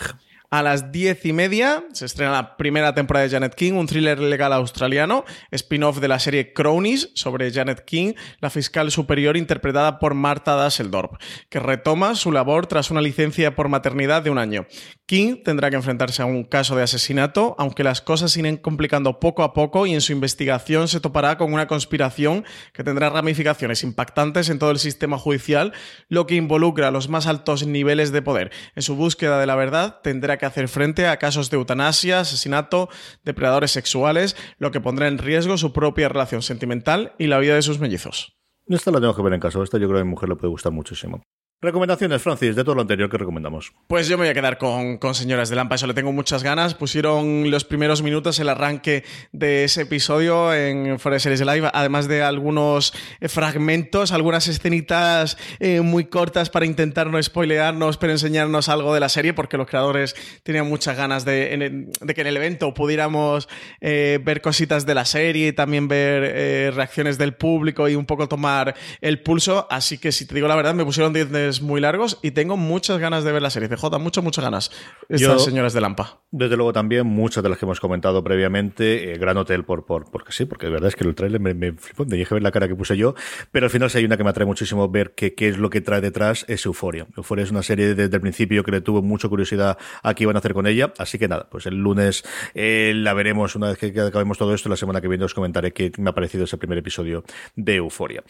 A 0.50 0.62
las 0.62 0.92
diez 0.92 1.24
y 1.24 1.32
media 1.32 1.84
se 1.92 2.06
estrena 2.06 2.30
la 2.30 2.56
primera 2.56 2.94
temporada 2.94 3.24
de 3.24 3.32
Janet 3.32 3.54
King, 3.54 3.72
un 3.72 3.86
thriller 3.86 4.20
legal 4.20 4.52
australiano, 4.52 5.24
spin-off 5.50 5.98
de 5.98 6.08
la 6.08 6.20
serie 6.20 6.52
Cronies 6.52 7.10
sobre 7.14 7.50
Janet 7.50 7.84
King, 7.84 8.14
la 8.40 8.50
fiscal 8.50 8.90
superior 8.92 9.36
interpretada 9.36 9.98
por 9.98 10.14
Marta 10.14 10.54
Dasseldorp, 10.54 11.20
que 11.48 11.58
retoma 11.58 12.14
su 12.14 12.30
labor 12.30 12.66
tras 12.68 12.92
una 12.92 13.00
licencia 13.00 13.56
por 13.56 13.68
maternidad 13.68 14.22
de 14.22 14.30
un 14.30 14.38
año. 14.38 14.66
King 15.06 15.42
tendrá 15.44 15.70
que 15.70 15.76
enfrentarse 15.76 16.22
a 16.22 16.26
un 16.26 16.44
caso 16.44 16.76
de 16.76 16.84
asesinato, 16.84 17.56
aunque 17.58 17.84
las 17.84 18.00
cosas 18.00 18.36
irán 18.36 18.56
complicando 18.56 19.18
poco 19.18 19.42
a 19.42 19.52
poco 19.52 19.86
y 19.86 19.94
en 19.94 20.00
su 20.00 20.12
investigación 20.12 20.88
se 20.88 21.00
topará 21.00 21.38
con 21.38 21.52
una 21.52 21.66
conspiración 21.66 22.44
que 22.72 22.84
tendrá 22.84 23.10
ramificaciones 23.10 23.82
impactantes 23.82 24.48
en 24.48 24.58
todo 24.58 24.70
el 24.70 24.78
sistema 24.78 25.18
judicial, 25.18 25.72
lo 26.08 26.26
que 26.26 26.34
involucra 26.34 26.88
a 26.88 26.90
los 26.90 27.08
más 27.08 27.26
altos 27.26 27.66
niveles 27.66 28.12
de 28.12 28.22
poder. 28.22 28.50
En 28.74 28.82
su 28.82 28.96
búsqueda 28.96 29.40
de 29.40 29.46
la 29.46 29.56
verdad 29.56 30.00
tendrá 30.02 30.35
que 30.38 30.46
hacer 30.46 30.68
frente 30.68 31.06
a 31.06 31.18
casos 31.18 31.50
de 31.50 31.56
eutanasia, 31.56 32.20
asesinato, 32.20 32.88
depredadores 33.24 33.70
sexuales, 33.70 34.36
lo 34.58 34.70
que 34.70 34.80
pondrá 34.80 35.08
en 35.08 35.18
riesgo 35.18 35.56
su 35.58 35.72
propia 35.72 36.08
relación 36.08 36.42
sentimental 36.42 37.14
y 37.18 37.26
la 37.26 37.38
vida 37.38 37.54
de 37.54 37.62
sus 37.62 37.78
mellizos. 37.78 38.36
Esta 38.66 38.90
la 38.90 39.00
tengo 39.00 39.14
que 39.14 39.22
ver 39.22 39.34
en 39.34 39.40
caso. 39.40 39.62
Esta 39.62 39.78
yo 39.78 39.86
creo 39.86 39.98
que 39.98 40.02
a 40.02 40.04
mi 40.04 40.10
mujer 40.10 40.28
le 40.28 40.36
puede 40.36 40.50
gustar 40.50 40.72
muchísimo. 40.72 41.22
Recomendaciones, 41.62 42.20
Francis, 42.20 42.54
de 42.54 42.64
todo 42.64 42.74
lo 42.74 42.82
anterior 42.82 43.08
que 43.08 43.16
recomendamos. 43.16 43.72
Pues 43.86 44.08
yo 44.08 44.18
me 44.18 44.24
voy 44.24 44.28
a 44.28 44.34
quedar 44.34 44.58
con, 44.58 44.98
Señoras 45.14 45.48
de 45.48 45.56
Lampa, 45.56 45.76
eso 45.76 45.86
le 45.86 45.94
tengo 45.94 46.12
muchas 46.12 46.42
ganas. 46.42 46.74
Pusieron 46.74 47.50
los 47.50 47.64
primeros 47.64 48.02
minutos 48.02 48.38
el 48.38 48.50
arranque 48.50 49.04
de 49.32 49.64
ese 49.64 49.82
episodio 49.82 50.52
en 50.52 50.98
Fuera 50.98 51.18
Series 51.18 51.40
Live, 51.40 51.70
además 51.72 52.08
de 52.08 52.22
algunos 52.22 52.92
eh, 53.20 53.30
fragmentos, 53.30 54.12
algunas 54.12 54.48
escenitas 54.48 55.38
eh, 55.58 55.80
muy 55.80 56.04
cortas 56.04 56.50
para 56.50 56.66
intentar 56.66 57.06
no 57.06 57.22
spoilearnos, 57.22 57.96
pero 57.96 58.12
enseñarnos 58.12 58.68
algo 58.68 58.92
de 58.92 59.00
la 59.00 59.08
serie, 59.08 59.32
porque 59.32 59.56
los 59.56 59.66
creadores 59.66 60.14
tenían 60.42 60.68
muchas 60.68 60.94
ganas 60.98 61.24
de, 61.24 61.88
que 62.14 62.20
en 62.20 62.26
el 62.26 62.36
evento 62.36 62.74
pudiéramos 62.74 63.48
eh, 63.80 64.20
ver 64.22 64.42
cositas 64.42 64.84
de 64.84 64.94
la 64.94 65.06
serie 65.06 65.48
y 65.48 65.52
también 65.54 65.88
ver 65.88 66.74
reacciones 66.74 67.16
del 67.16 67.32
público 67.32 67.88
y 67.88 67.94
un 67.94 68.04
poco 68.04 68.28
tomar 68.28 68.74
el 69.00 69.22
pulso. 69.22 69.66
Así 69.70 69.96
que, 69.96 70.12
si 70.12 70.26
te 70.26 70.34
digo 70.34 70.48
la 70.48 70.56
verdad, 70.56 70.74
me 70.74 70.84
pusieron 70.84 71.14
10 71.14 71.30
de 71.32 71.45
muy 71.62 71.80
largos 71.80 72.18
y 72.22 72.32
tengo 72.32 72.56
muchas 72.56 72.98
ganas 72.98 73.24
de 73.24 73.32
ver 73.32 73.42
la 73.42 73.50
serie. 73.50 73.68
CJ, 73.68 73.98
muchas, 73.98 74.22
muchas 74.22 74.44
ganas. 74.44 74.70
Estas 75.08 75.44
señoras 75.44 75.72
de 75.72 75.80
Lampa. 75.80 76.20
Desde 76.30 76.56
luego 76.56 76.72
también 76.72 77.06
muchas 77.06 77.42
de 77.42 77.48
las 77.48 77.58
que 77.58 77.64
hemos 77.64 77.80
comentado 77.80 78.22
previamente. 78.22 79.12
Eh, 79.12 79.18
Gran 79.18 79.36
Hotel 79.36 79.64
por, 79.64 79.86
por, 79.86 80.10
porque 80.10 80.32
sí, 80.32 80.44
porque 80.44 80.66
de 80.66 80.72
verdad 80.72 80.88
es 80.88 80.96
que 80.96 81.04
el 81.04 81.14
trailer 81.14 81.40
me, 81.40 81.54
me 81.54 81.72
flipó. 81.72 82.04
Me 82.04 82.16
dije 82.16 82.34
ver 82.34 82.42
la 82.42 82.52
cara 82.52 82.68
que 82.68 82.74
puse 82.74 82.96
yo. 82.96 83.14
Pero 83.52 83.66
al 83.66 83.70
final 83.70 83.90
si 83.90 83.98
hay 83.98 84.04
una 84.04 84.16
que 84.16 84.24
me 84.24 84.30
atrae 84.30 84.46
muchísimo 84.46 84.88
ver 84.88 85.14
qué, 85.14 85.34
qué 85.34 85.48
es 85.48 85.58
lo 85.58 85.70
que 85.70 85.80
trae 85.80 86.00
detrás, 86.00 86.44
es 86.48 86.64
Euforia. 86.66 87.06
Euforia 87.16 87.44
es 87.44 87.50
una 87.50 87.62
serie 87.62 87.94
desde 87.94 88.14
el 88.14 88.20
principio 88.20 88.64
que 88.64 88.70
le 88.70 88.80
tuvo 88.80 89.02
mucha 89.02 89.28
curiosidad 89.28 89.78
a 90.02 90.14
qué 90.14 90.24
iban 90.24 90.36
a 90.36 90.40
hacer 90.40 90.54
con 90.54 90.66
ella. 90.66 90.92
Así 90.98 91.18
que 91.18 91.28
nada, 91.28 91.48
pues 91.50 91.66
el 91.66 91.76
lunes 91.76 92.24
eh, 92.54 92.92
la 92.94 93.14
veremos 93.14 93.56
una 93.56 93.68
vez 93.68 93.78
que, 93.78 94.00
acabemos 94.00 94.38
todo 94.38 94.54
esto. 94.54 94.68
La 94.68 94.76
semana 94.76 95.00
que 95.00 95.08
viene 95.08 95.24
os 95.24 95.34
comentaré 95.34 95.72
qué 95.72 95.92
me 95.98 96.10
ha 96.10 96.14
parecido 96.14 96.44
ese 96.44 96.58
primer 96.58 96.78
episodio 96.78 97.24
de 97.54 97.76
Euforia 97.76 98.22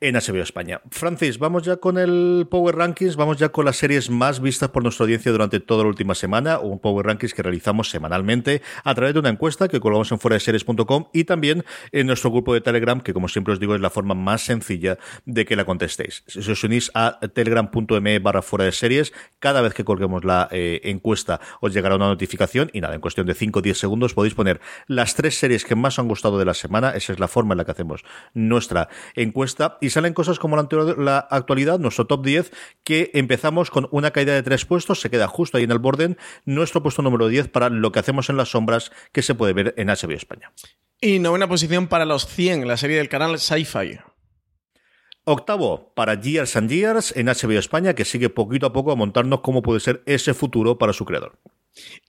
en 0.00 0.14
HBO 0.14 0.42
España. 0.42 0.80
Francis, 0.90 1.38
vamos 1.38 1.64
ya 1.64 1.76
con 1.76 1.98
el 1.98 2.46
Power 2.50 2.63
Power 2.64 2.76
Rankings 2.76 3.16
vamos 3.16 3.36
ya 3.36 3.50
con 3.50 3.66
las 3.66 3.76
series 3.76 4.08
más 4.08 4.40
vistas 4.40 4.70
por 4.70 4.82
nuestra 4.82 5.04
audiencia 5.04 5.30
durante 5.30 5.60
toda 5.60 5.82
la 5.82 5.90
última 5.90 6.14
semana, 6.14 6.60
un 6.60 6.78
Power 6.78 7.04
Rankings 7.04 7.34
que 7.34 7.42
realizamos 7.42 7.90
semanalmente 7.90 8.62
a 8.84 8.94
través 8.94 9.12
de 9.12 9.20
una 9.20 9.28
encuesta 9.28 9.68
que 9.68 9.80
colgamos 9.80 10.10
en 10.12 10.18
fuera 10.18 10.36
de 10.36 10.40
series.com 10.40 11.08
y 11.12 11.24
también 11.24 11.62
en 11.92 12.06
nuestro 12.06 12.30
grupo 12.30 12.54
de 12.54 12.62
Telegram, 12.62 13.02
que 13.02 13.12
como 13.12 13.28
siempre 13.28 13.52
os 13.52 13.60
digo 13.60 13.74
es 13.74 13.82
la 13.82 13.90
forma 13.90 14.14
más 14.14 14.46
sencilla 14.46 14.96
de 15.26 15.44
que 15.44 15.56
la 15.56 15.66
contestéis. 15.66 16.24
Si 16.26 16.38
os 16.38 16.64
unís 16.64 16.90
a 16.94 17.20
telegram.me 17.20 18.18
barra 18.20 18.40
fuera 18.40 18.64
de 18.64 18.72
series, 18.72 19.12
cada 19.40 19.60
vez 19.60 19.74
que 19.74 19.84
colguemos 19.84 20.24
la 20.24 20.48
eh, 20.50 20.80
encuesta 20.84 21.42
os 21.60 21.74
llegará 21.74 21.96
una 21.96 22.06
notificación 22.06 22.70
y 22.72 22.80
nada, 22.80 22.94
en 22.94 23.02
cuestión 23.02 23.26
de 23.26 23.34
5 23.34 23.58
o 23.58 23.62
10 23.62 23.76
segundos 23.76 24.14
podéis 24.14 24.32
poner 24.32 24.62
las 24.86 25.16
tres 25.16 25.38
series 25.38 25.66
que 25.66 25.74
más 25.74 25.96
os 25.96 25.98
han 25.98 26.08
gustado 26.08 26.38
de 26.38 26.46
la 26.46 26.54
semana, 26.54 26.92
esa 26.92 27.12
es 27.12 27.18
la 27.18 27.28
forma 27.28 27.52
en 27.52 27.58
la 27.58 27.66
que 27.66 27.72
hacemos 27.72 28.06
nuestra 28.32 28.88
encuesta 29.16 29.76
y 29.82 29.90
salen 29.90 30.14
cosas 30.14 30.38
como 30.38 30.56
la, 30.56 30.66
la 30.96 31.18
actualidad, 31.18 31.78
nuestro 31.78 32.06
top 32.06 32.24
10 32.24 32.53
que 32.82 33.10
empezamos 33.14 33.70
con 33.70 33.88
una 33.90 34.10
caída 34.10 34.34
de 34.34 34.42
tres 34.42 34.64
puestos, 34.64 35.00
se 35.00 35.10
queda 35.10 35.28
justo 35.28 35.58
ahí 35.58 35.64
en 35.64 35.70
el 35.70 35.78
borden, 35.78 36.18
nuestro 36.44 36.82
puesto 36.82 37.02
número 37.02 37.28
10 37.28 37.48
para 37.48 37.68
lo 37.70 37.92
que 37.92 37.98
hacemos 37.98 38.30
en 38.30 38.36
las 38.36 38.50
sombras 38.50 38.92
que 39.12 39.22
se 39.22 39.34
puede 39.34 39.52
ver 39.52 39.74
en 39.76 39.88
HBO 39.88 40.12
España. 40.12 40.52
Y 41.00 41.18
novena 41.18 41.48
posición 41.48 41.88
para 41.88 42.04
los 42.04 42.26
100, 42.26 42.66
la 42.66 42.76
serie 42.76 42.96
del 42.96 43.08
canal 43.08 43.38
Sci-Fi. 43.38 44.00
Octavo, 45.24 45.92
para 45.94 46.20
Years 46.20 46.54
and 46.56 46.70
Years 46.70 47.16
en 47.16 47.26
HBO 47.26 47.58
España, 47.58 47.94
que 47.94 48.04
sigue 48.04 48.28
poquito 48.28 48.66
a 48.66 48.72
poco 48.72 48.92
a 48.92 48.96
montarnos 48.96 49.40
cómo 49.40 49.62
puede 49.62 49.80
ser 49.80 50.02
ese 50.06 50.34
futuro 50.34 50.76
para 50.76 50.92
su 50.92 51.06
creador. 51.06 51.38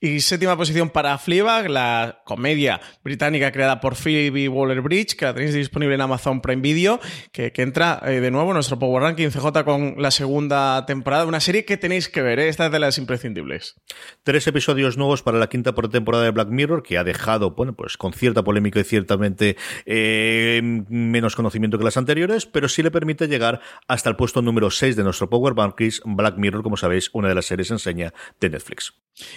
Y 0.00 0.20
séptima 0.20 0.56
posición 0.56 0.90
para 0.90 1.18
Fleabag, 1.18 1.68
la 1.68 2.22
comedia 2.24 2.80
británica 3.02 3.50
creada 3.50 3.80
por 3.80 3.96
Phoebe 3.96 4.48
Waller-Bridge, 4.48 5.16
que 5.16 5.24
la 5.24 5.34
tenéis 5.34 5.54
disponible 5.54 5.94
en 5.94 6.00
Amazon 6.00 6.40
Prime 6.40 6.62
Video, 6.62 7.00
que, 7.32 7.52
entra 7.56 8.00
eh, 8.06 8.20
de 8.20 8.30
nuevo 8.30 8.50
en 8.50 8.54
nuestro 8.54 8.78
Power 8.78 9.02
Ranking 9.02 9.30
CJ 9.30 9.64
con 9.64 9.94
la 9.98 10.10
segunda 10.10 10.86
temporada, 10.86 11.26
una 11.26 11.40
serie 11.40 11.64
que 11.64 11.76
tenéis 11.76 12.08
que 12.08 12.22
ver, 12.22 12.38
¿eh? 12.38 12.48
esta 12.48 12.66
es 12.66 12.72
de 12.72 12.78
las 12.78 12.98
imprescindibles. 12.98 13.76
Tres 14.22 14.46
episodios 14.46 14.96
nuevos 14.96 15.22
para 15.22 15.38
la 15.38 15.48
quinta 15.48 15.74
temporada 15.74 16.24
de 16.24 16.30
Black 16.30 16.48
Mirror, 16.48 16.82
que 16.82 16.98
ha 16.98 17.04
dejado, 17.04 17.52
bueno, 17.52 17.74
pues 17.74 17.96
con 17.96 18.12
cierta 18.12 18.44
polémica 18.44 18.78
y 18.78 18.84
ciertamente 18.84 19.56
eh, 19.84 20.60
menos 20.62 21.34
conocimiento 21.34 21.78
que 21.78 21.84
las 21.84 21.96
anteriores, 21.96 22.46
pero 22.46 22.68
sí 22.68 22.82
le 22.82 22.90
permite 22.90 23.26
llegar 23.26 23.60
hasta 23.88 24.10
el 24.10 24.16
puesto 24.16 24.42
número 24.42 24.70
6 24.70 24.94
de 24.94 25.02
nuestro 25.02 25.28
Power 25.28 25.54
Rankings, 25.54 26.02
Black 26.04 26.36
Mirror, 26.36 26.62
como 26.62 26.76
sabéis, 26.76 27.10
una 27.12 27.28
de 27.28 27.34
las 27.34 27.46
series 27.46 27.70
enseña 27.70 28.12
de 28.40 28.50
Netflix. 28.50 28.94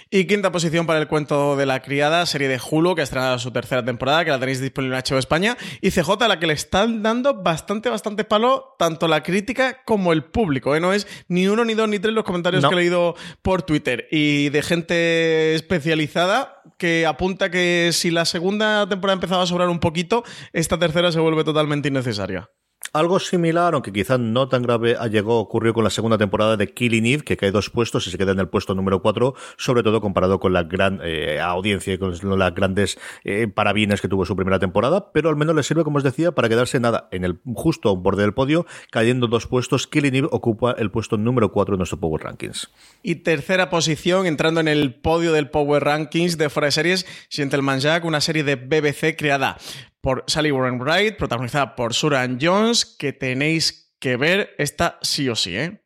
Y 0.10 0.19
quinta 0.26 0.52
posición 0.52 0.86
para 0.86 1.00
el 1.00 1.08
cuento 1.08 1.56
de 1.56 1.66
la 1.66 1.82
criada, 1.82 2.26
serie 2.26 2.48
de 2.48 2.60
Hulu, 2.60 2.96
que 2.96 3.02
ha 3.02 3.04
estrenado 3.04 3.40
su 3.40 3.52
tercera 3.52 3.84
temporada, 3.84 4.26
que 4.26 4.32
la 4.32 4.40
tenéis 4.40 4.62
disponible 4.62 4.98
en 4.98 5.04
HBO 5.04 5.18
España. 5.18 5.58
Y 5.82 5.92
CJ, 5.92 6.10
a 6.22 6.28
la 6.28 6.40
que 6.40 6.48
le 6.48 6.54
están 6.54 7.04
dando 7.04 7.42
bastante, 7.42 7.90
bastante 7.90 8.24
palo, 8.24 8.76
tanto 8.80 9.08
la 9.08 9.24
crítica 9.24 9.84
como 9.86 10.14
el 10.14 10.24
público. 10.24 10.76
¿eh? 10.76 10.80
No 10.80 10.94
es 10.94 11.08
ni 11.28 11.48
uno, 11.48 11.66
ni 11.66 11.74
dos, 11.74 11.90
ni 11.90 12.00
tres 12.00 12.14
los 12.14 12.24
comentarios 12.24 12.66
que 12.66 12.74
he 12.74 12.78
leído 12.78 13.16
por 13.42 13.62
Twitter. 13.62 14.08
Y 14.12 14.50
de 14.50 14.62
gente 14.62 15.56
especializada 15.56 16.62
que 16.78 17.06
apunta 17.06 17.50
que 17.50 17.90
si 17.94 18.12
la 18.12 18.26
segunda 18.26 18.88
temporada 18.88 19.16
empezaba 19.16 19.44
a 19.44 19.48
sobrar 19.48 19.70
un 19.70 19.80
poquito, 19.80 20.24
esta 20.54 20.80
tercera 20.80 21.12
se 21.12 21.20
vuelve 21.20 21.44
totalmente 21.44 21.90
innecesaria. 21.90 22.50
Algo 22.94 23.20
similar, 23.20 23.74
aunque 23.74 23.92
quizás 23.92 24.20
no 24.20 24.48
tan 24.48 24.64
grave, 24.64 24.98
llegó, 25.12 25.40
ocurrió 25.40 25.74
con 25.74 25.84
la 25.84 25.90
segunda 25.90 26.18
temporada 26.18 26.58
de 26.58 26.74
Killing 26.74 27.06
Eve, 27.06 27.24
que 27.24 27.38
cae 27.38 27.52
dos 27.52 27.70
puestos 27.70 28.08
y 28.08 28.12
se 28.12 28.18
queda 28.18 28.32
en 28.32 28.40
el 28.40 28.48
puesto 28.48 28.74
número 28.74 29.02
cuatro, 29.02 29.36
sobre 29.58 29.84
todo 29.84 30.02
comparado 30.02 30.40
con 30.40 30.54
la 30.54 30.64
gran 30.64 31.00
eh, 31.04 31.40
audiencia 31.40 31.94
y 31.94 31.98
con 31.98 32.12
las 32.40 32.56
grandes 32.56 32.98
eh, 33.24 33.48
parabienes 33.48 34.02
que 34.02 34.08
tuvo 34.08 34.26
su 34.26 34.36
primera 34.36 34.60
temporada, 34.60 35.12
pero 35.12 35.30
al 35.30 35.36
menos 35.36 35.56
le 35.56 35.64
sirve, 35.64 35.84
como 35.84 35.98
os 35.98 36.04
decía, 36.04 36.32
para 36.32 36.50
quedarse 36.50 36.80
nada 36.80 37.08
en 37.12 37.26
el 37.26 37.40
justo 37.54 37.96
borde 37.96 38.24
del 38.24 38.34
podio, 38.34 38.66
cayendo 38.92 39.28
dos 39.28 39.46
puestos. 39.46 39.88
Killing 39.88 40.16
Eve 40.16 40.28
ocupa 40.32 40.72
el 40.72 40.90
puesto 40.90 41.18
número 41.18 41.52
cuatro 41.52 41.76
de 41.76 41.80
nuestro 41.80 42.00
Power 42.00 42.24
Rankings. 42.24 42.72
Y 43.04 43.16
tercera 43.16 43.70
posición, 43.70 44.26
entrando 44.26 44.60
en 44.60 44.68
el 44.68 44.96
podio 44.96 45.32
del 45.32 45.50
Power 45.50 45.84
Rankings 45.84 46.38
de 46.38 46.50
Fuera 46.50 46.68
de 46.68 46.72
Series, 46.72 47.06
Gentleman 47.30 47.80
Jack, 47.80 48.06
una 48.06 48.22
serie 48.22 48.44
de 48.44 48.56
BBC 48.56 49.16
creada 49.16 49.58
por 50.02 50.24
Sally 50.28 50.52
Warren 50.52 50.80
Wright, 50.80 51.18
protagonizada 51.18 51.76
por 51.76 51.94
Suran 51.94 52.38
Jones, 52.42 52.86
que 52.86 53.14
tenéis 53.14 53.96
que 54.00 54.18
ver 54.18 54.56
esta 54.58 54.98
sí 55.02 55.30
o 55.30 55.36
sí, 55.36 55.58
¿eh? 55.58 55.84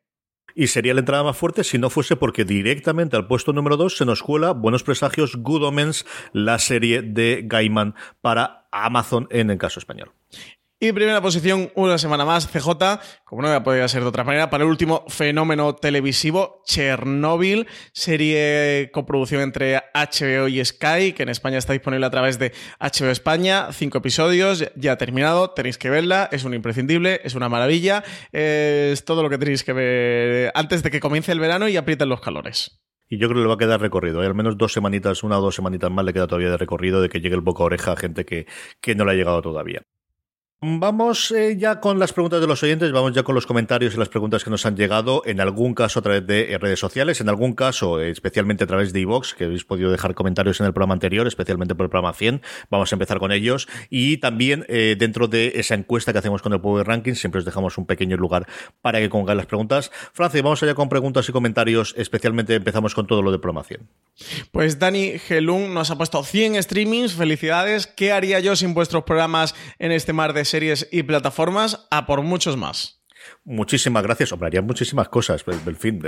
Y 0.55 0.68
sería 0.68 0.93
la 0.93 0.99
entrada 0.99 1.24
más 1.24 1.36
fuerte 1.36 1.64
si 1.64 1.80
no 1.80 1.89
fuese 1.89 2.16
porque 2.16 2.45
directamente 2.45 3.16
al 3.16 3.28
puesto 3.28 3.53
número 3.53 3.76
2 3.76 3.97
se 3.97 4.05
nos 4.05 4.22
cuela 4.22 4.51
Buenos 4.51 4.84
Presagios, 4.84 5.36
Good 5.36 5.64
Omens, 5.64 6.05
la 6.32 6.59
serie 6.59 7.01
de 7.01 7.41
Gaiman 7.43 7.95
para 8.22 8.68
Amazon 8.72 9.28
en 9.32 9.49
el 9.49 9.57
caso 9.57 9.80
español. 9.80 10.11
Y 10.84 10.92
primera 10.92 11.22
posición, 11.22 11.72
una 11.76 11.98
semana 11.98 12.26
más, 12.26 12.46
CJ, 12.46 13.00
como 13.24 13.42
no 13.42 13.64
podía 13.64 13.88
ser 13.88 14.02
de 14.02 14.10
otra 14.10 14.26
manera, 14.26 14.50
para 14.50 14.66
el 14.66 14.70
último 14.70 15.06
fenómeno 15.08 15.76
televisivo, 15.76 16.62
Chernobyl, 16.66 17.68
serie 17.94 18.92
coproducción 18.92 19.40
entre 19.40 19.78
HBO 19.94 20.50
y 20.50 20.66
Sky, 20.66 21.14
que 21.14 21.24
en 21.24 21.30
España 21.30 21.58
está 21.58 21.72
disponible 21.72 22.06
a 22.06 22.10
través 22.10 22.38
de 22.38 22.52
HBO 22.82 23.12
España, 23.12 23.72
cinco 23.72 24.00
episodios, 24.00 24.70
ya 24.76 24.98
terminado, 24.98 25.52
tenéis 25.52 25.78
que 25.78 25.90
verla, 25.90 26.28
es 26.34 26.44
un 26.44 26.54
imprescindible, 26.54 27.22
es 27.24 27.34
una 27.34 27.48
maravilla, 27.48 28.04
es 28.34 29.06
todo 29.06 29.24
lo 29.24 29.30
que 29.30 29.38
tenéis 29.38 29.64
que 29.64 29.72
ver 29.72 30.52
antes 30.54 30.84
de 30.84 30.92
que 30.92 31.00
comience 31.00 31.32
el 31.32 31.40
verano 31.40 31.70
y 31.70 31.78
aprieten 31.78 32.10
los 32.10 32.20
calores. 32.20 32.82
Y 33.08 33.20
yo 33.20 33.30
creo 33.30 33.38
que 33.38 33.44
le 33.44 33.48
va 33.48 33.54
a 33.54 33.58
quedar 33.58 33.80
recorrido. 33.80 34.20
Hay 34.20 34.28
al 34.28 34.36
menos 34.36 34.58
dos 34.58 34.74
semanitas, 34.74 35.24
una 35.24 35.40
o 35.40 35.42
dos 35.42 35.56
semanitas 35.56 35.90
más 35.90 36.04
le 36.04 36.12
queda 36.12 36.28
todavía 36.28 36.50
de 36.50 36.58
recorrido 36.58 37.02
de 37.02 37.08
que 37.08 37.22
llegue 37.22 37.36
el 37.36 37.42
boca 37.42 37.64
a 37.64 37.68
oreja 37.68 37.94
a 37.94 37.96
gente 37.96 38.26
que, 38.26 38.48
que 38.82 38.96
no 38.96 39.06
le 39.06 39.14
ha 39.14 39.16
llegado 39.16 39.42
todavía. 39.42 39.84
Vamos 40.66 41.30
eh, 41.32 41.57
ya 41.57 41.82
con 41.82 41.99
las 41.99 42.14
preguntas 42.14 42.39
de 42.39 42.47
los 42.47 42.64
oyentes, 42.64 42.89
vamos 42.93 43.11
ya 43.11 43.24
con 43.24 43.36
los 43.36 43.45
comentarios 43.45 43.95
y 43.95 43.97
las 43.97 44.07
preguntas 44.07 44.45
que 44.45 44.49
nos 44.49 44.66
han 44.66 44.78
llegado, 44.78 45.22
en 45.26 45.41
algún 45.41 45.74
caso 45.74 45.99
a 45.99 46.01
través 46.01 46.26
de 46.26 46.53
eh, 46.53 46.57
redes 46.57 46.80
sociales, 46.80 47.20
en 47.20 47.28
algún 47.28 47.51
caso 47.51 47.99
eh, 47.99 48.09
especialmente 48.09 48.64
a 48.64 48.68
través 48.68 48.93
de 48.93 49.01
iVox, 49.01 49.34
que 49.34 49.43
habéis 49.43 49.66
podido 49.66 49.91
dejar 49.91 50.16
comentarios 50.16 50.61
en 50.61 50.68
el 50.68 50.72
programa 50.72 50.93
anterior, 50.93 51.28
especialmente 51.28 51.76
por 51.76 51.84
el 51.84 51.89
programa 51.89 52.14
100. 52.14 52.41
Vamos 52.70 52.93
a 52.93 52.95
empezar 52.95 53.20
con 53.20 53.34
ellos. 53.34 53.68
Y 53.89 54.18
también 54.18 54.66
dentro 54.70 55.28
de 55.28 55.51
esa 55.55 55.76
encuesta 55.76 56.14
que 56.14 56.20
hacemos 56.20 56.41
con 56.41 56.53
el 56.53 56.61
Power 56.61 56.88
Ranking, 56.88 57.16
siempre 57.16 57.39
os 57.39 57.45
dejamos 57.45 57.78
un 57.78 57.86
pequeño 57.86 58.16
lugar 58.16 58.47
para 58.82 58.99
que 58.99 59.09
pongáis 59.09 59.36
las 59.36 59.47
preguntas. 59.47 59.91
Francia, 60.14 60.41
vamos 60.41 60.64
allá 60.64 60.76
con 60.76 60.88
preguntas 60.88 61.28
y 61.28 61.34
comentarios, 61.34 61.93
especialmente 61.97 62.55
empezamos 62.55 62.95
con 62.95 63.05
todo 63.05 63.22
lo 63.22 63.32
del 63.32 63.41
programa 63.41 63.66
100. 63.66 63.82
Pues 64.51 64.80
Dani 64.80 65.20
Gelung 65.20 65.74
nos 65.74 65.91
ha 65.91 65.97
puesto 65.97 66.24
100 66.24 66.64
streamings, 66.64 67.14
felicidades. 67.16 67.88
¿Qué 67.88 68.14
haría 68.14 68.39
yo 68.39 68.55
sin 68.55 68.74
vuestros 68.74 69.03
programas 69.03 69.55
en 69.80 69.91
este 69.91 70.14
mar 70.14 70.32
de 70.34 70.45
series 70.54 70.88
y 70.91 71.01
plataformas 71.01 71.88
a 71.89 72.06
por 72.06 72.22
muchos 72.22 72.58
más. 72.58 73.01
Muchísimas 73.43 74.04
gracias. 74.04 74.32
Hombre, 74.32 74.62
muchísimas 74.62 75.10
cosas. 75.10 75.43
En 75.47 75.76
fin, 75.76 75.99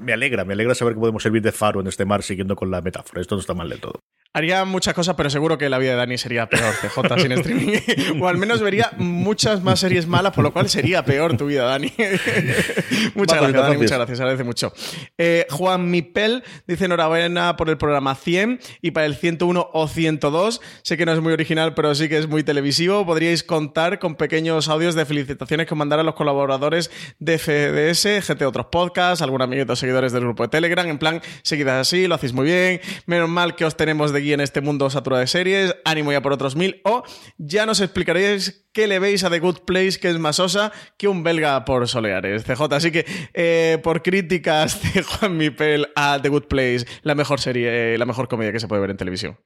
me 0.00 0.12
alegra, 0.12 0.44
me 0.44 0.54
alegra 0.54 0.74
saber 0.74 0.94
que 0.94 1.00
podemos 1.00 1.22
servir 1.22 1.42
de 1.42 1.52
faro 1.52 1.80
en 1.80 1.86
este 1.86 2.04
mar 2.04 2.24
siguiendo 2.24 2.56
con 2.56 2.72
la 2.72 2.80
metáfora. 2.80 3.20
Esto 3.20 3.36
no 3.36 3.40
está 3.40 3.54
mal 3.54 3.68
del 3.68 3.80
todo. 3.80 4.00
Haría 4.36 4.64
muchas 4.64 4.94
cosas, 4.94 5.14
pero 5.14 5.30
seguro 5.30 5.56
que 5.56 5.68
la 5.68 5.78
vida 5.78 5.92
de 5.92 5.96
Dani 5.96 6.18
sería 6.18 6.48
peor, 6.48 6.74
CJ, 6.74 7.22
sin 7.22 7.30
streaming. 7.30 7.78
o 8.20 8.26
al 8.26 8.36
menos 8.36 8.60
vería 8.60 8.90
muchas 8.96 9.62
más 9.62 9.78
series 9.78 10.08
malas, 10.08 10.32
por 10.32 10.42
lo 10.42 10.52
cual 10.52 10.68
sería 10.68 11.04
peor 11.04 11.36
tu 11.36 11.46
vida, 11.46 11.62
Dani. 11.66 11.92
muchas 13.14 13.38
gracias, 13.38 13.62
Dani, 13.62 13.76
muchas 13.76 13.96
gracias, 13.96 14.18
agradece 14.18 14.42
mucho. 14.42 14.72
Eh, 15.16 15.46
Juan 15.50 15.88
Mipel 15.88 16.42
dice 16.66 16.86
enhorabuena 16.86 17.56
por 17.56 17.70
el 17.70 17.78
programa 17.78 18.16
100 18.16 18.58
y 18.82 18.90
para 18.90 19.06
el 19.06 19.14
101 19.14 19.70
o 19.72 19.86
102. 19.86 20.60
Sé 20.82 20.96
que 20.96 21.06
no 21.06 21.12
es 21.12 21.20
muy 21.20 21.32
original, 21.32 21.74
pero 21.74 21.94
sí 21.94 22.08
que 22.08 22.18
es 22.18 22.26
muy 22.26 22.42
televisivo. 22.42 23.06
Podríais 23.06 23.44
contar 23.44 24.00
con 24.00 24.16
pequeños 24.16 24.66
audios 24.66 24.96
de 24.96 25.04
felicitaciones 25.04 25.68
que 25.68 25.76
mandar 25.76 26.00
a 26.00 26.02
los 26.02 26.16
colaboradores 26.16 26.90
de 27.20 27.38
FDS, 27.38 28.26
GT 28.26 28.42
Otros 28.46 28.66
Podcasts, 28.66 29.22
algún 29.22 29.42
amiguito 29.42 29.76
seguidores 29.76 30.10
del 30.10 30.22
grupo 30.22 30.42
de 30.42 30.48
Telegram. 30.48 30.88
En 30.88 30.98
plan, 30.98 31.22
seguidas 31.42 31.86
así, 31.86 32.08
lo 32.08 32.16
hacéis 32.16 32.32
muy 32.32 32.46
bien. 32.46 32.80
Menos 33.06 33.28
mal 33.28 33.54
que 33.54 33.64
os 33.64 33.76
tenemos 33.76 34.12
de 34.12 34.23
en 34.32 34.40
este 34.40 34.60
mundo 34.60 34.88
saturado 34.90 35.20
de 35.20 35.26
series, 35.26 35.76
ánimo 35.84 36.12
ya 36.12 36.22
por 36.22 36.32
otros 36.32 36.56
mil, 36.56 36.80
o 36.84 37.02
ya 37.38 37.66
nos 37.66 37.80
explicaréis 37.80 38.66
qué 38.72 38.86
le 38.86 38.98
veis 38.98 39.24
a 39.24 39.30
The 39.30 39.38
Good 39.38 39.60
Place, 39.66 39.98
que 39.98 40.10
es 40.10 40.18
más 40.18 40.40
osa 40.40 40.72
que 40.96 41.08
un 41.08 41.22
belga 41.22 41.64
por 41.64 41.86
Soleares, 41.88 42.44
CJ. 42.44 42.72
Así 42.72 42.90
que, 42.90 43.06
eh, 43.34 43.78
por 43.82 44.02
críticas 44.02 44.80
de 44.94 45.02
Juan 45.02 45.36
Mipel 45.36 45.88
a 45.94 46.20
The 46.20 46.28
Good 46.28 46.44
Place, 46.44 46.86
la 47.02 47.14
mejor 47.14 47.40
serie, 47.40 47.96
la 47.98 48.06
mejor 48.06 48.28
comedia 48.28 48.52
que 48.52 48.60
se 48.60 48.68
puede 48.68 48.80
ver 48.80 48.90
en 48.90 48.96
televisión. 48.96 49.38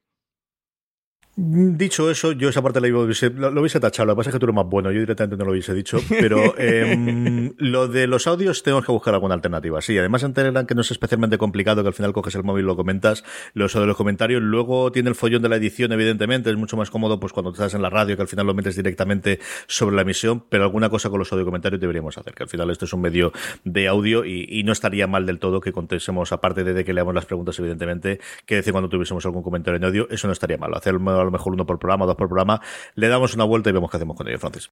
Dicho 1.41 2.11
eso, 2.11 2.33
yo 2.33 2.49
esa 2.49 2.61
parte 2.61 2.81
lo 2.81 3.01
hubiese, 3.01 3.29
lo, 3.29 3.61
hubiese 3.61 3.79
tachado. 3.79 4.07
Lo 4.07 4.13
que 4.13 4.17
pasa 4.17 4.29
es 4.29 4.33
que 4.33 4.39
tú 4.39 4.45
eres 4.47 4.55
más 4.55 4.65
bueno. 4.65 4.91
Yo 4.91 4.99
directamente 4.99 5.37
no 5.37 5.45
lo 5.45 5.51
hubiese 5.51 5.73
dicho. 5.73 5.97
Pero 6.09 6.53
em, 6.57 7.53
lo 7.57 7.87
de 7.87 8.07
los 8.07 8.27
audios 8.27 8.61
tenemos 8.61 8.85
que 8.85 8.91
buscar 8.91 9.13
alguna 9.13 9.35
alternativa. 9.35 9.81
Sí, 9.81 9.97
además 9.97 10.23
en 10.23 10.33
Telegram, 10.33 10.65
que 10.65 10.75
no 10.75 10.81
es 10.81 10.91
especialmente 10.91 11.37
complicado, 11.37 11.81
que 11.81 11.87
al 11.87 11.93
final 11.93 12.11
coges 12.11 12.35
el 12.35 12.43
móvil 12.43 12.65
y 12.65 12.67
lo 12.67 12.75
comentas. 12.75 13.23
Lo 13.53 13.69
de 13.69 13.85
los 13.85 13.95
comentarios. 13.95 14.41
Luego 14.41 14.91
tiene 14.91 15.09
el 15.09 15.15
follón 15.15 15.41
de 15.41 15.47
la 15.47 15.55
edición, 15.55 15.93
evidentemente. 15.93 16.49
Es 16.49 16.57
mucho 16.57 16.75
más 16.75 16.89
cómodo 16.89 17.21
pues 17.21 17.31
cuando 17.31 17.51
estás 17.51 17.73
en 17.73 17.81
la 17.81 17.89
radio, 17.89 18.17
que 18.17 18.21
al 18.21 18.27
final 18.27 18.45
lo 18.45 18.53
metes 18.53 18.75
directamente 18.75 19.39
sobre 19.67 19.95
la 19.95 20.01
emisión. 20.01 20.43
Pero 20.49 20.65
alguna 20.65 20.89
cosa 20.89 21.09
con 21.09 21.19
los 21.19 21.31
audio 21.31 21.45
comentarios 21.45 21.79
deberíamos 21.79 22.17
hacer. 22.17 22.33
Que 22.33 22.43
al 22.43 22.49
final 22.49 22.69
esto 22.69 22.83
es 22.83 22.91
un 22.91 22.99
medio 22.99 23.31
de 23.63 23.87
audio 23.87 24.25
y, 24.25 24.61
no 24.65 24.73
estaría 24.73 25.07
mal 25.07 25.25
del 25.25 25.39
todo 25.39 25.61
que 25.61 25.71
contésemos, 25.71 26.33
aparte 26.33 26.65
de, 26.65 26.83
que 26.83 26.93
leamos 26.93 27.15
las 27.15 27.25
preguntas, 27.25 27.57
evidentemente, 27.59 28.19
que 28.45 28.55
decir 28.55 28.73
cuando 28.73 28.89
tuviésemos 28.89 29.25
algún 29.25 29.41
comentario 29.41 29.77
en 29.77 29.85
audio. 29.85 30.07
Eso 30.09 30.27
no 30.27 30.33
estaría 30.33 30.57
mal. 30.57 30.73
Hacerlo 30.73 31.28
lo 31.29 31.37
mejor 31.37 31.53
uno 31.53 31.65
por 31.65 31.79
programa, 31.79 32.05
dos 32.05 32.15
por 32.15 32.27
programa, 32.27 32.61
le 32.95 33.07
damos 33.07 33.33
una 33.35 33.43
vuelta 33.43 33.69
y 33.69 33.73
vemos 33.73 33.89
qué 33.89 33.97
hacemos 33.97 34.17
con 34.17 34.27
ello, 34.27 34.39
Francis. 34.39 34.71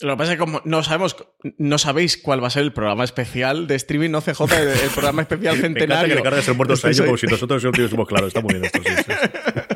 lo 0.00 0.12
que 0.12 0.16
pasa 0.16 0.32
es 0.32 0.38
que 0.38 0.44
como 0.44 0.60
no 0.64 0.82
sabemos, 0.82 1.16
no 1.58 1.78
sabéis 1.78 2.16
cuál 2.16 2.42
va 2.42 2.48
a 2.48 2.50
ser 2.50 2.62
el 2.62 2.72
programa 2.72 3.04
especial 3.04 3.66
de 3.66 3.76
streaming, 3.76 4.10
no 4.10 4.20
CJ, 4.20 4.40
el, 4.42 4.90
programa 4.90 5.22
especial 5.28 5.56
centenario. 5.56 6.02
Me 6.02 6.08
que 6.08 6.14
le 6.16 6.22
cargues 6.22 6.48
el 6.48 6.54
muerto 6.54 6.74
a 6.74 6.76
como 7.04 7.16
si 7.16 7.26
nosotros 7.26 7.64
no 7.64 7.72
tuviésemos 7.72 8.08
claro. 8.08 8.26
Está 8.26 8.40
muy 8.40 8.54
bien 8.54 8.64
esto, 8.64 8.80
sí, 8.82 8.90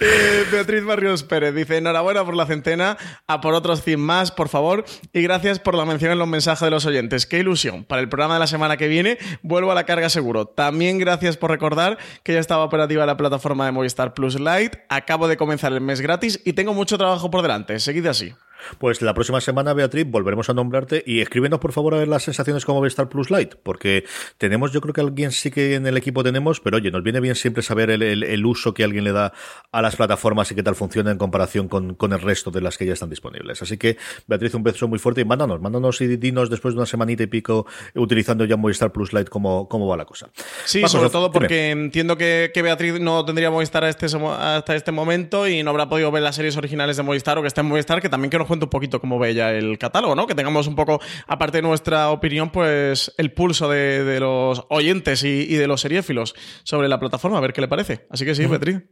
eh, 0.00 0.44
Beatriz 0.50 0.84
Barrios 0.84 1.22
Pérez 1.22 1.54
dice: 1.54 1.78
Enhorabuena 1.78 2.24
por 2.24 2.36
la 2.36 2.46
centena, 2.46 2.96
a 3.26 3.40
por 3.40 3.54
otros 3.54 3.82
100 3.82 4.00
más, 4.00 4.30
por 4.30 4.48
favor. 4.48 4.84
Y 5.12 5.22
gracias 5.22 5.58
por 5.58 5.74
la 5.74 5.84
mención 5.84 6.12
en 6.12 6.18
los 6.18 6.28
mensajes 6.28 6.64
de 6.66 6.70
los 6.70 6.86
oyentes. 6.86 7.26
Qué 7.26 7.38
ilusión. 7.38 7.84
Para 7.84 8.00
el 8.00 8.08
programa 8.08 8.34
de 8.34 8.40
la 8.40 8.46
semana 8.46 8.76
que 8.76 8.88
viene, 8.88 9.18
vuelvo 9.42 9.72
a 9.72 9.74
la 9.74 9.84
carga 9.84 10.08
seguro. 10.08 10.46
También 10.46 10.98
gracias 10.98 11.36
por 11.36 11.50
recordar 11.50 11.98
que 12.22 12.34
ya 12.34 12.40
estaba 12.40 12.64
operativa 12.64 13.06
la 13.06 13.16
plataforma 13.16 13.66
de 13.66 13.72
Movistar 13.72 14.14
Plus 14.14 14.38
Lite. 14.38 14.84
Acabo 14.88 15.28
de 15.28 15.36
comenzar 15.36 15.72
el 15.72 15.80
mes 15.80 16.00
gratis 16.00 16.40
y 16.44 16.52
tengo 16.52 16.74
mucho 16.74 16.98
trabajo 16.98 17.30
por 17.30 17.42
delante. 17.42 17.78
Seguid 17.78 18.06
así. 18.06 18.34
Pues 18.78 19.02
la 19.02 19.14
próxima 19.14 19.40
semana, 19.40 19.72
Beatriz, 19.72 20.06
volveremos 20.08 20.48
a 20.50 20.54
nombrarte 20.54 21.02
y 21.06 21.20
escríbenos 21.20 21.60
por 21.60 21.72
favor 21.72 21.94
a 21.94 21.98
ver 21.98 22.08
las 22.08 22.22
sensaciones 22.22 22.64
como 22.64 22.80
Movistar 22.80 23.08
Plus 23.08 23.30
Lite, 23.30 23.56
porque 23.62 24.04
tenemos, 24.38 24.72
yo 24.72 24.80
creo 24.80 24.94
que 24.94 25.00
alguien 25.00 25.32
sí 25.32 25.50
que 25.50 25.74
en 25.74 25.86
el 25.86 25.96
equipo 25.96 26.22
tenemos, 26.22 26.60
pero 26.60 26.76
oye, 26.76 26.90
nos 26.90 27.02
viene 27.02 27.20
bien 27.20 27.34
siempre 27.34 27.62
saber 27.62 27.90
el, 27.90 28.46
uso 28.46 28.74
que 28.74 28.84
alguien 28.84 29.04
le 29.04 29.12
da 29.12 29.32
a 29.70 29.82
las 29.82 29.96
plataformas 29.96 30.50
y 30.50 30.54
qué 30.54 30.62
tal 30.62 30.74
funciona 30.74 31.10
en 31.10 31.18
comparación 31.18 31.68
con, 31.68 31.96
el 32.12 32.20
resto 32.20 32.50
de 32.50 32.60
las 32.60 32.76
que 32.76 32.86
ya 32.86 32.92
están 32.92 33.10
disponibles. 33.10 33.62
Así 33.62 33.78
que, 33.78 33.96
Beatriz, 34.26 34.54
un 34.54 34.62
beso 34.62 34.88
muy 34.88 34.98
fuerte 34.98 35.20
y 35.20 35.24
mándanos, 35.24 35.60
mándanos 35.60 36.00
y 36.00 36.16
dinos 36.16 36.50
después 36.50 36.74
de 36.74 36.78
una 36.78 36.86
semanita 36.86 37.22
y 37.22 37.26
pico 37.26 37.66
utilizando 37.94 38.44
ya 38.44 38.56
Movistar 38.56 38.92
Plus 38.92 39.12
Lite 39.12 39.30
cómo, 39.30 39.68
cómo 39.68 39.86
va 39.86 39.96
la 39.96 40.04
cosa. 40.04 40.30
Sí, 40.64 40.82
sobre 40.88 41.10
todo 41.10 41.30
porque 41.30 41.70
entiendo 41.70 42.16
que, 42.16 42.50
Beatriz 42.62 43.00
no 43.00 43.24
tendría 43.24 43.50
Movistar 43.50 43.84
este, 43.84 44.06
hasta 44.06 44.76
este 44.76 44.92
momento 44.92 45.48
y 45.48 45.62
no 45.62 45.70
habrá 45.70 45.88
podido 45.88 46.10
ver 46.10 46.22
las 46.22 46.36
series 46.36 46.56
originales 46.56 46.96
de 46.96 47.02
Movistar 47.02 47.38
o 47.38 47.42
que 47.42 47.48
está 47.48 47.60
en 47.60 47.68
Movistar, 47.68 48.00
que 48.00 48.08
también 48.08 48.30
que 48.30 48.38
nos 48.38 48.46
cuente 48.52 48.66
un 48.66 48.70
poquito 48.70 49.00
cómo 49.00 49.18
ve 49.18 49.30
ella 49.30 49.50
el 49.50 49.78
catálogo, 49.78 50.14
¿no? 50.14 50.26
Que 50.26 50.34
tengamos 50.34 50.66
un 50.66 50.76
poco, 50.76 51.00
aparte 51.26 51.58
de 51.58 51.62
nuestra 51.62 52.10
opinión, 52.10 52.50
pues 52.50 53.14
el 53.16 53.32
pulso 53.32 53.66
de, 53.70 54.20
los 54.20 54.66
oyentes 54.68 55.24
y, 55.24 55.54
de 55.54 55.66
los 55.66 55.80
seriéfilos 55.80 56.34
sobre 56.64 56.86
la 56.86 57.00
plataforma, 57.00 57.38
a 57.38 57.40
ver 57.40 57.54
qué 57.54 57.62
le 57.62 57.68
parece. 57.68 58.06
Así 58.10 58.26
que 58.26 58.34
sí, 58.34 58.44
Beatriz, 58.44 58.82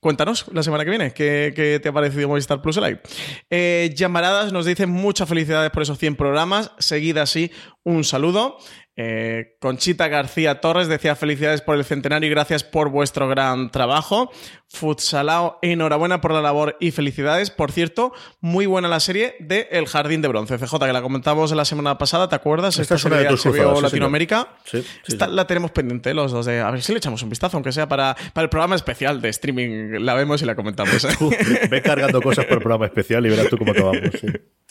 cuéntanos 0.00 0.46
la 0.52 0.64
semana 0.64 0.84
que 0.84 0.90
viene 0.90 1.12
qué, 1.12 1.78
te 1.80 1.88
ha 1.88 1.92
parecido 1.92 2.26
Movistar 2.26 2.60
Plus 2.60 2.78
Live. 2.78 3.00
Eh, 3.48 3.92
Llamaradas 3.94 4.52
nos 4.52 4.66
dice 4.66 4.86
muchas 4.86 5.28
felicidades 5.28 5.70
por 5.70 5.82
esos 5.82 5.98
100 5.98 6.16
programas. 6.16 6.72
Seguida 6.78 7.22
así, 7.22 7.52
un 7.84 8.02
saludo. 8.02 8.58
Eh, 8.98 9.56
Conchita 9.60 10.08
García 10.08 10.62
Torres 10.62 10.88
decía 10.88 11.14
felicidades 11.16 11.60
por 11.60 11.76
el 11.76 11.84
centenario 11.84 12.28
y 12.28 12.30
gracias 12.30 12.64
por 12.64 12.88
vuestro 12.88 13.28
gran 13.28 13.70
trabajo. 13.70 14.30
Futsalao, 14.68 15.58
enhorabuena 15.60 16.22
por 16.22 16.32
la 16.32 16.40
labor 16.40 16.76
y 16.80 16.92
felicidades. 16.92 17.50
Por 17.50 17.72
cierto, 17.72 18.12
muy 18.40 18.64
buena 18.64 18.88
la 18.88 19.00
serie 19.00 19.36
de 19.38 19.68
El 19.70 19.86
Jardín 19.86 20.22
de 20.22 20.28
Bronce, 20.28 20.56
CJ, 20.56 20.78
que 20.78 20.92
la 20.92 21.02
comentamos 21.02 21.52
la 21.52 21.66
semana 21.66 21.98
pasada, 21.98 22.28
¿te 22.30 22.36
acuerdas? 22.36 22.78
Esta, 22.78 22.94
Esta 22.94 23.10
serie 23.10 23.28
de 23.28 23.34
HBO 23.34 23.82
Latinoamérica. 23.82 24.56
Sí, 24.64 24.82
Esta 25.06 25.28
la 25.28 25.46
tenemos 25.46 25.72
pendiente 25.72 26.14
los 26.14 26.32
dos 26.32 26.46
de... 26.46 26.60
A 26.60 26.70
ver 26.70 26.82
si 26.82 26.92
le 26.92 26.98
echamos 26.98 27.22
un 27.22 27.28
vistazo, 27.28 27.58
aunque 27.58 27.72
sea 27.72 27.86
para, 27.88 28.16
para 28.32 28.44
el 28.44 28.48
programa 28.48 28.76
especial 28.76 29.20
de 29.20 29.28
streaming. 29.28 30.00
La 30.00 30.14
vemos 30.14 30.40
y 30.40 30.46
la 30.46 30.56
comentamos. 30.56 31.04
¿eh? 31.04 31.68
ve 31.70 31.82
cargando 31.82 32.22
cosas 32.22 32.46
por 32.46 32.54
el 32.54 32.62
programa 32.62 32.86
especial 32.86 33.26
y 33.26 33.28
verás 33.28 33.48
tú 33.48 33.58
cómo 33.58 33.72
acabamos. 33.72 34.10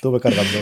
Tú 0.02 0.12
ve 0.12 0.20
cargando. 0.20 0.60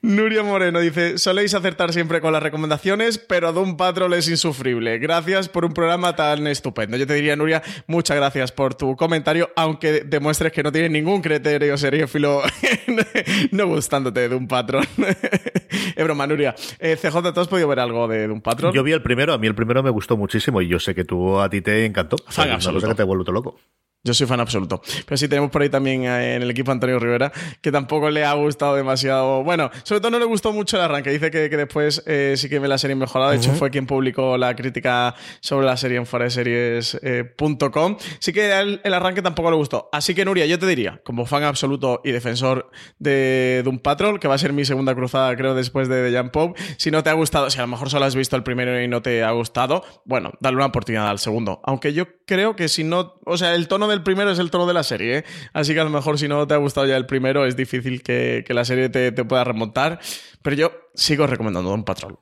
Nuria 0.00 0.42
Moreno 0.42 0.80
dice: 0.80 1.18
Soléis 1.18 1.54
acertar 1.54 1.92
siempre 1.92 2.20
con 2.20 2.32
las 2.32 2.42
recomendaciones, 2.42 3.18
pero 3.18 3.52
Doom 3.52 3.76
Patrol 3.76 4.12
es 4.14 4.28
insufrible. 4.28 4.98
Gracias 4.98 5.48
por 5.48 5.64
un 5.64 5.72
programa 5.72 6.16
tan 6.16 6.46
estupendo. 6.46 6.96
Yo 6.96 7.06
te 7.06 7.14
diría, 7.14 7.36
Nuria, 7.36 7.62
muchas 7.86 8.16
gracias 8.16 8.52
por 8.52 8.74
tu 8.74 8.96
comentario, 8.96 9.50
aunque 9.56 10.02
demuestres 10.04 10.52
que 10.52 10.62
no 10.62 10.72
tienes 10.72 10.90
ningún 10.90 11.22
criterio 11.22 11.76
seriófilo 11.76 12.42
no 13.52 13.66
gustándote 13.66 14.20
de 14.20 14.28
Doom 14.28 14.48
Patrol. 14.48 14.86
es 15.96 16.04
broma, 16.04 16.26
Nuria. 16.26 16.54
Eh, 16.78 16.96
CJ, 16.96 17.32
¿tú 17.32 17.40
has 17.40 17.48
podido 17.48 17.68
ver 17.68 17.80
algo 17.80 18.08
de 18.08 18.26
Doom 18.26 18.40
Patrol? 18.40 18.72
Yo 18.72 18.82
vi 18.82 18.92
el 18.92 19.02
primero, 19.02 19.32
a 19.32 19.38
mí 19.38 19.46
el 19.46 19.54
primero 19.54 19.82
me 19.82 19.90
gustó 19.90 20.16
muchísimo 20.16 20.60
y 20.60 20.68
yo 20.68 20.78
sé 20.78 20.94
que 20.94 21.04
tú 21.04 21.40
a 21.40 21.48
ti 21.48 21.60
te 21.60 21.84
encantó. 21.84 22.16
O 22.26 22.32
sea, 22.32 22.58
que 22.58 22.94
te 22.94 23.04
loco. 23.32 23.58
Yo 24.04 24.14
soy 24.14 24.26
fan 24.26 24.40
absoluto. 24.40 24.82
Pero 25.06 25.16
sí 25.16 25.28
tenemos 25.28 25.50
por 25.50 25.62
ahí 25.62 25.68
también 25.68 26.04
eh, 26.04 26.34
en 26.34 26.42
el 26.42 26.50
equipo 26.50 26.72
Antonio 26.72 26.98
Rivera, 26.98 27.30
que 27.60 27.70
tampoco 27.70 28.10
le 28.10 28.24
ha 28.24 28.32
gustado 28.32 28.74
demasiado. 28.74 29.44
Bueno, 29.44 29.70
sobre 29.84 30.00
todo 30.00 30.10
no 30.10 30.18
le 30.18 30.24
gustó 30.24 30.52
mucho 30.52 30.76
el 30.76 30.82
arranque. 30.82 31.10
Dice 31.10 31.30
que, 31.30 31.48
después 31.48 32.02
eh, 32.06 32.34
sí 32.36 32.48
que 32.48 32.58
ve 32.58 32.66
la 32.66 32.78
serie 32.78 32.96
mejorada. 32.96 33.30
De 33.30 33.36
hecho, 33.36 33.52
fue 33.52 33.70
quien 33.70 33.86
publicó 33.86 34.36
la 34.36 34.56
crítica 34.56 35.14
sobre 35.40 35.66
la 35.66 35.76
serie 35.76 35.98
en 35.98 36.06
foreseries.com. 36.06 37.92
Eh, 37.92 38.04
sí 38.18 38.32
que 38.32 38.58
el, 38.58 38.80
el, 38.82 38.94
arranque 38.94 39.22
tampoco 39.22 39.50
le 39.50 39.56
gustó. 39.56 39.88
Así 39.92 40.14
que, 40.14 40.24
Nuria, 40.24 40.46
yo 40.46 40.58
te 40.58 40.66
diría, 40.66 41.00
como 41.04 41.24
fan 41.24 41.44
absoluto 41.44 42.00
y 42.02 42.10
defensor 42.10 42.70
de 42.98 43.62
Doom 43.64 43.78
Patrol, 43.78 44.18
que 44.18 44.26
va 44.26 44.34
a 44.34 44.38
ser 44.38 44.52
mi 44.52 44.64
segunda 44.64 44.96
cruzada, 44.96 45.36
creo, 45.36 45.54
después 45.54 45.88
de 45.88 46.10
The 46.10 46.18
Jump 46.18 46.32
Pope, 46.32 46.60
si 46.76 46.90
no 46.90 47.04
te 47.04 47.10
ha 47.10 47.12
gustado, 47.12 47.50
si 47.50 47.58
a 47.58 47.62
lo 47.62 47.68
mejor 47.68 47.88
solo 47.88 48.04
has 48.04 48.16
visto 48.16 48.34
el 48.34 48.42
primero 48.42 48.82
y 48.82 48.88
no 48.88 49.00
te 49.00 49.22
ha 49.22 49.30
gustado, 49.30 49.84
bueno, 50.04 50.32
dale 50.40 50.56
una 50.56 50.66
oportunidad 50.66 51.08
al 51.08 51.20
segundo. 51.20 51.60
Aunque 51.62 51.92
yo 51.92 52.06
creo 52.26 52.56
que 52.56 52.68
si 52.68 52.82
no. 52.82 53.14
O 53.24 53.36
sea, 53.36 53.54
el 53.54 53.68
tono 53.68 53.86
del 53.92 54.02
primero 54.02 54.30
es 54.30 54.38
el 54.38 54.50
tono 54.50 54.66
de 54.66 54.74
la 54.74 54.82
serie, 54.82 55.18
¿eh? 55.18 55.24
Así 55.52 55.74
que 55.74 55.80
a 55.80 55.84
lo 55.84 55.90
mejor 55.90 56.18
si 56.18 56.28
no 56.28 56.46
te 56.46 56.54
ha 56.54 56.58
gustado 56.58 56.86
ya 56.86 56.96
el 56.96 57.06
primero, 57.06 57.46
es 57.46 57.56
difícil 57.56 58.02
que, 58.02 58.44
la 58.48 58.64
serie 58.64 58.88
te, 58.88 59.12
pueda 59.24 59.44
remontar. 59.44 60.00
Pero 60.42 60.56
yo 60.56 60.72
sigo 60.94 61.26
recomendando 61.26 61.70
Don 61.70 61.84
Patrol. 61.84 62.18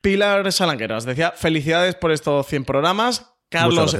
Pilar 0.00 0.50
Salangueras 0.52 1.04
decía: 1.04 1.32
Felicidades 1.32 1.94
por 1.94 2.12
estos 2.12 2.46
100 2.46 2.64
programas. 2.64 3.34
Carlos. 3.48 3.96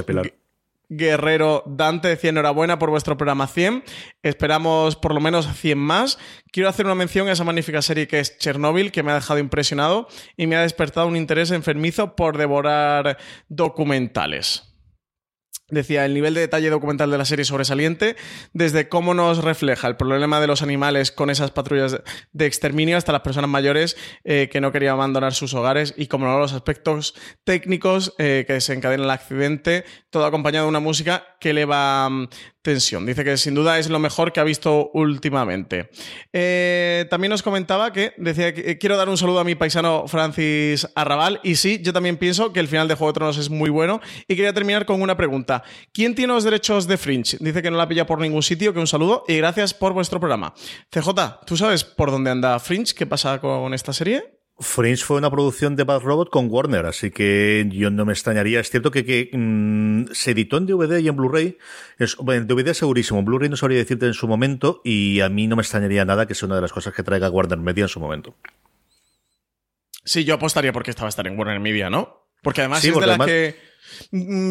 Guerrero 0.93 1.63
Dante 1.65 2.09
decía 2.09 2.31
enhorabuena 2.31 2.77
por 2.77 2.89
vuestro 2.89 3.15
programa 3.15 3.47
100. 3.47 3.83
Esperamos 4.23 4.97
por 4.97 5.13
lo 5.13 5.21
menos 5.21 5.47
100 5.47 5.77
más. 5.77 6.19
Quiero 6.51 6.67
hacer 6.67 6.85
una 6.85 6.95
mención 6.95 7.29
a 7.29 7.31
esa 7.31 7.45
magnífica 7.45 7.81
serie 7.81 8.09
que 8.09 8.19
es 8.19 8.37
Chernobyl, 8.37 8.91
que 8.91 9.01
me 9.01 9.11
ha 9.11 9.15
dejado 9.15 9.39
impresionado 9.39 10.09
y 10.35 10.47
me 10.47 10.57
ha 10.57 10.61
despertado 10.63 11.07
un 11.07 11.15
interés 11.15 11.51
enfermizo 11.51 12.17
por 12.17 12.37
devorar 12.37 13.17
documentales. 13.47 14.70
Decía, 15.71 16.05
el 16.05 16.13
nivel 16.13 16.33
de 16.33 16.41
detalle 16.41 16.69
documental 16.69 17.09
de 17.09 17.17
la 17.17 17.25
serie 17.25 17.45
sobresaliente, 17.45 18.15
desde 18.53 18.89
cómo 18.89 19.13
nos 19.13 19.43
refleja 19.43 19.87
el 19.87 19.95
problema 19.95 20.39
de 20.39 20.47
los 20.47 20.61
animales 20.61 21.11
con 21.11 21.29
esas 21.29 21.51
patrullas 21.51 22.01
de 22.31 22.45
exterminio 22.45 22.97
hasta 22.97 23.11
las 23.11 23.21
personas 23.21 23.49
mayores 23.49 23.97
eh, 24.23 24.49
que 24.51 24.61
no 24.61 24.71
querían 24.71 24.93
abandonar 24.93 25.33
sus 25.33 25.53
hogares 25.53 25.93
y 25.97 26.07
como 26.07 26.25
no 26.25 26.37
los 26.39 26.53
aspectos 26.53 27.15
técnicos 27.43 28.13
eh, 28.17 28.43
que 28.45 28.53
desencadenan 28.53 29.05
el 29.05 29.11
accidente, 29.11 29.85
todo 30.09 30.25
acompañado 30.25 30.65
de 30.65 30.69
una 30.69 30.79
música 30.79 31.37
que 31.39 31.51
eleva 31.51 32.09
mm, 32.09 32.27
tensión. 32.61 33.05
Dice 33.05 33.23
que 33.23 33.37
sin 33.37 33.55
duda 33.55 33.79
es 33.79 33.89
lo 33.89 33.99
mejor 33.99 34.31
que 34.31 34.39
ha 34.39 34.43
visto 34.43 34.91
últimamente. 34.93 35.89
Eh, 36.31 37.05
también 37.09 37.31
nos 37.31 37.43
comentaba 37.43 37.91
que 37.91 38.13
decía 38.17 38.53
que 38.53 38.77
quiero 38.77 38.97
dar 38.97 39.09
un 39.09 39.17
saludo 39.17 39.39
a 39.39 39.43
mi 39.43 39.55
paisano 39.55 40.07
Francis 40.07 40.87
Arrabal. 40.95 41.39
Y 41.43 41.55
sí, 41.55 41.81
yo 41.81 41.93
también 41.93 42.17
pienso 42.17 42.53
que 42.53 42.59
el 42.59 42.67
final 42.67 42.87
de 42.87 42.95
Juego 42.95 43.11
de 43.11 43.15
Tronos 43.15 43.37
es 43.37 43.49
muy 43.49 43.69
bueno. 43.69 44.01
Y 44.27 44.35
quería 44.35 44.53
terminar 44.53 44.85
con 44.85 45.01
una 45.01 45.17
pregunta. 45.17 45.63
¿Quién 45.93 46.15
tiene 46.15 46.33
los 46.33 46.43
derechos 46.43 46.87
de 46.87 46.97
Fringe? 46.97 47.37
Dice 47.39 47.61
que 47.61 47.71
no 47.71 47.77
la 47.77 47.87
pilla 47.87 48.05
por 48.05 48.19
ningún 48.19 48.43
sitio, 48.43 48.73
que 48.73 48.79
un 48.79 48.87
saludo 48.87 49.23
y 49.27 49.37
gracias 49.37 49.73
por 49.73 49.93
vuestro 49.93 50.19
programa. 50.19 50.53
CJ, 50.89 51.45
¿tú 51.45 51.57
sabes 51.57 51.83
por 51.83 52.11
dónde 52.11 52.31
anda 52.31 52.59
Fringe? 52.59 52.93
¿Qué 52.93 53.05
pasa 53.05 53.39
con 53.39 53.73
esta 53.73 53.93
serie? 53.93 54.40
Fringe 54.61 55.03
fue 55.03 55.17
una 55.17 55.29
producción 55.29 55.75
de 55.75 55.83
Bad 55.83 56.01
Robot 56.01 56.29
con 56.29 56.47
Warner, 56.49 56.85
así 56.85 57.11
que 57.11 57.67
yo 57.71 57.89
no 57.89 58.05
me 58.05 58.13
extrañaría. 58.13 58.59
Es 58.59 58.69
cierto 58.69 58.91
que, 58.91 59.29
mm, 59.31 60.11
se 60.11 60.31
editó 60.31 60.57
en 60.57 60.65
DVD 60.65 60.99
y 60.99 61.07
en 61.07 61.15
Blu-ray. 61.15 61.57
En 61.99 62.47
DVD 62.47 62.73
segurísimo, 62.73 63.19
en 63.19 63.25
Blu-ray 63.25 63.49
no 63.49 63.57
sabría 63.57 63.79
decirte 63.79 64.05
en 64.05 64.13
su 64.13 64.27
momento 64.27 64.81
y 64.83 65.19
a 65.21 65.29
mí 65.29 65.47
no 65.47 65.55
me 65.55 65.61
extrañaría 65.61 66.05
nada 66.05 66.25
que 66.25 66.35
sea 66.35 66.45
una 66.47 66.55
de 66.55 66.61
las 66.61 66.71
cosas 66.71 66.93
que 66.93 67.03
traiga 67.03 67.29
Warner 67.29 67.59
Media 67.59 67.83
en 67.83 67.89
su 67.89 67.99
momento. 67.99 68.35
Sí, 70.03 70.23
yo 70.23 70.35
apostaría 70.35 70.73
porque 70.73 70.91
estaba 70.91 71.09
estar 71.09 71.27
en 71.27 71.37
Warner 71.37 71.59
Media, 71.59 71.89
¿no? 71.89 72.27
Porque 72.41 72.61
además 72.61 72.83
es 72.83 72.95
de 72.95 73.07
la 73.07 73.17
que 73.19 73.70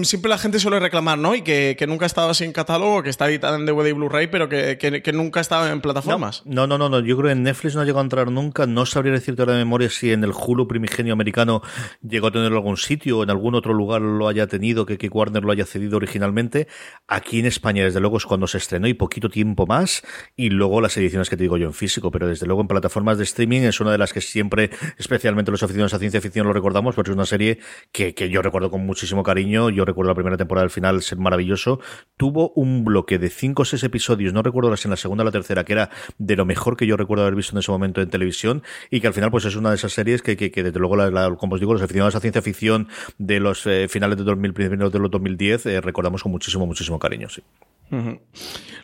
siempre 0.02 0.28
la 0.28 0.38
gente 0.38 0.58
suele 0.58 0.80
reclamar, 0.80 1.18
¿no? 1.18 1.34
Y 1.34 1.42
que, 1.42 1.76
nunca 1.88 2.04
ha 2.04 2.06
estado 2.06 2.30
así 2.30 2.44
en 2.44 2.52
catálogo, 2.52 3.02
que 3.02 3.10
está 3.10 3.28
editada 3.28 3.56
en 3.56 3.66
DVD 3.66 3.88
y 3.88 3.92
Blu-ray, 3.92 4.28
pero 4.28 4.48
que, 4.48 5.12
nunca 5.12 5.40
ha 5.40 5.42
estado 5.42 5.68
en 5.68 5.80
plataformas. 5.80 6.42
No, 6.44 6.66
no, 6.66 6.78
no, 6.78 6.88
no, 6.88 7.00
yo 7.00 7.16
creo 7.16 7.28
que 7.28 7.32
en 7.32 7.42
Netflix 7.42 7.74
no 7.74 7.80
ha 7.80 7.84
llegado 7.84 8.00
a 8.00 8.04
entrar 8.04 8.30
nunca. 8.30 8.66
No 8.66 8.86
sabría 8.86 9.12
decirte 9.12 9.42
ahora 9.42 9.54
de 9.54 9.58
memoria 9.58 9.90
si 9.90 10.12
en 10.12 10.24
el 10.24 10.32
Hulu 10.32 10.68
primigenio 10.68 11.12
americano 11.12 11.62
llegó 12.02 12.28
a 12.28 12.30
tenerlo 12.30 12.58
en 12.58 12.62
algún 12.62 12.76
sitio 12.76 13.18
o 13.18 13.22
en 13.22 13.30
algún 13.30 13.54
otro 13.54 13.74
lugar 13.74 14.00
lo 14.00 14.28
haya 14.28 14.46
tenido, 14.46 14.86
que, 14.86 14.98
que 14.98 15.08
Warner 15.08 15.42
lo 15.42 15.52
haya 15.52 15.66
cedido 15.66 15.96
originalmente. 15.96 16.68
Aquí 17.08 17.40
en 17.40 17.46
España, 17.46 17.84
desde 17.84 18.00
luego, 18.00 18.18
es 18.18 18.26
cuando 18.26 18.46
se 18.46 18.58
estrenó 18.58 18.88
y 18.88 18.94
poquito 18.94 19.28
tiempo 19.28 19.66
más. 19.66 20.02
Y 20.36 20.50
luego 20.50 20.80
las 20.80 20.96
ediciones 20.96 21.28
que 21.28 21.36
te 21.36 21.44
digo 21.44 21.56
yo 21.56 21.66
en 21.66 21.74
físico, 21.74 22.10
pero 22.10 22.28
desde 22.28 22.46
luego 22.46 22.62
en 22.62 22.68
plataformas 22.68 23.18
de 23.18 23.24
streaming 23.24 23.62
es 23.62 23.80
una 23.80 23.92
de 23.92 23.98
las 23.98 24.12
que 24.12 24.20
siempre, 24.20 24.70
especialmente 24.98 25.50
los 25.50 25.62
aficionados 25.62 25.94
a 25.94 25.98
ciencia 25.98 26.20
ficción, 26.20 26.46
lo 26.46 26.52
recordamos, 26.52 26.94
porque 26.94 27.10
es 27.10 27.16
una 27.16 27.26
serie 27.26 27.58
que, 27.92 28.14
que 28.14 28.28
yo 28.28 28.42
recuerdo 28.42 28.70
con 28.70 28.84
muchísimo. 28.86 29.22
Yo 29.38 29.84
recuerdo 29.84 30.10
la 30.10 30.14
primera 30.14 30.36
temporada 30.36 30.64
al 30.64 30.70
final 30.70 31.02
ser 31.02 31.18
maravilloso. 31.18 31.80
Tuvo 32.16 32.52
un 32.54 32.84
bloque 32.84 33.18
de 33.18 33.30
5 33.30 33.62
o 33.62 33.64
6 33.64 33.84
episodios, 33.84 34.32
no 34.32 34.42
recuerdo 34.42 34.76
si 34.76 34.88
en 34.88 34.90
la 34.90 34.96
segunda 34.96 35.22
o 35.22 35.24
la 35.24 35.30
tercera, 35.30 35.64
que 35.64 35.72
era 35.72 35.90
de 36.18 36.36
lo 36.36 36.44
mejor 36.44 36.76
que 36.76 36.86
yo 36.86 36.96
recuerdo 36.96 37.22
haber 37.24 37.34
visto 37.34 37.54
en 37.54 37.58
ese 37.58 37.70
momento 37.70 38.00
en 38.00 38.10
televisión 38.10 38.62
y 38.90 39.00
que 39.00 39.06
al 39.06 39.14
final 39.14 39.30
pues 39.30 39.44
es 39.44 39.56
una 39.56 39.70
de 39.70 39.76
esas 39.76 39.92
series 39.92 40.22
que, 40.22 40.36
que, 40.36 40.62
desde 40.62 40.78
luego, 40.78 40.96
como 41.36 41.54
os 41.54 41.60
digo, 41.60 41.72
los 41.72 41.82
aficionados 41.82 42.14
a 42.14 42.20
ciencia 42.20 42.42
ficción 42.42 42.88
de 43.18 43.40
los 43.40 43.66
eh, 43.66 43.88
finales 43.88 44.18
de 44.18 44.24
2000, 44.24 44.52
primeros 44.52 44.92
de 44.92 44.98
los 44.98 45.10
2010, 45.10 45.66
eh, 45.66 45.80
recordamos 45.80 46.22
con 46.22 46.32
muchísimo, 46.32 46.66
muchísimo 46.66 46.98
cariño, 46.98 47.28
sí. 47.28 47.42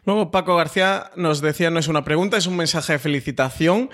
Luego 0.05 0.31
Paco 0.33 0.57
García 0.57 1.11
nos 1.17 1.41
decía, 1.41 1.71
no 1.71 1.79
es 1.79 1.87
una 1.87 2.05
pregunta, 2.05 2.37
es 2.37 2.47
un 2.47 2.57
mensaje 2.57 2.95
de 2.95 2.99
felicitación 2.99 3.91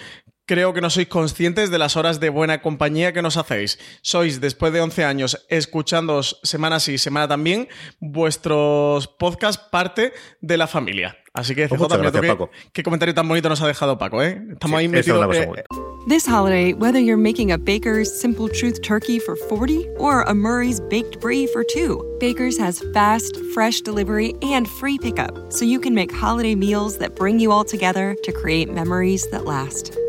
Creo 0.53 0.75
que 0.75 0.83
no 0.83 0.91
sois 0.91 1.09
conscientes 1.09 1.71
de 1.71 1.79
las 1.79 1.97
horas 1.97 2.21
de 2.21 2.29
buena 2.29 2.61
compañía 2.61 3.15
que 3.15 3.23
nos 3.23 3.39
hacéis. 3.39 3.79
Sois, 4.03 4.39
después 4.39 4.71
de 4.71 4.83
11 4.83 5.03
años, 5.03 5.47
escuchándoos 5.49 6.41
semana 6.43 6.79
sí, 6.79 6.99
semana 6.99 7.27
también, 7.27 7.69
vuestros 8.01 9.09
podcasts 9.09 9.63
parte 9.71 10.13
de 10.43 10.59
la 10.59 10.67
familia. 10.67 11.17
Así 11.33 11.55
que, 11.55 11.69
CJ, 11.69 11.79
qué, 12.13 12.49
qué, 12.75 12.83
comentario 12.83 13.15
tan 13.15 13.27
bonito 13.27 13.49
nos 13.49 13.63
ha 13.63 13.67
dejado 13.67 13.97
Paco, 13.97 14.23
¿eh? 14.23 14.43
Estamos 14.53 14.79
ahí 14.79 14.89
metidos. 14.89 15.35
Eh, 15.35 15.65
This 16.07 16.27
holiday, 16.27 16.75
whether 16.75 17.01
you're 17.01 17.17
making 17.17 17.51
a 17.51 17.57
Baker's 17.57 18.13
Simple 18.13 18.51
Truth 18.51 18.83
turkey 18.83 19.19
for 19.21 19.37
40 19.49 19.89
or 19.97 20.21
a 20.21 20.35
Murray's 20.35 20.81
Baked 20.91 21.19
Brie 21.19 21.47
for 21.47 21.65
2, 21.65 22.19
Baker's 22.21 22.59
has 22.59 22.83
fast, 22.93 23.39
fresh 23.55 23.81
delivery 23.81 24.35
and 24.43 24.69
free 24.69 24.99
pickup, 24.99 25.51
so 25.51 25.65
you 25.65 25.81
can 25.81 25.95
make 25.95 26.13
holiday 26.13 26.55
meals 26.55 26.99
that 26.99 27.17
bring 27.17 27.41
you 27.41 27.51
all 27.51 27.65
together 27.65 28.15
to 28.25 28.33
create 28.33 28.71
memories 28.71 29.27
that 29.31 29.47
last. 29.47 29.97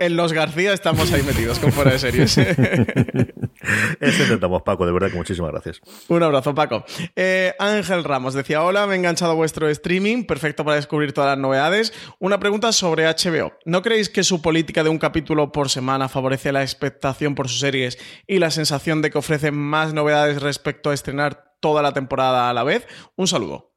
En 0.00 0.16
los 0.16 0.32
García 0.32 0.72
estamos 0.72 1.12
ahí 1.12 1.22
metidos 1.22 1.58
con 1.58 1.72
fuera 1.72 1.92
de 1.92 1.98
series. 1.98 2.38
Eso 4.00 4.22
intentamos, 4.22 4.62
Paco, 4.62 4.86
de 4.86 4.92
verdad 4.92 5.10
que 5.10 5.16
muchísimas 5.16 5.50
gracias. 5.50 5.80
Un 6.08 6.22
abrazo, 6.22 6.54
Paco. 6.54 6.84
Eh, 7.16 7.54
Ángel 7.58 8.04
Ramos 8.04 8.34
decía: 8.34 8.62
Hola, 8.62 8.86
me 8.86 8.94
he 8.94 8.98
enganchado 8.98 9.32
a 9.32 9.34
vuestro 9.34 9.68
streaming, 9.68 10.24
perfecto 10.24 10.64
para 10.64 10.76
descubrir 10.76 11.12
todas 11.12 11.30
las 11.30 11.38
novedades. 11.38 11.92
Una 12.18 12.38
pregunta 12.38 12.72
sobre 12.72 13.06
HBO. 13.06 13.52
¿No 13.64 13.82
creéis 13.82 14.08
que 14.08 14.24
su 14.24 14.40
política 14.42 14.82
de 14.82 14.90
un 14.90 14.98
capítulo 14.98 15.52
por 15.52 15.70
semana 15.70 16.08
favorece 16.08 16.52
la 16.52 16.62
expectación 16.62 17.34
por 17.34 17.48
sus 17.48 17.60
series 17.60 17.98
y 18.26 18.38
la 18.38 18.50
sensación 18.50 19.02
de 19.02 19.10
que 19.10 19.18
ofrecen 19.18 19.56
más 19.56 19.92
novedades 19.92 20.42
respecto 20.42 20.90
a 20.90 20.94
estrenar 20.94 21.54
toda 21.60 21.82
la 21.82 21.92
temporada 21.92 22.48
a 22.48 22.54
la 22.54 22.64
vez? 22.64 22.86
Un 23.16 23.26
saludo. 23.26 23.72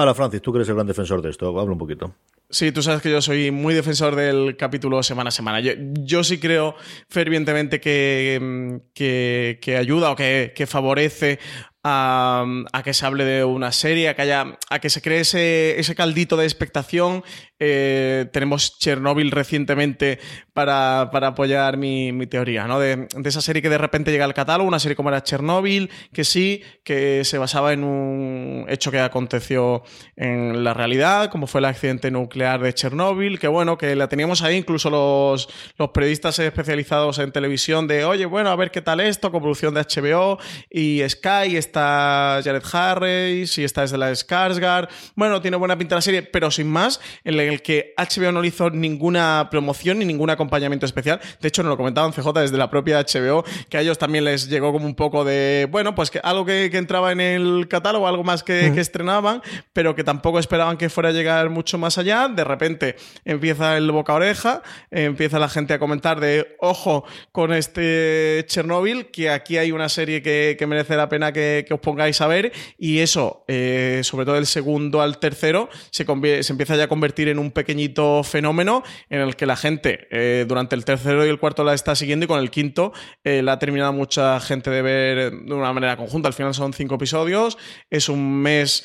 Hola, 0.00 0.14
Francis, 0.14 0.40
tú 0.40 0.52
que 0.52 0.58
eres 0.58 0.68
el 0.68 0.76
gran 0.76 0.86
defensor 0.86 1.20
de 1.20 1.30
esto, 1.30 1.48
habla 1.58 1.72
un 1.72 1.78
poquito. 1.78 2.14
Sí, 2.48 2.70
tú 2.70 2.84
sabes 2.84 3.02
que 3.02 3.10
yo 3.10 3.20
soy 3.20 3.50
muy 3.50 3.74
defensor 3.74 4.14
del 4.14 4.56
capítulo 4.56 5.02
semana 5.02 5.28
a 5.28 5.32
semana. 5.32 5.58
Yo, 5.60 6.22
sí 6.22 6.38
creo 6.38 6.76
fervientemente 7.08 7.80
que, 7.80 8.80
que, 8.94 9.76
ayuda 9.76 10.12
o 10.12 10.14
que, 10.14 10.52
que 10.54 10.68
favorece 10.68 11.40
a, 11.82 12.82
que 12.84 12.94
se 12.94 13.06
hable 13.06 13.24
de 13.24 13.42
una 13.42 13.72
serie, 13.72 14.08
a 14.08 14.14
que, 14.14 14.22
haya, 14.22 14.56
a 14.70 14.78
que 14.78 14.88
se 14.88 15.02
cree 15.02 15.20
ese, 15.20 15.80
ese 15.80 15.96
caldito 15.96 16.36
de 16.36 16.44
expectación. 16.44 17.24
Eh, 17.60 18.26
tenemos 18.32 18.78
Chernobyl 18.78 19.30
recientemente 19.30 20.20
para, 20.52 21.02
apoyar 21.02 21.76
mi, 21.76 22.26
teoría, 22.26 22.66
¿no? 22.66 22.78
De, 22.78 23.08
esa 23.24 23.40
serie 23.40 23.62
que 23.62 23.68
de 23.68 23.78
repente 23.78 24.10
llega 24.10 24.24
al 24.24 24.34
catálogo, 24.34 24.68
una 24.68 24.78
serie 24.78 24.96
como 24.96 25.08
era 25.08 25.22
Chernobyl, 25.22 25.90
que 26.12 26.24
sí, 26.24 26.62
que 26.84 27.24
se 27.24 27.38
basaba 27.38 27.72
en 27.72 27.84
un 27.84 28.66
hecho 28.68 28.90
que 28.90 29.00
aconteció 29.00 29.82
en 30.16 30.64
la 30.64 30.74
realidad, 30.74 31.30
como 31.30 31.46
fue 31.46 31.60
el 31.60 31.66
accidente 31.66 32.10
nuclear 32.10 32.60
de 32.60 32.72
Chernobyl, 32.72 33.38
que 33.38 33.48
bueno, 33.48 33.76
que 33.76 33.94
la 33.96 34.08
teníamos 34.08 34.42
ahí, 34.42 34.56
incluso 34.56 34.90
los, 34.90 35.48
los 35.76 35.90
periodistas 35.90 36.38
especializados 36.38 37.18
en 37.18 37.32
televisión, 37.32 37.86
de 37.86 38.04
oye, 38.04 38.26
bueno, 38.26 38.50
a 38.50 38.56
ver 38.56 38.70
qué 38.70 38.82
tal 38.82 39.00
esto, 39.00 39.30
con 39.32 39.42
producción 39.42 39.74
de 39.74 39.82
HBO 39.82 40.38
y 40.70 41.02
Sky, 41.08 41.56
está 41.56 42.40
Jared 42.42 42.62
Harris 42.72 43.58
y 43.58 43.64
está 43.64 43.82
desde 43.82 43.98
la 43.98 44.10
Skarsgård. 44.10 44.88
Bueno, 45.14 45.40
tiene 45.40 45.56
buena 45.56 45.76
pinta 45.76 45.94
la 45.94 46.00
serie, 46.00 46.22
pero 46.22 46.50
sin 46.50 46.68
más, 46.68 47.00
el 47.24 47.47
en 47.48 47.54
el 47.54 47.62
que 47.62 47.94
HBO 47.96 48.32
no 48.32 48.42
le 48.42 48.48
hizo 48.48 48.70
ninguna 48.70 49.48
promoción 49.50 49.98
ni 49.98 50.04
ningún 50.04 50.30
acompañamiento 50.30 50.86
especial. 50.86 51.20
De 51.40 51.48
hecho, 51.48 51.62
nos 51.62 51.70
lo 51.70 51.76
comentaban 51.76 52.12
CJ 52.12 52.32
desde 52.40 52.56
la 52.56 52.70
propia 52.70 53.00
HBO, 53.00 53.44
que 53.68 53.78
a 53.78 53.80
ellos 53.80 53.98
también 53.98 54.24
les 54.24 54.48
llegó 54.48 54.72
como 54.72 54.86
un 54.86 54.94
poco 54.94 55.24
de, 55.24 55.66
bueno, 55.70 55.94
pues 55.94 56.10
que 56.10 56.20
algo 56.22 56.44
que, 56.44 56.68
entraba 56.78 57.10
en 57.10 57.20
el 57.20 57.66
catálogo, 57.68 58.06
algo 58.06 58.22
más 58.22 58.42
que, 58.42 58.70
que, 58.72 58.80
estrenaban, 58.80 59.42
pero 59.72 59.96
que 59.96 60.04
tampoco 60.04 60.38
esperaban 60.38 60.76
que 60.76 60.88
fuera 60.88 61.08
a 61.08 61.12
llegar 61.12 61.50
mucho 61.50 61.78
más 61.78 61.98
allá. 61.98 62.28
De 62.28 62.44
repente 62.44 62.96
empieza 63.24 63.76
el 63.76 63.90
boca 63.90 64.14
oreja, 64.14 64.62
empieza 64.90 65.38
la 65.38 65.48
gente 65.48 65.74
a 65.74 65.78
comentar 65.78 66.20
de, 66.20 66.56
ojo 66.60 67.04
con 67.32 67.52
este 67.52 68.44
Chernobyl, 68.46 69.10
que 69.10 69.30
aquí 69.30 69.56
hay 69.56 69.72
una 69.72 69.88
serie 69.88 70.22
que, 70.22 70.56
merece 70.68 70.96
la 70.96 71.08
pena 71.08 71.32
que, 71.32 71.66
os 71.70 71.80
pongáis 71.80 72.20
a 72.20 72.26
ver, 72.26 72.52
y 72.76 72.98
eso, 72.98 73.44
eh, 73.48 74.02
sobre 74.04 74.26
todo 74.26 74.36
el 74.36 74.46
segundo 74.46 75.00
al 75.00 75.18
tercero, 75.18 75.70
se, 75.90 76.04
se 76.42 76.52
empieza 76.52 76.76
ya 76.76 76.84
a 76.84 76.88
convertir 76.88 77.28
en 77.28 77.37
un 77.38 77.50
pequeñito 77.50 78.22
fenómeno 78.22 78.82
en 79.08 79.20
el 79.20 79.36
que 79.36 79.46
la 79.46 79.56
gente 79.56 80.06
eh, 80.10 80.44
durante 80.48 80.74
el 80.74 80.84
tercero 80.84 81.24
y 81.24 81.28
el 81.28 81.38
cuarto 81.38 81.64
la 81.64 81.74
está 81.74 81.94
siguiendo 81.94 82.24
y 82.24 82.28
con 82.28 82.40
el 82.40 82.50
quinto 82.50 82.92
eh, 83.24 83.42
la 83.42 83.52
ha 83.52 83.58
terminado 83.58 83.92
mucha 83.92 84.38
gente 84.40 84.70
de 84.70 84.82
ver 84.82 85.32
de 85.32 85.54
una 85.54 85.72
manera 85.72 85.96
conjunta. 85.96 86.28
Al 86.28 86.34
final 86.34 86.54
son 86.54 86.72
cinco 86.72 86.96
episodios, 86.96 87.58
es 87.90 88.08
un 88.08 88.42
mes 88.42 88.84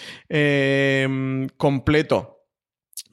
completo 1.57 2.32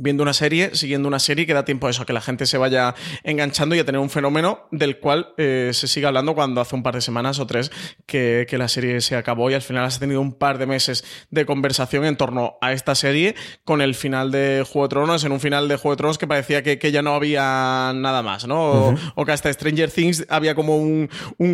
viendo 0.01 0.23
una 0.23 0.33
serie, 0.33 0.75
siguiendo 0.75 1.09
una 1.09 1.19
serie 1.19 1.47
que 1.47 1.55
da 1.55 1.65
tiempo 1.65 1.87
a 1.87 1.91
eso, 1.91 2.03
a 2.03 2.07
que 2.07 2.13
la 2.13 2.21
gente 2.21 2.47
se 2.47 2.59
vaya 2.59 2.95
enganchando 3.23 3.75
y 3.75 3.79
a 3.79 3.85
tener 3.85 4.01
un 4.01 4.11
fenómeno 4.11 4.67
del 4.71 4.99
cual 4.99 5.35
eh, 5.37 5.71
se 5.75 5.89
sigue 5.89 6.07
hablando 6.07 6.35
cuando 6.35 6.61
hace 6.61 6.75
un 6.75 6.83
par 6.83 6.95
de 6.95 7.01
semanas 7.03 7.39
o 7.39 7.47
tres 7.47 7.71
que, 8.07 8.47
la 8.51 8.69
serie 8.69 9.01
se 9.01 9.17
acabó 9.17 9.51
y 9.51 9.55
al 9.55 9.63
final 9.63 9.85
has 9.85 9.99
tenido 9.99 10.21
un 10.21 10.35
par 10.35 10.59
de 10.59 10.67
meses 10.67 11.03
de 11.31 11.47
conversación 11.47 12.05
en 12.05 12.17
torno 12.17 12.59
a 12.61 12.73
esta 12.73 12.95
serie 12.95 13.35
con 13.65 13.81
el 13.81 13.95
final 13.95 14.31
de 14.31 14.67
Juego 14.71 14.87
de 14.87 14.91
Tronos, 14.91 15.25
en 15.25 15.33
un 15.33 15.41
final 15.41 15.67
de 15.67 15.77
Juego 15.77 15.95
de 15.95 15.99
Tronos 15.99 16.19
que 16.19 16.27
parecía 16.27 16.63
que, 16.63 16.93
ya 16.93 17.01
no 17.01 17.15
había 17.15 17.93
nada 17.95 18.23
más, 18.23 18.47
¿no? 18.47 18.95
o, 19.15 19.25
que 19.25 19.33
hasta 19.33 19.51
Stranger 19.51 19.91
Things 19.91 20.27
había 20.29 20.55
como 20.55 20.77
un, 20.77 21.09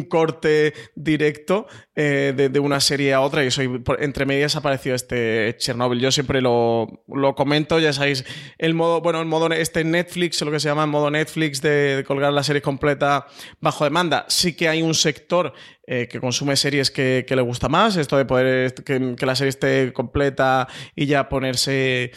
corte 0.09 0.73
directo 0.95 1.67
eh, 1.99 2.35
de, 2.37 2.61
una 2.61 2.79
serie 2.79 3.15
a 3.15 3.23
otra 3.23 3.43
y 3.43 3.47
eso, 3.47 3.63
entre 3.99 4.27
medias 4.27 4.55
apareció 4.55 4.95
este 4.95 5.57
Chernobyl. 5.57 5.99
Yo 5.99 6.13
siempre 6.13 6.43
lo, 6.43 7.03
lo 7.09 7.35
comento, 7.35 7.79
ya 7.79 7.95
sabéis 7.95 8.23
el 8.59 8.75
modo, 8.75 9.01
bueno, 9.01 9.19
el 9.21 9.27
modo 9.27 9.51
este 9.51 9.83
Netflix, 9.83 10.43
lo 10.43 10.51
que 10.51 10.61
se 10.61 10.69
llama 10.69 10.85
el 10.85 10.91
modo 10.91 11.11
Netflix 11.11 11.63
de, 11.63 12.05
colgar 12.07 12.35
la 12.35 12.43
serie 12.43 12.61
completa 12.61 13.27
bajo 13.61 13.85
demanda. 13.85 14.27
Sí 14.29 14.55
que 14.55 14.69
hay 14.69 14.83
un 14.83 14.95
sector 14.95 15.55
eh, 15.87 16.07
que 16.07 16.21
consume 16.21 16.57
series 16.57 16.91
que, 16.91 17.25
le 17.27 17.41
gusta 17.41 17.71
más, 17.71 17.97
esto 17.97 18.19
de 18.19 18.27
poder 18.27 18.75
que, 18.75 19.17
que 19.17 19.27
la 19.27 19.35
serie 19.35 19.49
esté 19.49 19.95
completa 19.95 20.69
y 20.95 21.07
ya 21.07 21.31
ponerse 21.31 22.13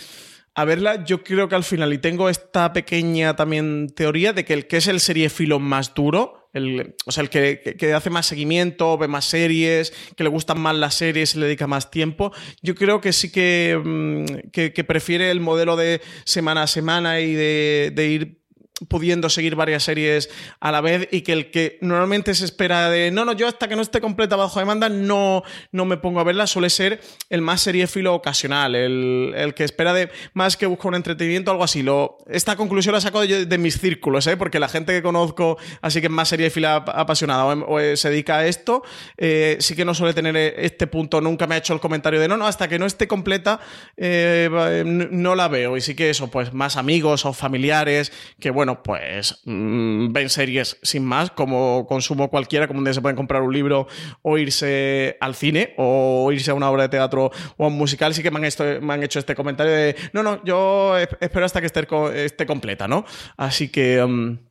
a 0.60 0.66
verla, 0.66 1.06
yo 1.06 1.24
creo 1.24 1.48
que 1.48 1.56
al 1.56 1.64
final, 1.64 1.94
y 1.94 2.00
tengo 2.00 2.28
esta 2.28 2.74
pequeña 2.74 3.36
también 3.36 3.88
teoría 3.96 4.34
de 4.34 4.44
que 4.44 4.54
el 4.54 4.68
que 4.68 4.78
es 4.78 4.88
el 4.88 5.00
filo 5.30 5.58
más 5.58 5.94
duro, 5.94 6.50
el, 6.54 6.96
o 7.06 7.12
sea, 7.14 7.24
el 7.24 7.30
que, 7.30 7.94
hace 7.94 8.10
más 8.10 8.26
seguimiento, 8.26 8.98
ve 8.98 9.08
más 9.08 9.24
series, 9.24 9.94
que 10.18 10.24
le 10.24 10.30
gustan 10.30 10.60
más 10.60 10.76
las 10.76 10.96
series 10.96 11.36
le 11.36 11.46
dedica 11.46 11.66
más 11.66 11.92
tiempo, 11.92 12.34
yo 12.62 12.76
creo 12.76 13.00
que 13.00 13.14
sí 13.14 13.32
que, 13.32 13.80
mm, 13.82 14.50
que, 14.52 14.84
prefiere 14.84 15.32
el 15.32 15.40
modelo 15.40 15.78
de 15.78 16.02
semana 16.26 16.64
a 16.64 16.68
semana 16.68 17.22
y 17.22 17.34
de, 17.34 17.94
de 17.96 18.08
ir 18.08 18.40
pudiendo 18.88 19.30
seguir 19.30 19.56
varias 19.56 19.84
series 19.84 20.30
a 20.60 20.72
la 20.72 20.82
vez 20.82 21.08
y 21.12 21.22
que 21.22 21.34
el 21.34 21.52
que 21.52 21.78
normalmente 21.82 22.34
se 22.34 22.46
espera 22.46 22.90
de 22.90 23.12
no, 23.12 23.26
no, 23.26 23.34
yo 23.34 23.48
hasta 23.48 23.68
que 23.68 23.76
no 23.76 23.82
esté 23.82 24.00
completa 24.00 24.36
bajo 24.36 24.60
demanda 24.60 24.90
no, 24.90 25.44
no 25.72 25.86
me 25.86 25.98
pongo 25.98 26.20
a 26.20 26.24
verla, 26.24 26.48
suele 26.48 26.70
ser 26.70 27.02
el 27.30 27.42
más 27.42 27.62
seriéfilo 27.62 28.14
ocasional, 28.14 28.76
el, 28.76 29.54
que 29.56 29.64
espera 29.64 29.94
de 29.94 30.10
más 30.34 30.58
que 30.58 30.66
busca 30.66 30.88
un 30.88 30.96
entretenimiento, 30.96 31.52
algo 31.52 31.64
así. 31.64 31.84
Lo, 31.84 32.18
esta 32.30 32.56
conclusión 32.56 32.94
la 32.94 33.02
saco 33.02 33.22
de, 33.22 33.46
de 33.46 33.58
mis 33.58 33.80
círculos, 33.80 34.28
¿eh? 34.28 34.38
porque 34.38 34.60
la 34.60 34.70
gente 34.70 34.94
que 34.94 35.02
conozco, 35.02 35.58
así 35.82 36.00
que 36.00 36.08
es 36.08 36.12
más 36.12 36.30
seriéfila 36.30 36.76
apasionada 36.76 37.46
o, 37.46 37.80
se 37.96 38.10
dedica 38.10 38.38
a 38.38 38.48
esto, 38.48 38.84
eh, 39.18 39.58
sí 39.60 39.76
que 39.76 39.86
no 39.86 39.94
suele 39.94 40.14
tener 40.14 40.36
este 40.36 40.88
punto, 40.88 41.22
nunca 41.22 41.48
me 41.48 41.56
ha 41.56 41.58
hecho 41.58 41.74
el 41.74 41.80
comentario 41.80 42.20
de 42.20 42.28
no, 42.28 42.38
no, 42.38 42.48
hasta 42.48 42.68
que 42.68 42.80
no 42.80 42.86
esté 42.86 43.08
completa 43.08 43.60
eh, 43.98 44.84
no 44.86 45.36
la 45.36 45.48
veo. 45.48 45.78
Y 45.78 45.82
sí 45.82 45.96
que 45.96 46.10
eso, 46.10 46.30
pues 46.30 46.54
más 46.54 46.78
amigos 46.78 47.26
o 47.26 47.34
familiares, 47.34 48.12
que 48.40 48.50
bueno, 48.50 48.69
pues 48.76 49.42
mm, 49.46 50.12
ven 50.12 50.30
series 50.30 50.78
sin 50.82 51.06
más, 51.06 51.32
como 51.32 51.86
consumo 51.88 52.30
cualquiera, 52.30 52.68
como 52.68 52.80
donde 52.80 52.94
se 52.94 53.02
pueden 53.02 53.16
comprar 53.16 53.42
un 53.42 53.54
libro 53.54 53.88
o 54.22 54.38
irse 54.38 55.18
al 55.20 55.36
cine 55.36 55.74
o 55.78 56.32
irse 56.32 56.52
a 56.52 56.54
una 56.54 56.70
obra 56.70 56.84
de 56.84 56.90
teatro 56.90 57.32
o 57.58 57.66
a 57.66 57.68
un 57.68 57.78
musical, 57.78 58.14
sí 58.14 58.24
que 58.24 58.32
me 58.32 58.38
han, 58.38 58.86
me 58.86 58.94
han 58.94 59.04
hecho 59.04 59.20
este 59.20 59.36
comentario 59.36 59.74
de, 59.74 59.96
no, 60.14 60.24
no, 60.24 60.44
yo 60.44 60.98
espero 60.98 61.46
hasta 61.46 61.60
que 61.60 61.68
esté, 61.68 61.88
esté 62.26 62.46
completa, 62.46 62.88
¿no? 62.88 63.06
Así 63.38 63.70
que... 63.70 64.06
Mm, 64.06 64.49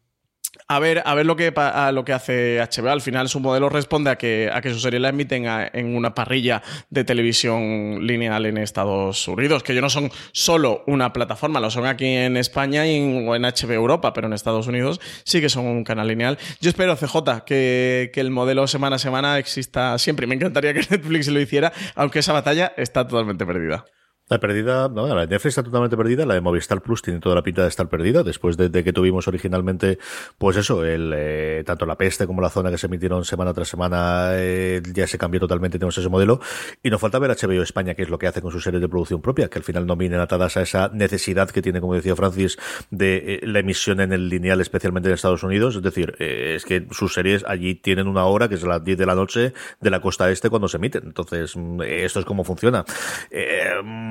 a 0.68 0.78
ver, 0.78 1.02
a 1.04 1.14
ver 1.14 1.24
lo 1.24 1.34
que, 1.34 1.52
lo 1.92 2.04
que 2.04 2.12
hace 2.12 2.58
HBO. 2.60 2.90
Al 2.90 3.00
final 3.00 3.28
su 3.28 3.40
modelo 3.40 3.70
responde 3.70 4.10
a 4.10 4.16
que, 4.16 4.50
a 4.52 4.60
que 4.60 4.70
su 4.70 4.78
serie 4.78 5.00
la 5.00 5.08
emiten 5.08 5.46
en 5.46 5.96
una 5.96 6.14
parrilla 6.14 6.62
de 6.90 7.04
televisión 7.04 8.06
lineal 8.06 8.44
en 8.44 8.58
Estados 8.58 9.26
Unidos, 9.28 9.62
que 9.62 9.74
yo 9.74 9.80
no 9.80 9.88
son 9.88 10.10
solo 10.32 10.84
una 10.86 11.12
plataforma, 11.14 11.58
lo 11.58 11.70
son 11.70 11.86
aquí 11.86 12.06
en 12.06 12.36
España 12.36 12.86
y 12.86 12.96
en, 12.96 13.28
o 13.28 13.34
en 13.34 13.42
HBO 13.42 13.72
Europa, 13.72 14.12
pero 14.12 14.26
en 14.26 14.34
Estados 14.34 14.66
Unidos 14.66 15.00
sí 15.24 15.40
que 15.40 15.48
son 15.48 15.64
un 15.64 15.84
canal 15.84 16.08
lineal. 16.08 16.38
Yo 16.60 16.68
espero, 16.68 16.96
CJ, 16.96 17.44
que, 17.46 18.10
que 18.12 18.20
el 18.20 18.30
modelo 18.30 18.66
semana 18.66 18.96
a 18.96 18.98
semana 18.98 19.38
exista 19.38 19.96
siempre. 19.96 20.26
Me 20.26 20.34
encantaría 20.34 20.74
que 20.74 20.80
Netflix 20.90 21.28
lo 21.28 21.40
hiciera, 21.40 21.72
aunque 21.94 22.18
esa 22.18 22.34
batalla 22.34 22.74
está 22.76 23.08
totalmente 23.08 23.46
perdida. 23.46 23.86
La 24.28 24.38
perdida, 24.38 24.90
no, 24.90 25.06
la 25.06 25.22
de 25.22 25.26
Netflix 25.26 25.52
está 25.52 25.62
totalmente 25.62 25.96
perdida, 25.96 26.26
la 26.26 26.34
de 26.34 26.42
Movistar 26.42 26.82
Plus 26.82 27.00
tiene 27.00 27.18
toda 27.18 27.34
la 27.34 27.42
pinta 27.42 27.62
de 27.62 27.68
estar 27.68 27.88
perdida, 27.88 28.22
después 28.22 28.58
de, 28.58 28.70
que 28.84 28.92
tuvimos 28.92 29.26
originalmente, 29.26 29.98
pues 30.36 30.58
eso, 30.58 30.84
el, 30.84 31.14
eh, 31.16 31.62
tanto 31.64 31.86
la 31.86 31.96
peste 31.96 32.26
como 32.26 32.42
la 32.42 32.50
zona 32.50 32.70
que 32.70 32.76
se 32.76 32.88
emitieron 32.88 33.24
semana 33.24 33.54
tras 33.54 33.68
semana, 33.68 34.32
eh, 34.34 34.82
ya 34.92 35.06
se 35.06 35.16
cambió 35.16 35.40
totalmente, 35.40 35.78
tenemos 35.78 35.96
ese 35.96 36.10
modelo, 36.10 36.40
y 36.82 36.90
nos 36.90 37.00
falta 37.00 37.18
ver 37.18 37.30
HBO 37.30 37.62
España, 37.62 37.94
que 37.94 38.02
es 38.02 38.10
lo 38.10 38.18
que 38.18 38.26
hace 38.26 38.42
con 38.42 38.52
sus 38.52 38.62
series 38.62 38.82
de 38.82 38.88
producción 38.88 39.22
propia, 39.22 39.48
que 39.48 39.60
al 39.60 39.64
final 39.64 39.86
no 39.86 39.96
vienen 39.96 40.20
atadas 40.20 40.58
a 40.58 40.62
esa 40.62 40.90
necesidad 40.92 41.48
que 41.48 41.62
tiene, 41.62 41.80
como 41.80 41.94
decía 41.94 42.14
Francis, 42.14 42.58
de 42.90 43.40
eh, 43.42 43.46
la 43.46 43.60
emisión 43.60 44.00
en 44.00 44.12
el 44.12 44.28
lineal, 44.28 44.60
especialmente 44.60 45.08
en 45.08 45.14
Estados 45.14 45.42
Unidos, 45.42 45.76
es 45.76 45.82
decir, 45.82 46.14
es 46.18 46.66
que 46.66 46.86
sus 46.90 47.14
series 47.14 47.44
allí 47.46 47.76
tienen 47.76 48.06
una 48.06 48.26
hora, 48.26 48.46
que 48.50 48.56
es 48.56 48.62
las 48.62 48.84
10 48.84 48.98
de 48.98 49.06
la 49.06 49.14
noche 49.14 49.54
de 49.80 49.90
la 49.90 50.02
costa 50.02 50.30
este 50.30 50.50
cuando 50.50 50.68
se 50.68 50.76
emiten, 50.76 51.04
entonces, 51.06 51.56
mm, 51.56 51.80
esto 51.80 52.20
es 52.20 52.26
como 52.26 52.44
funciona. 52.44 52.84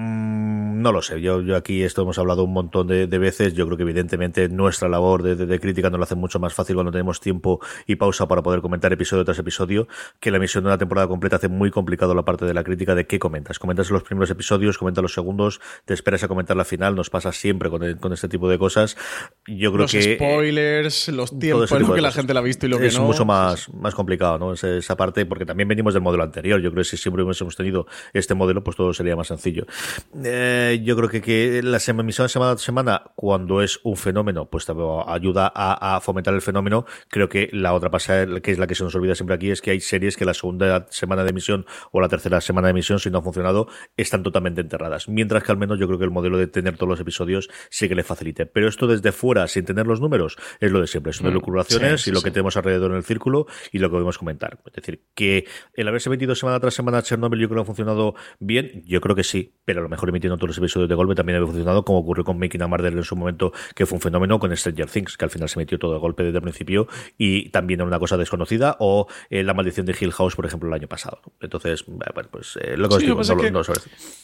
Mm, 0.07 0.56
no 0.81 0.91
lo 0.91 1.01
sé, 1.01 1.21
yo, 1.21 1.41
yo 1.41 1.55
aquí 1.55 1.83
esto 1.83 2.03
hemos 2.03 2.17
hablado 2.19 2.43
un 2.43 2.53
montón 2.53 2.87
de, 2.87 3.05
veces, 3.17 3.53
yo 3.53 3.65
creo 3.65 3.77
que 3.77 3.83
evidentemente 3.83 4.47
nuestra 4.49 4.87
labor 4.87 5.23
de, 5.23 5.59
crítica 5.59 5.89
nos 5.89 5.99
lo 5.99 6.03
hace 6.03 6.15
mucho 6.15 6.39
más 6.39 6.53
fácil 6.53 6.75
cuando 6.75 6.91
tenemos 6.91 7.19
tiempo 7.19 7.59
y 7.85 7.95
pausa 7.95 8.27
para 8.27 8.41
poder 8.41 8.61
comentar 8.61 8.93
episodio 8.93 9.25
tras 9.25 9.39
episodio, 9.39 9.87
que 10.19 10.31
la 10.31 10.37
emisión 10.37 10.63
de 10.63 10.69
una 10.69 10.77
temporada 10.77 11.07
completa 11.07 11.37
hace 11.37 11.47
muy 11.47 11.71
complicado 11.71 12.13
la 12.13 12.23
parte 12.23 12.45
de 12.45 12.53
la 12.53 12.63
crítica 12.63 12.95
de 12.95 13.07
qué 13.07 13.19
comentas. 13.19 13.59
Comentas 13.59 13.89
los 13.89 14.03
primeros 14.03 14.29
episodios, 14.29 14.77
comentas 14.77 15.01
los 15.01 15.13
segundos, 15.13 15.59
te 15.85 15.93
esperas 15.93 16.23
a 16.23 16.27
comentar 16.27 16.55
la 16.55 16.65
final, 16.65 16.95
nos 16.95 17.09
pasa 17.09 17.31
siempre 17.31 17.69
con, 17.69 18.13
este 18.13 18.27
tipo 18.27 18.49
de 18.49 18.57
cosas. 18.57 18.97
Yo 19.47 19.73
creo 19.73 19.87
que... 19.87 19.97
Los 19.97 20.15
spoilers, 20.15 21.07
los 21.09 21.39
tiempos, 21.39 21.71
lo 21.71 21.93
que 21.93 22.01
la 22.01 22.11
gente 22.11 22.33
la 22.33 22.41
ha 22.41 22.43
visto 22.43 22.65
y 22.65 22.69
lo 22.69 22.77
que 22.77 22.83
no. 22.83 22.89
Es 22.89 22.99
mucho 22.99 23.25
más, 23.25 23.73
más 23.73 23.95
complicado, 23.95 24.37
¿no? 24.37 24.53
Esa, 24.53 24.77
esa 24.77 24.95
parte, 24.95 25.25
porque 25.25 25.45
también 25.45 25.67
venimos 25.67 25.93
del 25.93 26.03
modelo 26.03 26.23
anterior. 26.23 26.61
Yo 26.61 26.71
creo 26.71 26.83
que 26.83 26.89
si 26.89 26.97
siempre 26.97 27.23
hubiésemos 27.23 27.55
tenido 27.55 27.87
este 28.13 28.33
modelo, 28.33 28.63
pues 28.63 28.77
todo 28.77 28.93
sería 28.93 29.15
más 29.15 29.27
sencillo. 29.27 29.65
Eh, 30.23 30.66
yo 30.75 30.95
creo 30.95 31.09
que, 31.09 31.21
que 31.21 31.61
la 31.63 31.79
emisión 31.87 32.29
semana 32.29 32.51
a 32.51 32.57
semana, 32.57 33.03
cuando 33.15 33.61
es 33.61 33.79
un 33.83 33.95
fenómeno, 33.95 34.49
pues 34.49 34.67
ayuda 34.69 35.51
a, 35.53 35.99
fomentar 36.01 36.33
el 36.33 36.41
fenómeno. 36.41 36.85
Creo 37.09 37.29
que 37.29 37.49
la 37.51 37.73
otra 37.73 37.89
pasada, 37.89 38.39
que 38.41 38.51
es 38.51 38.59
la 38.59 38.67
que 38.67 38.75
se 38.75 38.83
nos 38.83 38.95
olvida 38.95 39.15
siempre 39.15 39.35
aquí, 39.35 39.51
es 39.51 39.61
que 39.61 39.71
hay 39.71 39.79
series 39.79 40.17
que 40.17 40.25
la 40.25 40.33
segunda 40.33 40.87
semana 40.89 41.23
de 41.23 41.31
emisión 41.31 41.65
o 41.91 42.01
la 42.01 42.09
tercera 42.09 42.41
semana 42.41 42.67
de 42.67 42.71
emisión, 42.71 42.99
si 42.99 43.09
no 43.09 43.19
ha 43.19 43.21
funcionado, 43.21 43.67
están 43.95 44.23
totalmente 44.23 44.61
enterradas. 44.61 45.07
Mientras 45.07 45.43
que 45.43 45.51
al 45.51 45.57
menos 45.57 45.79
yo 45.79 45.87
creo 45.87 45.99
que 45.99 46.05
el 46.05 46.11
modelo 46.11 46.37
de 46.37 46.47
tener 46.47 46.75
todos 46.75 46.89
los 46.89 46.99
episodios 46.99 47.49
sí 47.69 47.87
que 47.87 47.95
le 47.95 48.03
facilite. 48.03 48.45
Pero 48.45 48.67
esto 48.67 48.87
desde 48.87 49.11
fuera, 49.11 49.47
sin 49.47 49.65
tener 49.65 49.87
los 49.87 50.01
números, 50.01 50.37
es 50.59 50.71
lo 50.71 50.81
de 50.81 50.87
siempre. 50.87 51.13
Son 51.13 51.27
mm, 51.27 51.31
elucubraciones 51.31 52.07
y 52.07 52.11
lo 52.11 52.21
que 52.21 52.31
tenemos 52.31 52.57
alrededor 52.57 52.91
en 52.91 52.97
el 52.97 53.03
círculo 53.03 53.47
y 53.71 53.79
lo 53.79 53.89
que 53.89 53.93
podemos 53.93 54.17
comentar. 54.17 54.59
Es 54.65 54.73
decir, 54.73 55.03
que 55.15 55.45
el 55.73 55.87
haberse 55.87 56.09
metido 56.09 56.35
semana 56.35 56.59
tras 56.59 56.73
semana 56.73 57.01
Chernobyl 57.01 57.39
yo 57.39 57.47
creo 57.47 57.57
que 57.57 57.63
ha 57.63 57.65
funcionado 57.65 58.15
bien. 58.39 58.83
Yo 58.85 59.01
creo 59.01 59.15
que 59.15 59.23
sí, 59.23 59.53
pero 59.65 59.79
a 59.79 59.83
lo 59.83 59.89
mejor 59.89 60.09
emitiendo 60.09 60.37
todos 60.37 60.49
los 60.49 60.56
episodios 60.57 60.89
de 60.89 60.95
golpe 60.95 61.15
también 61.15 61.37
había 61.37 61.47
funcionado, 61.47 61.83
como 61.83 61.99
ocurrió 61.99 62.23
con 62.23 62.39
Making 62.39 62.61
a 62.61 62.67
Murder 62.67 62.93
en 62.93 63.03
su 63.03 63.15
momento, 63.15 63.51
que 63.75 63.85
fue 63.85 63.97
un 63.97 64.01
fenómeno 64.01 64.39
con 64.39 64.55
Stranger 64.55 64.89
Things, 64.89 65.17
que 65.17 65.25
al 65.25 65.31
final 65.31 65.49
se 65.49 65.59
metió 65.59 65.79
todo 65.79 65.93
de 65.93 65.99
golpe 65.99 66.23
desde 66.23 66.37
el 66.37 66.43
principio 66.43 66.87
y 67.17 67.49
también 67.49 67.79
era 67.79 67.87
una 67.87 67.99
cosa 67.99 68.17
desconocida, 68.17 68.77
o 68.79 69.07
eh, 69.29 69.43
La 69.43 69.53
Maldición 69.53 69.85
de 69.85 69.95
Hill 69.99 70.11
House, 70.11 70.35
por 70.35 70.45
ejemplo, 70.45 70.69
el 70.69 70.73
año 70.73 70.87
pasado. 70.87 71.21
Entonces, 71.39 71.83
bueno, 71.87 72.29
pues 72.31 72.57
eh, 72.61 72.77
lo 72.77 72.89
que, 72.89 72.97
digo, 72.97 73.21
no, 73.51 73.63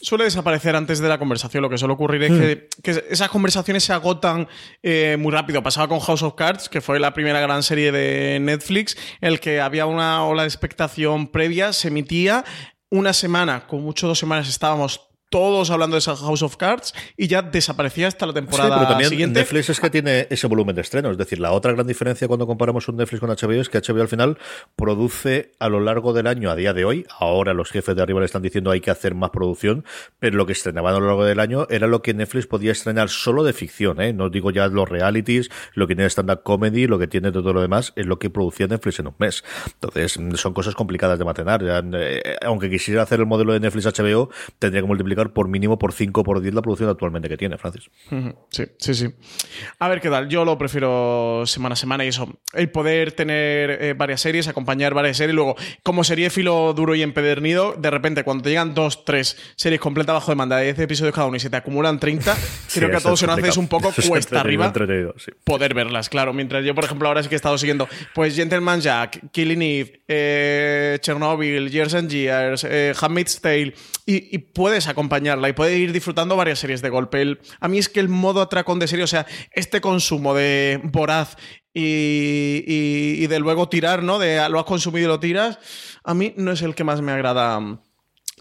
suele 0.00 0.24
desaparecer 0.24 0.76
antes 0.76 1.00
de 1.00 1.08
la 1.08 1.18
conversación. 1.18 1.62
Lo 1.62 1.70
que 1.70 1.78
suele 1.78 1.94
ocurrir 1.94 2.22
es 2.24 2.30
hmm. 2.30 2.82
que, 2.82 3.04
esas 3.10 3.28
conversaciones 3.28 3.84
se 3.84 3.92
agotan 3.92 4.48
eh, 4.82 5.16
muy 5.18 5.32
rápido. 5.32 5.62
Pasaba 5.62 5.88
con 5.88 6.00
House 6.00 6.22
of 6.22 6.34
Cards, 6.34 6.68
que 6.68 6.80
fue 6.80 6.98
la 7.00 7.14
primera 7.14 7.40
gran 7.40 7.62
serie 7.62 7.92
de 7.92 8.38
Netflix, 8.40 8.96
en 9.20 9.32
el 9.32 9.40
que 9.40 9.60
había 9.60 9.86
una 9.86 10.24
ola 10.24 10.42
de 10.42 10.48
expectación 10.48 11.28
previa, 11.28 11.72
se 11.72 11.88
emitía. 11.88 12.44
Una 12.90 13.12
semana, 13.12 13.66
con 13.66 13.82
mucho 13.82 14.06
dos 14.06 14.18
semanas, 14.18 14.48
estábamos 14.48 15.13
todos 15.28 15.70
hablando 15.70 15.94
de 15.94 15.98
esa 15.98 16.16
House 16.16 16.42
of 16.42 16.56
Cards 16.56 16.94
y 17.16 17.26
ya 17.26 17.42
desaparecía 17.42 18.08
hasta 18.08 18.26
la 18.26 18.32
temporada 18.32 18.70
sí, 18.70 18.74
pero 18.76 18.88
también 18.88 19.10
siguiente. 19.10 19.40
Netflix 19.40 19.70
es 19.70 19.80
que 19.80 19.90
tiene 19.90 20.26
ese 20.30 20.46
volumen 20.46 20.76
de 20.76 20.82
estrenos. 20.82 21.12
Es 21.12 21.18
decir, 21.18 21.40
la 21.40 21.52
otra 21.52 21.72
gran 21.72 21.86
diferencia 21.86 22.28
cuando 22.28 22.46
comparamos 22.46 22.88
un 22.88 22.96
Netflix 22.96 23.20
con 23.20 23.30
HBO 23.30 23.60
es 23.60 23.68
que 23.68 23.78
HBO 23.80 24.02
al 24.02 24.08
final 24.08 24.38
produce 24.76 25.52
a 25.58 25.68
lo 25.68 25.80
largo 25.80 26.12
del 26.12 26.26
año, 26.26 26.50
a 26.50 26.56
día 26.56 26.72
de 26.72 26.84
hoy, 26.84 27.06
ahora 27.18 27.54
los 27.54 27.70
jefes 27.70 27.96
de 27.96 28.02
arriba 28.02 28.20
le 28.20 28.26
están 28.26 28.42
diciendo 28.42 28.70
hay 28.70 28.80
que 28.80 28.90
hacer 28.90 29.14
más 29.14 29.30
producción, 29.30 29.84
pero 30.18 30.36
lo 30.36 30.46
que 30.46 30.52
estrenaban 30.52 30.94
a 30.94 31.00
lo 31.00 31.06
largo 31.06 31.24
del 31.24 31.40
año 31.40 31.66
era 31.70 31.86
lo 31.86 32.02
que 32.02 32.14
Netflix 32.14 32.46
podía 32.46 32.72
estrenar 32.72 33.08
solo 33.08 33.44
de 33.44 33.52
ficción, 33.52 34.00
¿eh? 34.00 34.12
no 34.12 34.30
digo 34.30 34.50
ya 34.50 34.68
los 34.68 34.88
realities, 34.88 35.50
lo 35.74 35.86
que 35.86 35.94
tiene 35.94 36.08
stand-up 36.08 36.42
comedy, 36.42 36.86
lo 36.86 36.98
que 36.98 37.06
tiene 37.06 37.32
todo 37.32 37.52
lo 37.52 37.60
demás, 37.60 37.92
es 37.96 38.06
lo 38.06 38.18
que 38.18 38.30
producía 38.30 38.66
Netflix 38.66 38.98
en 38.98 39.08
un 39.08 39.14
mes. 39.18 39.44
Entonces, 39.80 40.18
son 40.34 40.54
cosas 40.54 40.74
complicadas 40.74 41.18
de 41.18 41.24
mantener. 41.24 41.62
Eh, 41.94 42.36
aunque 42.42 42.70
quisiera 42.70 43.02
hacer 43.02 43.20
el 43.20 43.26
modelo 43.26 43.52
de 43.52 43.60
Netflix 43.60 43.86
HBO, 43.86 44.30
tendría 44.58 44.82
que 44.82 44.88
multiplicar 44.88 45.23
por 45.32 45.48
mínimo 45.48 45.78
por 45.78 45.92
5 45.92 46.20
o 46.20 46.24
por 46.24 46.40
10 46.40 46.54
la 46.54 46.62
producción 46.62 46.88
actualmente 46.88 47.28
que 47.28 47.36
tiene, 47.36 47.58
Francis. 47.58 47.90
Sí, 48.50 48.64
sí, 48.78 48.94
sí. 48.94 49.08
A 49.78 49.88
ver 49.88 50.00
qué 50.00 50.10
tal. 50.10 50.28
Yo 50.28 50.44
lo 50.44 50.58
prefiero 50.58 51.44
semana 51.46 51.74
a 51.74 51.76
semana 51.76 52.04
y 52.04 52.08
eso. 52.08 52.28
El 52.52 52.70
poder 52.70 53.12
tener 53.12 53.70
eh, 53.82 53.94
varias 53.96 54.20
series, 54.20 54.48
acompañar 54.48 54.94
varias 54.94 55.16
series. 55.16 55.34
Luego, 55.34 55.56
como 55.82 56.04
serie 56.04 56.30
filo 56.30 56.72
duro 56.74 56.94
y 56.94 57.02
empedernido, 57.02 57.74
de 57.78 57.90
repente, 57.90 58.24
cuando 58.24 58.44
te 58.44 58.50
llegan 58.50 58.74
dos, 58.74 59.04
tres 59.04 59.36
series 59.56 59.80
completas 59.80 60.14
bajo 60.14 60.30
demanda 60.32 60.56
de 60.56 60.64
10 60.64 60.80
episodios 60.80 61.14
cada 61.14 61.26
uno 61.26 61.36
y 61.36 61.40
se 61.40 61.50
te 61.50 61.56
acumulan 61.56 61.98
30, 61.98 62.34
Sí, 62.66 62.80
creo 62.80 62.90
que 62.90 62.96
a 62.96 63.00
todos 63.00 63.20
se 63.20 63.26
nos 63.26 63.38
hace 63.38 63.58
un 63.60 63.68
poco 63.68 63.88
Eso 63.90 64.00
es 64.00 64.08
cuesta 64.08 64.40
arriba 64.40 64.66
entretenido, 64.66 65.14
sí. 65.18 65.30
poder 65.44 65.74
verlas, 65.74 66.08
claro. 66.08 66.32
Mientras 66.32 66.64
yo, 66.64 66.74
por 66.74 66.84
ejemplo, 66.84 67.08
ahora 67.08 67.22
sí 67.22 67.28
que 67.28 67.34
he 67.34 67.36
estado 67.36 67.56
siguiendo, 67.58 67.88
pues 68.14 68.34
Gentleman 68.34 68.80
Jack, 68.80 69.30
Killing 69.30 69.62
Eve, 69.62 70.02
eh, 70.08 70.98
Chernobyl, 71.00 71.70
Years 71.70 71.94
and 71.94 72.10
Years, 72.10 72.64
eh, 72.68 72.92
Handmaid's 73.00 73.40
Tale, 73.40 73.74
y, 74.06 74.34
y 74.34 74.38
puedes 74.38 74.88
acompañarla 75.04 75.48
y 75.48 75.52
puedes 75.52 75.78
ir 75.78 75.92
disfrutando 75.92 76.36
varias 76.36 76.58
series 76.58 76.80
de 76.82 76.88
golpe. 76.88 77.20
El- 77.22 77.38
a 77.60 77.68
mí 77.68 77.78
es 77.78 77.88
que 77.88 78.00
el 78.00 78.08
modo 78.08 78.40
atracón 78.40 78.78
de 78.78 78.88
serie, 78.88 79.04
o 79.04 79.08
sea, 79.08 79.26
este 79.52 79.80
consumo 79.80 80.34
de 80.34 80.80
voraz 80.84 81.36
y, 81.72 82.64
y- 82.66 83.22
y 83.22 83.26
de 83.26 83.38
luego 83.40 83.68
tirar, 83.68 84.02
¿no? 84.02 84.18
De 84.18 84.48
lo 84.48 84.58
has 84.58 84.64
consumido 84.64 85.04
y 85.06 85.08
lo 85.08 85.20
tiras, 85.20 85.58
a 86.04 86.14
mí 86.14 86.32
no 86.36 86.52
es 86.52 86.62
el 86.62 86.74
que 86.74 86.84
más 86.84 87.00
me 87.02 87.12
agrada 87.12 87.60
mm, 87.60 87.80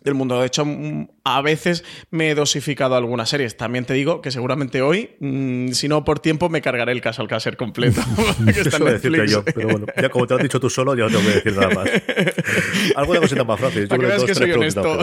del 0.03 0.13
mundo. 0.15 0.39
De 0.39 0.47
hecho, 0.47 0.65
mm, 0.65 1.07
a 1.23 1.41
veces 1.41 1.83
me 2.11 2.29
he 2.29 2.35
dosificado 2.35 2.95
algunas 2.95 3.29
series. 3.29 3.55
También 3.55 3.85
te 3.85 3.93
digo 3.93 4.21
que 4.21 4.31
seguramente 4.31 4.81
hoy, 4.81 5.11
mm, 5.21 5.69
si 5.71 5.87
no 5.87 6.03
por 6.03 6.19
tiempo, 6.19 6.49
me 6.49 6.61
cargaré 6.61 6.91
el 6.91 6.99
caso 7.01 7.21
al 7.21 7.27
caser 7.29 7.55
completo. 7.57 8.01
que 8.45 8.51
está 8.51 8.69
Eso 8.69 8.77
en 8.77 8.81
iba 8.83 8.89
a 8.89 8.93
decirte 8.93 9.17
Netflix. 9.17 9.31
yo, 9.31 9.43
pero 9.45 9.67
bueno, 9.69 9.85
ya 10.01 10.09
como 10.09 10.27
te 10.27 10.33
lo 10.33 10.37
has 10.39 10.43
dicho 10.43 10.59
tú 10.59 10.69
solo, 10.69 10.95
yo 10.95 11.09
no 11.09 11.17
tengo 11.17 11.29
que 11.29 11.35
decir 11.35 11.55
nada 11.55 11.73
más. 11.73 11.89
Algo 12.95 13.13
de 13.13 13.19
cosita 13.21 13.43
más, 13.45 13.59
Francis. 13.59 13.87
Yo 13.89 13.97
que 13.97 14.05
creo 14.05 14.25
que 14.25 14.27
dos, 14.27 14.37
soy 14.37 14.51
honesto. 14.51 14.97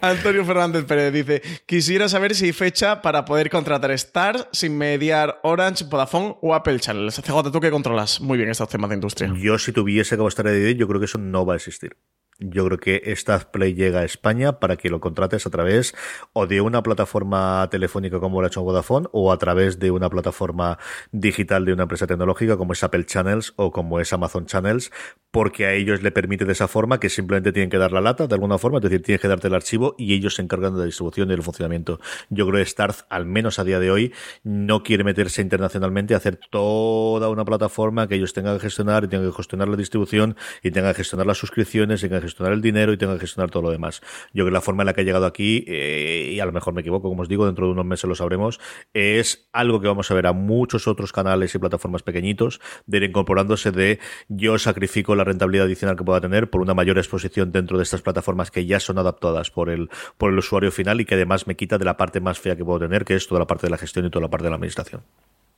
Antonio 0.00 0.44
Fernández 0.44 0.84
Pérez 0.84 1.12
dice: 1.12 1.42
Quisiera 1.66 2.08
saber 2.08 2.34
si 2.34 2.46
hay 2.46 2.52
fecha 2.52 3.02
para 3.02 3.24
poder 3.24 3.50
contratar 3.50 3.90
Stars 3.92 4.46
sin 4.52 4.76
mediar 4.76 5.40
Orange, 5.42 5.84
Vodafone 5.84 6.36
o 6.40 6.54
Apple 6.54 6.80
Channels. 6.80 7.20
CJ, 7.20 7.50
tú 7.50 7.60
que 7.60 7.70
controlas 7.70 8.20
muy 8.20 8.38
bien 8.38 8.50
estos 8.50 8.68
temas 8.68 8.90
de 8.90 8.96
industria. 8.96 9.32
Yo, 9.36 9.58
si 9.58 9.72
tuviese 9.72 10.16
estar 10.26 10.46
de 10.46 10.74
yo 10.76 10.88
creo 10.88 11.00
que 11.00 11.06
eso 11.06 11.18
no 11.18 11.44
va 11.44 11.54
a 11.54 11.56
existir. 11.56 11.96
Yo 12.44 12.66
creo 12.66 12.78
que 12.78 13.02
Star 13.12 13.50
Play 13.50 13.74
llega 13.74 14.00
a 14.00 14.04
España 14.04 14.58
para 14.58 14.76
que 14.76 14.88
lo 14.88 15.00
contrates 15.00 15.46
a 15.46 15.50
través 15.50 15.94
o 16.32 16.46
de 16.46 16.60
una 16.60 16.82
plataforma 16.82 17.68
telefónica 17.70 18.18
como 18.18 18.40
lo 18.40 18.46
ha 18.46 18.48
hecho 18.48 18.62
Vodafone 18.62 19.08
o 19.12 19.32
a 19.32 19.38
través 19.38 19.78
de 19.78 19.90
una 19.90 20.10
plataforma 20.10 20.78
digital 21.12 21.64
de 21.64 21.72
una 21.72 21.84
empresa 21.84 22.06
tecnológica 22.06 22.56
como 22.56 22.72
es 22.72 22.82
Apple 22.82 23.06
Channels 23.06 23.54
o 23.56 23.70
como 23.70 24.00
es 24.00 24.12
Amazon 24.12 24.46
Channels, 24.46 24.90
porque 25.30 25.66
a 25.66 25.72
ellos 25.72 26.02
le 26.02 26.10
permite 26.10 26.44
de 26.44 26.52
esa 26.52 26.68
forma 26.68 26.98
que 26.98 27.08
simplemente 27.08 27.52
tienen 27.52 27.70
que 27.70 27.78
dar 27.78 27.92
la 27.92 28.00
lata 28.00 28.26
de 28.26 28.34
alguna 28.34 28.58
forma, 28.58 28.78
es 28.78 28.82
decir, 28.82 29.02
tienes 29.02 29.20
que 29.20 29.28
darte 29.28 29.48
el 29.48 29.54
archivo 29.54 29.94
y 29.96 30.14
ellos 30.14 30.34
se 30.34 30.42
encargan 30.42 30.74
de 30.74 30.80
la 30.80 30.84
distribución 30.86 31.28
y 31.28 31.30
del 31.30 31.42
funcionamiento. 31.42 32.00
Yo 32.28 32.46
creo 32.46 32.62
que 32.62 32.68
Starz, 32.68 33.04
al 33.08 33.24
menos 33.24 33.58
a 33.58 33.64
día 33.64 33.78
de 33.78 33.90
hoy, 33.90 34.12
no 34.42 34.82
quiere 34.82 35.04
meterse 35.04 35.42
internacionalmente 35.42 36.14
a 36.14 36.16
hacer 36.16 36.40
toda 36.50 37.28
una 37.28 37.44
plataforma 37.44 38.08
que 38.08 38.16
ellos 38.16 38.32
tengan 38.32 38.56
que 38.56 38.64
gestionar 38.64 39.04
y 39.04 39.08
tengan 39.08 39.30
que 39.30 39.36
gestionar 39.36 39.68
la 39.68 39.76
distribución 39.76 40.36
y 40.62 40.70
tengan 40.70 40.92
que 40.92 40.98
gestionar 40.98 41.26
las 41.26 41.38
suscripciones 41.38 42.00
y 42.00 42.08
tengan 42.08 42.20
que 42.20 42.26
gestionar 42.26 42.31
el 42.40 42.60
dinero 42.60 42.92
y 42.92 42.96
tengan 42.96 43.16
que 43.16 43.22
gestionar 43.22 43.50
todo 43.50 43.62
lo 43.62 43.70
demás. 43.70 44.00
Yo 44.32 44.44
creo 44.44 44.46
que 44.46 44.52
la 44.52 44.60
forma 44.60 44.82
en 44.82 44.86
la 44.86 44.94
que 44.94 45.02
ha 45.02 45.04
llegado 45.04 45.26
aquí, 45.26 45.64
eh, 45.68 46.30
y 46.32 46.40
a 46.40 46.46
lo 46.46 46.52
mejor 46.52 46.74
me 46.74 46.80
equivoco, 46.80 47.08
como 47.08 47.22
os 47.22 47.28
digo, 47.28 47.46
dentro 47.46 47.66
de 47.66 47.72
unos 47.72 47.84
meses 47.84 48.04
lo 48.04 48.14
sabremos, 48.14 48.60
es 48.94 49.48
algo 49.52 49.80
que 49.80 49.88
vamos 49.88 50.10
a 50.10 50.14
ver 50.14 50.26
a 50.26 50.32
muchos 50.32 50.88
otros 50.88 51.12
canales 51.12 51.54
y 51.54 51.58
plataformas 51.58 52.02
pequeñitos 52.02 52.60
de 52.86 52.98
ir 52.98 53.02
incorporándose 53.04 53.70
de 53.70 53.98
yo 54.28 54.58
sacrifico 54.58 55.14
la 55.14 55.24
rentabilidad 55.24 55.66
adicional 55.66 55.96
que 55.96 56.04
pueda 56.04 56.20
tener 56.20 56.50
por 56.50 56.60
una 56.60 56.74
mayor 56.74 56.98
exposición 56.98 57.52
dentro 57.52 57.76
de 57.76 57.84
estas 57.84 58.02
plataformas 58.02 58.50
que 58.50 58.66
ya 58.66 58.80
son 58.80 58.98
adaptadas 58.98 59.50
por 59.50 59.70
el, 59.70 59.90
por 60.18 60.32
el 60.32 60.38
usuario 60.38 60.70
final 60.72 61.00
y 61.00 61.04
que 61.04 61.14
además 61.14 61.46
me 61.46 61.56
quita 61.56 61.78
de 61.78 61.84
la 61.84 61.96
parte 61.96 62.20
más 62.20 62.38
fea 62.38 62.56
que 62.56 62.64
puedo 62.64 62.80
tener, 62.80 63.04
que 63.04 63.14
es 63.14 63.26
toda 63.26 63.40
la 63.40 63.46
parte 63.46 63.66
de 63.66 63.70
la 63.70 63.78
gestión 63.78 64.06
y 64.06 64.10
toda 64.10 64.22
la 64.22 64.30
parte 64.30 64.44
de 64.44 64.50
la 64.50 64.56
administración. 64.56 65.02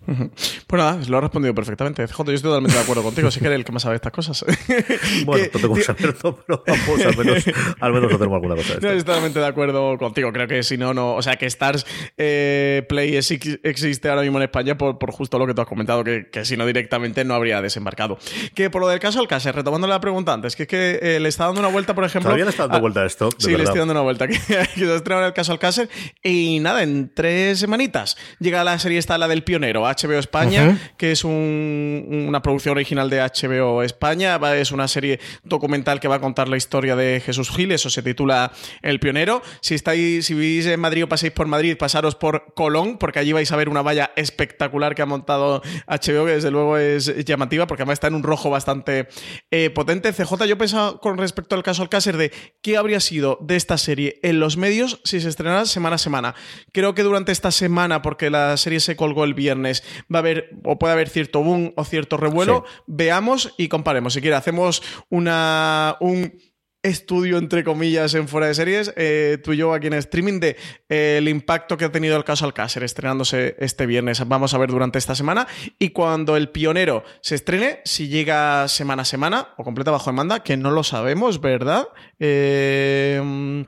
Pues 0.06 0.82
nada, 0.82 0.98
lo 1.08 1.18
ha 1.18 1.20
respondido 1.20 1.54
perfectamente. 1.54 2.06
CJ, 2.06 2.16
yo 2.26 2.32
estoy 2.32 2.50
totalmente 2.50 2.76
de 2.76 2.82
acuerdo 2.82 3.02
contigo. 3.02 3.30
Sí 3.30 3.40
que 3.40 3.46
eres 3.46 3.58
el 3.58 3.64
que 3.64 3.72
más 3.72 3.82
sabe 3.82 3.96
estas 3.96 4.12
cosas. 4.12 4.44
Bueno, 5.24 5.46
no 5.52 5.60
tengo 5.60 5.74
que 5.74 5.82
saberlo, 5.82 6.36
pero 6.46 6.62
vamos, 6.66 7.00
al 7.06 7.16
menos, 7.16 7.44
al 7.80 7.92
menos 7.92 8.10
no 8.12 8.18
tenemos 8.18 8.34
alguna 8.36 8.56
cosa 8.56 8.74
de 8.74 8.80
No, 8.80 8.88
esto. 8.88 8.88
estoy 8.88 9.04
totalmente 9.04 9.38
de 9.38 9.46
acuerdo 9.46 9.96
contigo. 9.98 10.32
Creo 10.32 10.46
que 10.48 10.62
si 10.62 10.76
no, 10.76 10.92
no. 10.94 11.14
O 11.14 11.22
sea, 11.22 11.36
que 11.36 11.46
Stars 11.46 11.86
eh, 12.18 12.84
Play 12.88 13.16
es- 13.16 13.30
existe 13.30 14.08
ahora 14.08 14.22
mismo 14.22 14.38
en 14.38 14.44
España 14.44 14.76
por, 14.76 14.98
por 14.98 15.12
justo 15.12 15.38
lo 15.38 15.46
que 15.46 15.54
tú 15.54 15.60
has 15.62 15.66
comentado, 15.68 16.04
que, 16.04 16.28
que 16.30 16.44
si 16.44 16.56
no 16.56 16.66
directamente 16.66 17.24
no 17.24 17.34
habría 17.34 17.60
desembarcado. 17.62 18.18
Que 18.54 18.70
por 18.70 18.80
lo 18.82 18.88
del 18.88 18.98
caso 19.00 19.20
Alcácer, 19.20 19.54
retomando 19.54 19.86
la 19.86 20.00
pregunta 20.00 20.32
antes, 20.32 20.56
que 20.56 20.64
es 20.64 20.68
que 20.68 20.98
eh, 21.00 21.20
le 21.20 21.28
está 21.28 21.46
dando 21.46 21.60
una 21.60 21.68
vuelta, 21.70 21.94
por 21.94 22.04
ejemplo. 22.04 22.28
Todavía 22.28 22.44
le 22.44 22.50
está 22.50 22.64
dando 22.64 22.76
a- 22.78 22.80
vuelta 22.80 23.00
a 23.00 23.06
esto, 23.06 23.30
de 23.30 23.36
Sí, 23.38 23.56
le 23.56 23.62
estoy 23.64 23.78
dando 23.78 23.92
una 23.92 24.02
vuelta. 24.02 24.26
Que, 24.34 24.38
que 24.38 24.66
se 24.86 24.94
el 24.94 25.32
caso 25.32 25.52
Alcácer. 25.52 25.88
Y 26.22 26.58
nada, 26.60 26.82
en 26.82 27.10
tres 27.14 27.58
semanitas 27.60 28.16
llega 28.40 28.64
la 28.64 28.78
serie 28.78 28.98
esta, 28.98 29.16
la 29.18 29.28
del 29.28 29.42
pionero, 29.44 29.86
HBO 29.96 30.18
España, 30.18 30.92
que 30.96 31.12
es 31.12 31.24
un- 31.24 32.24
una 32.28 32.42
producción 32.42 32.72
original 32.76 33.08
de 33.10 33.20
HBO 33.20 33.82
España. 33.82 34.38
Va- 34.38 34.54
Es 34.56 34.72
una 34.72 34.88
serie 34.88 35.18
documental 35.42 36.00
que 36.00 36.08
va 36.08 36.16
a 36.16 36.20
contar 36.20 36.48
la 36.48 36.56
historia 36.56 36.96
de 36.96 37.20
Jesús 37.24 37.50
Gil. 37.50 37.72
Eso 37.72 37.90
se 37.90 38.02
titula 38.02 38.52
El 38.82 39.00
pionero. 39.00 39.42
Si 39.60 39.74
estáis, 39.74 40.26
si 40.26 40.34
vivís 40.34 40.66
en 40.66 40.80
Madrid 40.80 41.04
o 41.04 41.08
pasáis 41.08 41.32
por 41.32 41.46
Madrid, 41.46 41.76
pasaros 41.76 42.14
por 42.14 42.52
Colón, 42.54 42.98
porque 42.98 43.18
allí 43.18 43.32
vais 43.32 43.50
a 43.52 43.56
ver 43.56 43.68
una 43.68 43.82
valla 43.82 44.12
espectacular 44.16 44.94
que 44.94 45.02
ha 45.02 45.06
montado 45.06 45.62
HBO, 45.86 46.26
que 46.26 46.32
desde 46.32 46.50
luego 46.50 46.76
es 46.78 47.24
llamativa, 47.24 47.66
porque 47.66 47.82
además 47.82 47.94
está 47.94 48.06
en 48.08 48.14
un 48.14 48.22
rojo 48.22 48.50
bastante 48.50 49.08
eh, 49.50 49.70
potente. 49.70 50.12
CJ, 50.12 50.46
yo 50.46 50.58
pensaba 50.58 50.98
con 51.00 51.18
respecto 51.18 51.54
al 51.54 51.62
caso 51.62 51.82
Alcácer 51.82 52.16
de 52.16 52.32
qué 52.62 52.76
habría 52.76 53.00
sido 53.00 53.38
de 53.42 53.56
esta 53.56 53.76
serie 53.78 54.18
en 54.22 54.40
los 54.40 54.56
medios 54.56 55.00
si 55.04 55.20
se 55.20 55.28
estrenara 55.28 55.64
semana 55.66 55.96
a 55.96 55.98
semana. 55.98 56.34
Creo 56.72 56.94
que 56.94 57.02
durante 57.02 57.32
esta 57.32 57.50
semana, 57.50 58.02
porque 58.02 58.30
la 58.30 58.56
serie 58.56 58.80
se 58.80 58.96
colgó 58.96 59.24
el 59.24 59.34
viernes, 59.34 59.83
va 60.12 60.18
a 60.18 60.20
haber 60.20 60.50
o 60.64 60.78
puede 60.78 60.92
haber 60.92 61.08
cierto 61.08 61.42
boom 61.42 61.72
o 61.76 61.84
cierto 61.84 62.16
revuelo. 62.16 62.64
Veamos 62.86 63.54
y 63.58 63.68
comparemos. 63.68 64.14
Si 64.14 64.20
quiere, 64.20 64.36
hacemos 64.36 64.82
una 65.10 65.96
un 66.00 66.32
estudio, 66.84 67.38
entre 67.38 67.64
comillas, 67.64 68.14
en 68.14 68.28
fuera 68.28 68.46
de 68.46 68.54
series, 68.54 68.92
eh, 68.96 69.38
tú 69.42 69.54
y 69.54 69.56
yo 69.56 69.72
aquí 69.72 69.86
en 69.86 69.94
streaming, 69.94 70.38
de 70.38 70.56
eh, 70.88 71.16
el 71.18 71.28
impacto 71.28 71.78
que 71.78 71.86
ha 71.86 71.90
tenido 71.90 72.16
el 72.16 72.24
caso 72.24 72.44
Alcácer 72.44 72.84
estrenándose 72.84 73.56
este 73.58 73.86
viernes. 73.86 74.22
Vamos 74.28 74.52
a 74.52 74.58
ver 74.58 74.70
durante 74.70 74.98
esta 74.98 75.14
semana. 75.14 75.48
Y 75.78 75.90
cuando 75.90 76.36
el 76.36 76.50
pionero 76.50 77.02
se 77.22 77.36
estrene, 77.36 77.80
si 77.84 78.08
llega 78.08 78.68
semana 78.68 79.02
a 79.02 79.06
semana 79.06 79.48
o 79.56 79.64
completa 79.64 79.90
bajo 79.90 80.10
demanda, 80.10 80.42
que 80.42 80.58
no 80.58 80.70
lo 80.70 80.84
sabemos, 80.84 81.40
¿verdad? 81.40 81.88
Eh, 82.18 83.64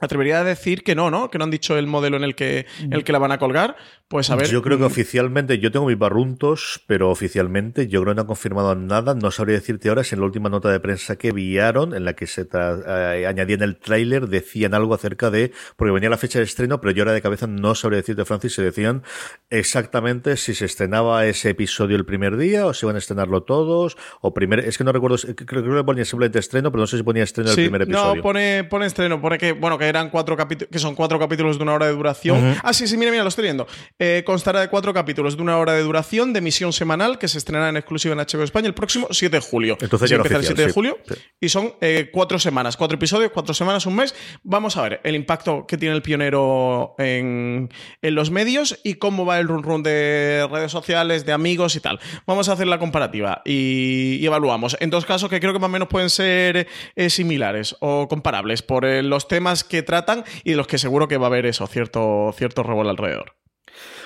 atrevería 0.00 0.40
a 0.40 0.44
decir 0.44 0.82
que 0.82 0.94
no, 0.94 1.10
¿no? 1.10 1.30
Que 1.30 1.38
no 1.38 1.44
han 1.44 1.50
dicho 1.50 1.76
el 1.76 1.86
modelo 1.86 2.16
en 2.16 2.24
el 2.24 2.34
que, 2.34 2.66
en 2.80 2.92
el 2.92 3.04
que 3.04 3.12
la 3.12 3.18
van 3.18 3.32
a 3.32 3.38
colgar. 3.38 3.76
Pues 4.08 4.30
a 4.30 4.36
ver. 4.36 4.48
Yo 4.48 4.62
creo 4.62 4.78
que 4.78 4.84
oficialmente, 4.84 5.58
yo 5.58 5.70
tengo 5.70 5.86
mis 5.86 5.98
barruntos, 5.98 6.82
pero 6.86 7.10
oficialmente 7.10 7.88
yo 7.88 8.00
creo 8.00 8.12
que 8.12 8.16
no 8.16 8.20
han 8.22 8.26
confirmado 8.26 8.74
nada. 8.74 9.14
No 9.14 9.30
sabría 9.30 9.56
decirte 9.56 9.88
ahora 9.90 10.04
si 10.04 10.14
en 10.14 10.20
la 10.20 10.26
última 10.26 10.48
nota 10.48 10.70
de 10.70 10.80
prensa 10.80 11.16
que 11.16 11.28
enviaron, 11.28 11.94
en 11.94 12.04
la 12.04 12.14
que 12.14 12.26
se 12.26 12.48
eh, 12.52 13.26
añadían 13.26 13.62
el 13.62 13.76
tráiler, 13.76 14.28
decían 14.28 14.72
algo 14.74 14.94
acerca 14.94 15.30
de, 15.30 15.52
porque 15.76 15.92
venía 15.92 16.08
la 16.08 16.16
fecha 16.16 16.38
de 16.38 16.46
estreno, 16.46 16.80
pero 16.80 16.92
yo 16.92 17.02
ahora 17.02 17.12
de 17.12 17.20
cabeza 17.20 17.46
no 17.46 17.74
sabría 17.74 17.98
decirte, 17.98 18.24
Francis, 18.24 18.54
si 18.54 18.62
decían 18.62 19.02
exactamente 19.50 20.36
si 20.36 20.54
se 20.54 20.64
estrenaba 20.64 21.26
ese 21.26 21.50
episodio 21.50 21.96
el 21.96 22.06
primer 22.06 22.36
día 22.36 22.66
o 22.66 22.72
si 22.72 22.86
iban 22.86 22.96
a 22.96 22.98
estrenarlo 22.98 23.42
todos, 23.42 23.96
o 24.20 24.32
primer, 24.32 24.60
es 24.60 24.78
que 24.78 24.84
no 24.84 24.92
recuerdo, 24.92 25.16
creo, 25.34 25.62
creo 25.62 25.76
que 25.76 25.84
ponía 25.84 26.04
simplemente 26.04 26.38
estreno, 26.38 26.70
pero 26.70 26.80
no 26.80 26.86
sé 26.86 26.96
si 26.96 27.02
ponía 27.02 27.24
estreno 27.24 27.50
Sí, 27.50 27.62
el 27.62 27.66
primer 27.66 27.82
episodio. 27.82 28.16
No, 28.16 28.22
pone, 28.22 28.64
pone 28.64 28.86
estreno, 28.86 29.20
pone 29.20 29.38
que, 29.38 29.52
bueno, 29.52 29.76
que 29.76 29.87
eran 29.88 30.10
cuatro 30.10 30.36
capítulos, 30.36 30.70
que 30.70 30.78
son 30.78 30.94
cuatro 30.94 31.18
capítulos 31.18 31.56
de 31.58 31.62
una 31.62 31.74
hora 31.74 31.86
de 31.86 31.92
duración. 31.92 32.56
Ah, 32.62 32.72
sí, 32.72 32.86
sí, 32.86 32.96
mira, 32.96 33.10
mira, 33.10 33.22
lo 33.22 33.28
estoy 33.28 33.44
viendo. 33.44 33.66
Eh, 33.98 34.22
constará 34.24 34.60
de 34.60 34.68
cuatro 34.68 34.92
capítulos 34.94 35.36
de 35.36 35.42
una 35.42 35.58
hora 35.58 35.72
de 35.72 35.82
duración 35.82 36.32
de 36.32 36.38
emisión 36.38 36.72
semanal 36.72 37.18
que 37.18 37.28
se 37.28 37.38
estrenará 37.38 37.68
en 37.68 37.76
exclusiva 37.76 38.14
en 38.14 38.20
HBO 38.20 38.42
España 38.44 38.66
el 38.68 38.74
próximo 38.74 39.08
7 39.10 39.36
de 39.36 39.40
julio. 39.40 39.78
Entonces 39.80 40.10
ya 40.10 40.16
empieza 40.16 40.36
el 40.36 40.40
oficial, 40.40 40.56
7 40.56 40.62
de 40.62 40.68
sí. 40.68 40.74
julio 40.74 40.98
Sí. 41.08 41.14
y 41.40 41.48
son 41.48 41.74
eh, 41.80 42.10
cuatro 42.12 42.38
semanas, 42.38 42.76
cuatro 42.76 42.96
episodios, 42.96 43.30
cuatro 43.32 43.54
semanas, 43.54 43.86
un 43.86 43.96
mes. 43.96 44.14
Vamos 44.42 44.76
a 44.76 44.82
ver 44.82 45.00
el 45.04 45.14
impacto 45.14 45.66
que 45.66 45.76
tiene 45.76 45.94
el 45.94 46.02
pionero 46.02 46.94
en, 46.98 47.70
en 48.02 48.14
los 48.14 48.30
medios 48.30 48.78
y 48.84 48.94
cómo 48.94 49.24
va 49.24 49.38
el 49.38 49.48
run 49.48 49.62
run 49.62 49.82
de 49.82 50.46
redes 50.50 50.70
sociales, 50.72 51.24
de 51.26 51.32
amigos 51.32 51.76
y 51.76 51.80
tal. 51.80 51.98
Vamos 52.26 52.48
a 52.48 52.52
hacer 52.52 52.66
la 52.66 52.78
comparativa 52.78 53.42
y, 53.44 54.16
y 54.20 54.26
evaluamos. 54.26 54.76
En 54.80 54.90
dos 54.90 55.04
casos 55.04 55.28
que 55.30 55.40
creo 55.40 55.52
que 55.52 55.58
más 55.58 55.68
o 55.68 55.72
menos 55.72 55.88
pueden 55.88 56.10
ser 56.10 56.66
eh, 56.96 57.10
similares 57.10 57.76
o 57.80 58.08
comparables 58.08 58.62
por 58.62 58.84
los 58.84 59.28
temas 59.28 59.64
que 59.64 59.77
tratan 59.82 60.24
y 60.44 60.50
de 60.50 60.56
los 60.56 60.66
que 60.66 60.78
seguro 60.78 61.08
que 61.08 61.16
va 61.18 61.26
a 61.26 61.28
haber 61.28 61.46
eso, 61.46 61.66
cierto, 61.66 62.32
cierto 62.34 62.62
revuelo 62.62 62.90
alrededor. 62.90 63.36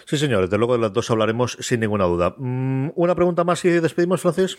Sí, 0.07 0.19
señor, 0.19 0.43
desde 0.43 0.59
luego 0.59 0.75
de 0.75 0.81
las 0.81 0.93
dos 0.93 1.11
hablaremos 1.11 1.57
sin 1.61 1.81
ninguna 1.81 2.05
duda. 2.05 2.35
Mm, 2.37 2.91
Una 2.95 3.15
pregunta 3.15 3.45
más 3.45 3.65
y 3.65 3.71
despedimos, 3.71 4.21
Francis. 4.21 4.59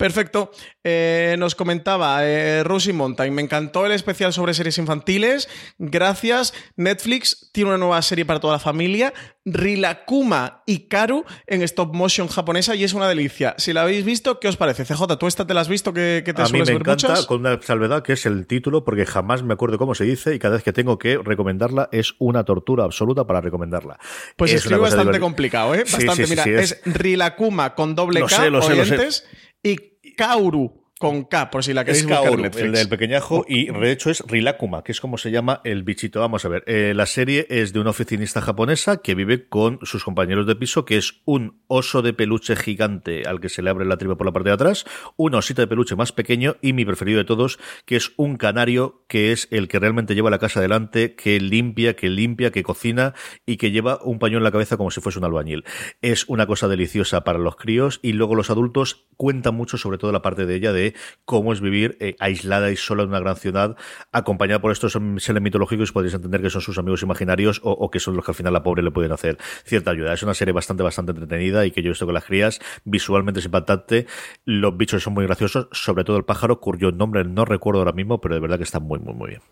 Perfecto. 0.00 0.50
Eh, 0.82 1.36
nos 1.38 1.54
comentaba 1.54 2.26
eh, 2.26 2.64
Rosie 2.64 2.94
Mountain. 2.94 3.34
Me 3.34 3.42
encantó 3.42 3.84
el 3.84 3.92
especial 3.92 4.32
sobre 4.32 4.54
series 4.54 4.78
infantiles. 4.78 5.46
Gracias. 5.78 6.54
Netflix 6.76 7.50
tiene 7.52 7.68
una 7.68 7.76
nueva 7.78 8.00
serie 8.00 8.24
para 8.24 8.40
toda 8.40 8.54
la 8.54 8.60
familia. 8.60 9.12
Rilakuma 9.44 10.62
y 10.64 10.88
Karu 10.88 11.24
en 11.46 11.60
stop 11.62 11.94
motion 11.94 12.28
japonesa 12.28 12.74
y 12.74 12.84
es 12.84 12.94
una 12.94 13.08
delicia. 13.08 13.54
Si 13.58 13.74
la 13.74 13.82
habéis 13.82 14.06
visto, 14.06 14.40
¿qué 14.40 14.48
os 14.48 14.56
parece? 14.56 14.86
CJ, 14.86 15.18
¿tú 15.18 15.26
esta 15.26 15.46
te 15.46 15.52
la 15.52 15.60
has 15.60 15.68
visto? 15.68 15.92
que 15.92 16.22
que 16.24 16.32
te 16.32 16.40
A 16.40 16.46
mí 16.46 16.52
me 16.60 16.64
ver 16.64 16.76
encanta, 16.76 17.08
muchas? 17.08 17.26
con 17.26 17.40
una 17.40 17.60
salvedad 17.60 18.02
que 18.02 18.14
es 18.14 18.24
el 18.24 18.46
título, 18.46 18.84
porque 18.84 19.04
jamás 19.04 19.42
me 19.42 19.52
acuerdo 19.52 19.76
cómo 19.76 19.94
se 19.94 20.04
dice 20.04 20.34
y 20.34 20.38
cada 20.38 20.54
vez 20.54 20.62
que 20.62 20.72
tengo 20.72 20.98
que 20.98 21.18
recomendarla 21.18 21.90
es 21.92 22.14
una 22.18 22.44
tortura 22.44 22.84
absoluta 22.84 23.26
para 23.26 23.42
recomendarla. 23.42 23.98
Pues 24.36 24.52
es 24.54 24.66
bastante 24.78 25.20
complicado, 25.20 25.74
¿eh? 25.74 25.84
Bastante. 25.84 26.26
sí, 26.26 26.26
sí, 26.26 26.30
Mira, 26.30 26.60
es... 26.62 26.80
Rilakuma 26.86 27.74
con 27.74 27.94
doble 27.94 28.20
Lo 28.20 28.26
K, 28.28 28.36
sé, 28.36 28.50
lo 28.50 28.62
sé, 28.62 28.74
lo 28.76 28.84
sé. 28.86 28.94
oyentes, 28.94 29.26
y 29.62 29.89
Cauro. 30.20 30.79
Con 31.00 31.24
K, 31.24 31.50
por 31.50 31.64
si 31.64 31.72
la 31.72 31.82
queréis 31.82 32.04
Es 32.04 32.10
buscar 32.10 32.34
en 32.34 32.42
Netflix. 32.42 32.62
el 32.66 32.72
del 32.72 32.88
pequeñajo, 32.90 33.46
y 33.48 33.72
de 33.72 33.90
hecho 33.90 34.10
es 34.10 34.22
Rilakuma, 34.26 34.84
que 34.84 34.92
es 34.92 35.00
como 35.00 35.16
se 35.16 35.30
llama 35.30 35.62
el 35.64 35.82
bichito. 35.82 36.20
Vamos 36.20 36.44
a 36.44 36.50
ver, 36.50 36.62
eh, 36.66 36.92
la 36.94 37.06
serie 37.06 37.46
es 37.48 37.72
de 37.72 37.80
una 37.80 37.88
oficinista 37.88 38.42
japonesa 38.42 38.98
que 38.98 39.14
vive 39.14 39.48
con 39.48 39.78
sus 39.82 40.04
compañeros 40.04 40.46
de 40.46 40.56
piso, 40.56 40.84
que 40.84 40.98
es 40.98 41.22
un 41.24 41.62
oso 41.68 42.02
de 42.02 42.12
peluche 42.12 42.54
gigante 42.54 43.22
al 43.26 43.40
que 43.40 43.48
se 43.48 43.62
le 43.62 43.70
abre 43.70 43.86
la 43.86 43.96
tripa 43.96 44.18
por 44.18 44.26
la 44.26 44.32
parte 44.34 44.50
de 44.50 44.54
atrás, 44.54 44.84
un 45.16 45.34
osito 45.34 45.62
de 45.62 45.68
peluche 45.68 45.96
más 45.96 46.12
pequeño 46.12 46.56
y 46.60 46.74
mi 46.74 46.84
preferido 46.84 47.16
de 47.16 47.24
todos, 47.24 47.58
que 47.86 47.96
es 47.96 48.12
un 48.18 48.36
canario, 48.36 49.06
que 49.08 49.32
es 49.32 49.48
el 49.50 49.68
que 49.68 49.78
realmente 49.78 50.14
lleva 50.14 50.28
la 50.28 50.38
casa 50.38 50.60
adelante, 50.60 51.14
que 51.14 51.40
limpia, 51.40 51.96
que 51.96 52.10
limpia, 52.10 52.50
que 52.50 52.62
cocina 52.62 53.14
y 53.46 53.56
que 53.56 53.70
lleva 53.70 54.00
un 54.04 54.18
paño 54.18 54.36
en 54.36 54.44
la 54.44 54.52
cabeza 54.52 54.76
como 54.76 54.90
si 54.90 55.00
fuese 55.00 55.18
un 55.18 55.24
albañil. 55.24 55.64
Es 56.02 56.28
una 56.28 56.46
cosa 56.46 56.68
deliciosa 56.68 57.24
para 57.24 57.38
los 57.38 57.56
críos 57.56 58.00
y 58.02 58.12
luego 58.12 58.34
los 58.34 58.50
adultos 58.50 59.06
cuentan 59.16 59.54
mucho 59.54 59.78
sobre 59.78 59.96
todo 59.96 60.12
la 60.12 60.20
parte 60.20 60.44
de 60.44 60.56
ella 60.56 60.74
de 60.74 60.89
cómo 61.24 61.52
es 61.52 61.60
vivir 61.60 61.96
eh, 62.00 62.16
aislada 62.18 62.70
y 62.70 62.76
sola 62.76 63.02
en 63.02 63.10
una 63.10 63.20
gran 63.20 63.36
ciudad, 63.36 63.76
acompañada 64.12 64.60
por 64.60 64.72
estos 64.72 64.98
seres 65.18 65.42
mitológicos, 65.42 65.92
podéis 65.92 66.14
entender 66.14 66.42
que 66.42 66.50
son 66.50 66.62
sus 66.62 66.78
amigos 66.78 67.02
imaginarios 67.02 67.60
o, 67.64 67.72
o 67.72 67.90
que 67.90 68.00
son 68.00 68.16
los 68.16 68.24
que 68.24 68.32
al 68.32 68.34
final 68.34 68.52
la 68.52 68.62
pobre 68.62 68.82
le 68.82 68.90
pueden 68.90 69.12
hacer 69.12 69.38
cierta 69.64 69.90
ayuda. 69.90 70.12
Es 70.12 70.22
una 70.22 70.34
serie 70.34 70.52
bastante, 70.52 70.82
bastante 70.82 71.12
entretenida 71.12 71.66
y 71.66 71.70
que 71.70 71.82
yo 71.82 71.88
he 71.88 71.92
visto 71.92 72.06
con 72.06 72.14
las 72.14 72.24
crías, 72.24 72.60
visualmente 72.84 73.40
es 73.40 73.46
impactante, 73.46 74.06
los 74.44 74.76
bichos 74.76 75.02
son 75.02 75.14
muy 75.14 75.26
graciosos, 75.26 75.68
sobre 75.72 76.04
todo 76.04 76.16
el 76.16 76.24
pájaro, 76.24 76.60
cuyo 76.60 76.92
nombre 76.92 77.24
no 77.24 77.44
recuerdo 77.44 77.80
ahora 77.80 77.92
mismo, 77.92 78.20
pero 78.20 78.34
de 78.34 78.40
verdad 78.40 78.58
que 78.58 78.64
está 78.64 78.80
muy, 78.80 78.98
muy, 78.98 79.14
muy 79.14 79.28
bien. 79.30 79.42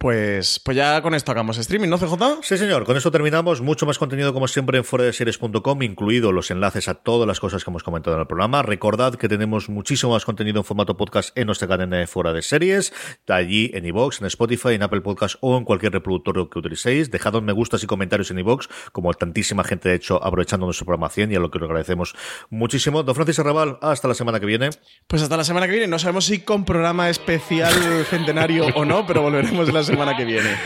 Pues, 0.00 0.58
pues 0.60 0.78
ya 0.78 1.02
con 1.02 1.12
esto 1.12 1.30
hagamos 1.30 1.58
streaming, 1.58 1.90
¿no, 1.90 1.98
CJ? 1.98 2.40
Sí, 2.40 2.56
señor. 2.56 2.86
Con 2.86 2.96
esto 2.96 3.10
terminamos. 3.10 3.60
Mucho 3.60 3.84
más 3.84 3.98
contenido, 3.98 4.32
como 4.32 4.48
siempre, 4.48 4.78
en 4.78 4.84
fueradeseries.com, 4.84 5.82
incluido 5.82 6.32
los 6.32 6.50
enlaces 6.50 6.88
a 6.88 6.94
todas 6.94 7.28
las 7.28 7.38
cosas 7.38 7.62
que 7.62 7.70
hemos 7.70 7.82
comentado 7.82 8.16
en 8.16 8.22
el 8.22 8.26
programa. 8.26 8.62
Recordad 8.62 9.16
que 9.16 9.28
tenemos 9.28 9.68
muchísimo 9.68 10.12
más 10.12 10.24
contenido 10.24 10.56
en 10.58 10.64
formato 10.64 10.96
podcast 10.96 11.36
en 11.36 11.44
nuestra 11.44 11.68
cadena 11.68 11.98
de 11.98 12.06
Fuera 12.06 12.32
de 12.32 12.40
Series, 12.40 12.94
allí 13.28 13.72
en 13.74 13.84
iVoox, 13.84 14.22
en 14.22 14.28
Spotify, 14.28 14.70
en 14.70 14.84
Apple 14.84 15.02
Podcast 15.02 15.36
o 15.42 15.58
en 15.58 15.64
cualquier 15.64 15.92
reproductor 15.92 16.48
que 16.48 16.58
utilicéis. 16.58 17.10
Dejad 17.10 17.34
me 17.42 17.52
gustas 17.52 17.84
y 17.84 17.86
comentarios 17.86 18.30
en 18.30 18.38
iVoox, 18.38 18.68
como 18.92 19.12
tantísima 19.12 19.64
gente 19.64 19.90
ha 19.90 19.92
hecho 19.92 20.24
aprovechando 20.24 20.64
nuestra 20.64 20.86
programación 20.86 21.30
y 21.30 21.34
a 21.34 21.40
lo 21.40 21.50
que 21.50 21.58
os 21.58 21.64
agradecemos 21.64 22.14
muchísimo. 22.48 23.02
Don 23.02 23.14
Francis 23.14 23.38
Arrabal, 23.40 23.76
hasta 23.82 24.08
la 24.08 24.14
semana 24.14 24.40
que 24.40 24.46
viene. 24.46 24.70
Pues 25.06 25.20
hasta 25.20 25.36
la 25.36 25.44
semana 25.44 25.66
que 25.66 25.72
viene. 25.72 25.88
No 25.88 25.98
sabemos 25.98 26.24
si 26.24 26.38
con 26.38 26.64
programa 26.64 27.10
especial 27.10 27.74
centenario 28.08 28.64
o 28.74 28.86
no, 28.86 29.06
pero 29.06 29.20
volveremos 29.20 29.70
la 29.70 29.89
semana 29.90 30.16
que 30.16 30.24
viene. 30.24 30.56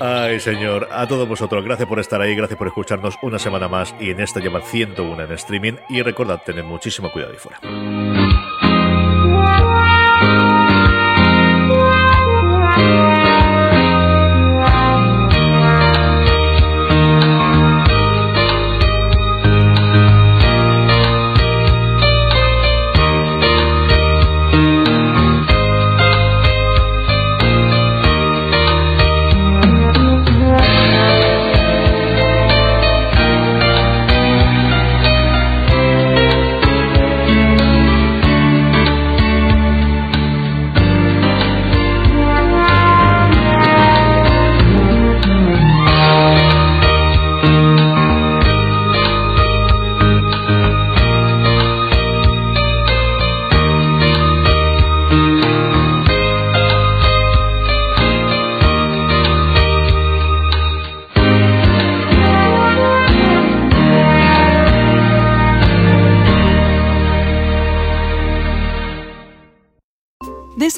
Ay, 0.00 0.40
señor, 0.40 0.88
a 0.90 1.06
todos 1.06 1.28
vosotros, 1.28 1.64
gracias 1.64 1.88
por 1.88 1.98
estar 1.98 2.20
ahí, 2.20 2.34
gracias 2.34 2.56
por 2.56 2.68
escucharnos 2.68 3.18
una 3.22 3.38
semana 3.38 3.68
más 3.68 3.94
y 4.00 4.10
en 4.10 4.20
esta 4.20 4.40
lleva 4.40 4.60
101 4.60 5.24
en 5.24 5.32
streaming. 5.32 5.74
Y 5.88 6.02
recordad, 6.02 6.40
tened 6.44 6.64
muchísimo 6.64 7.10
cuidado 7.10 7.32
ahí 7.32 7.38
fuera. 7.38 8.37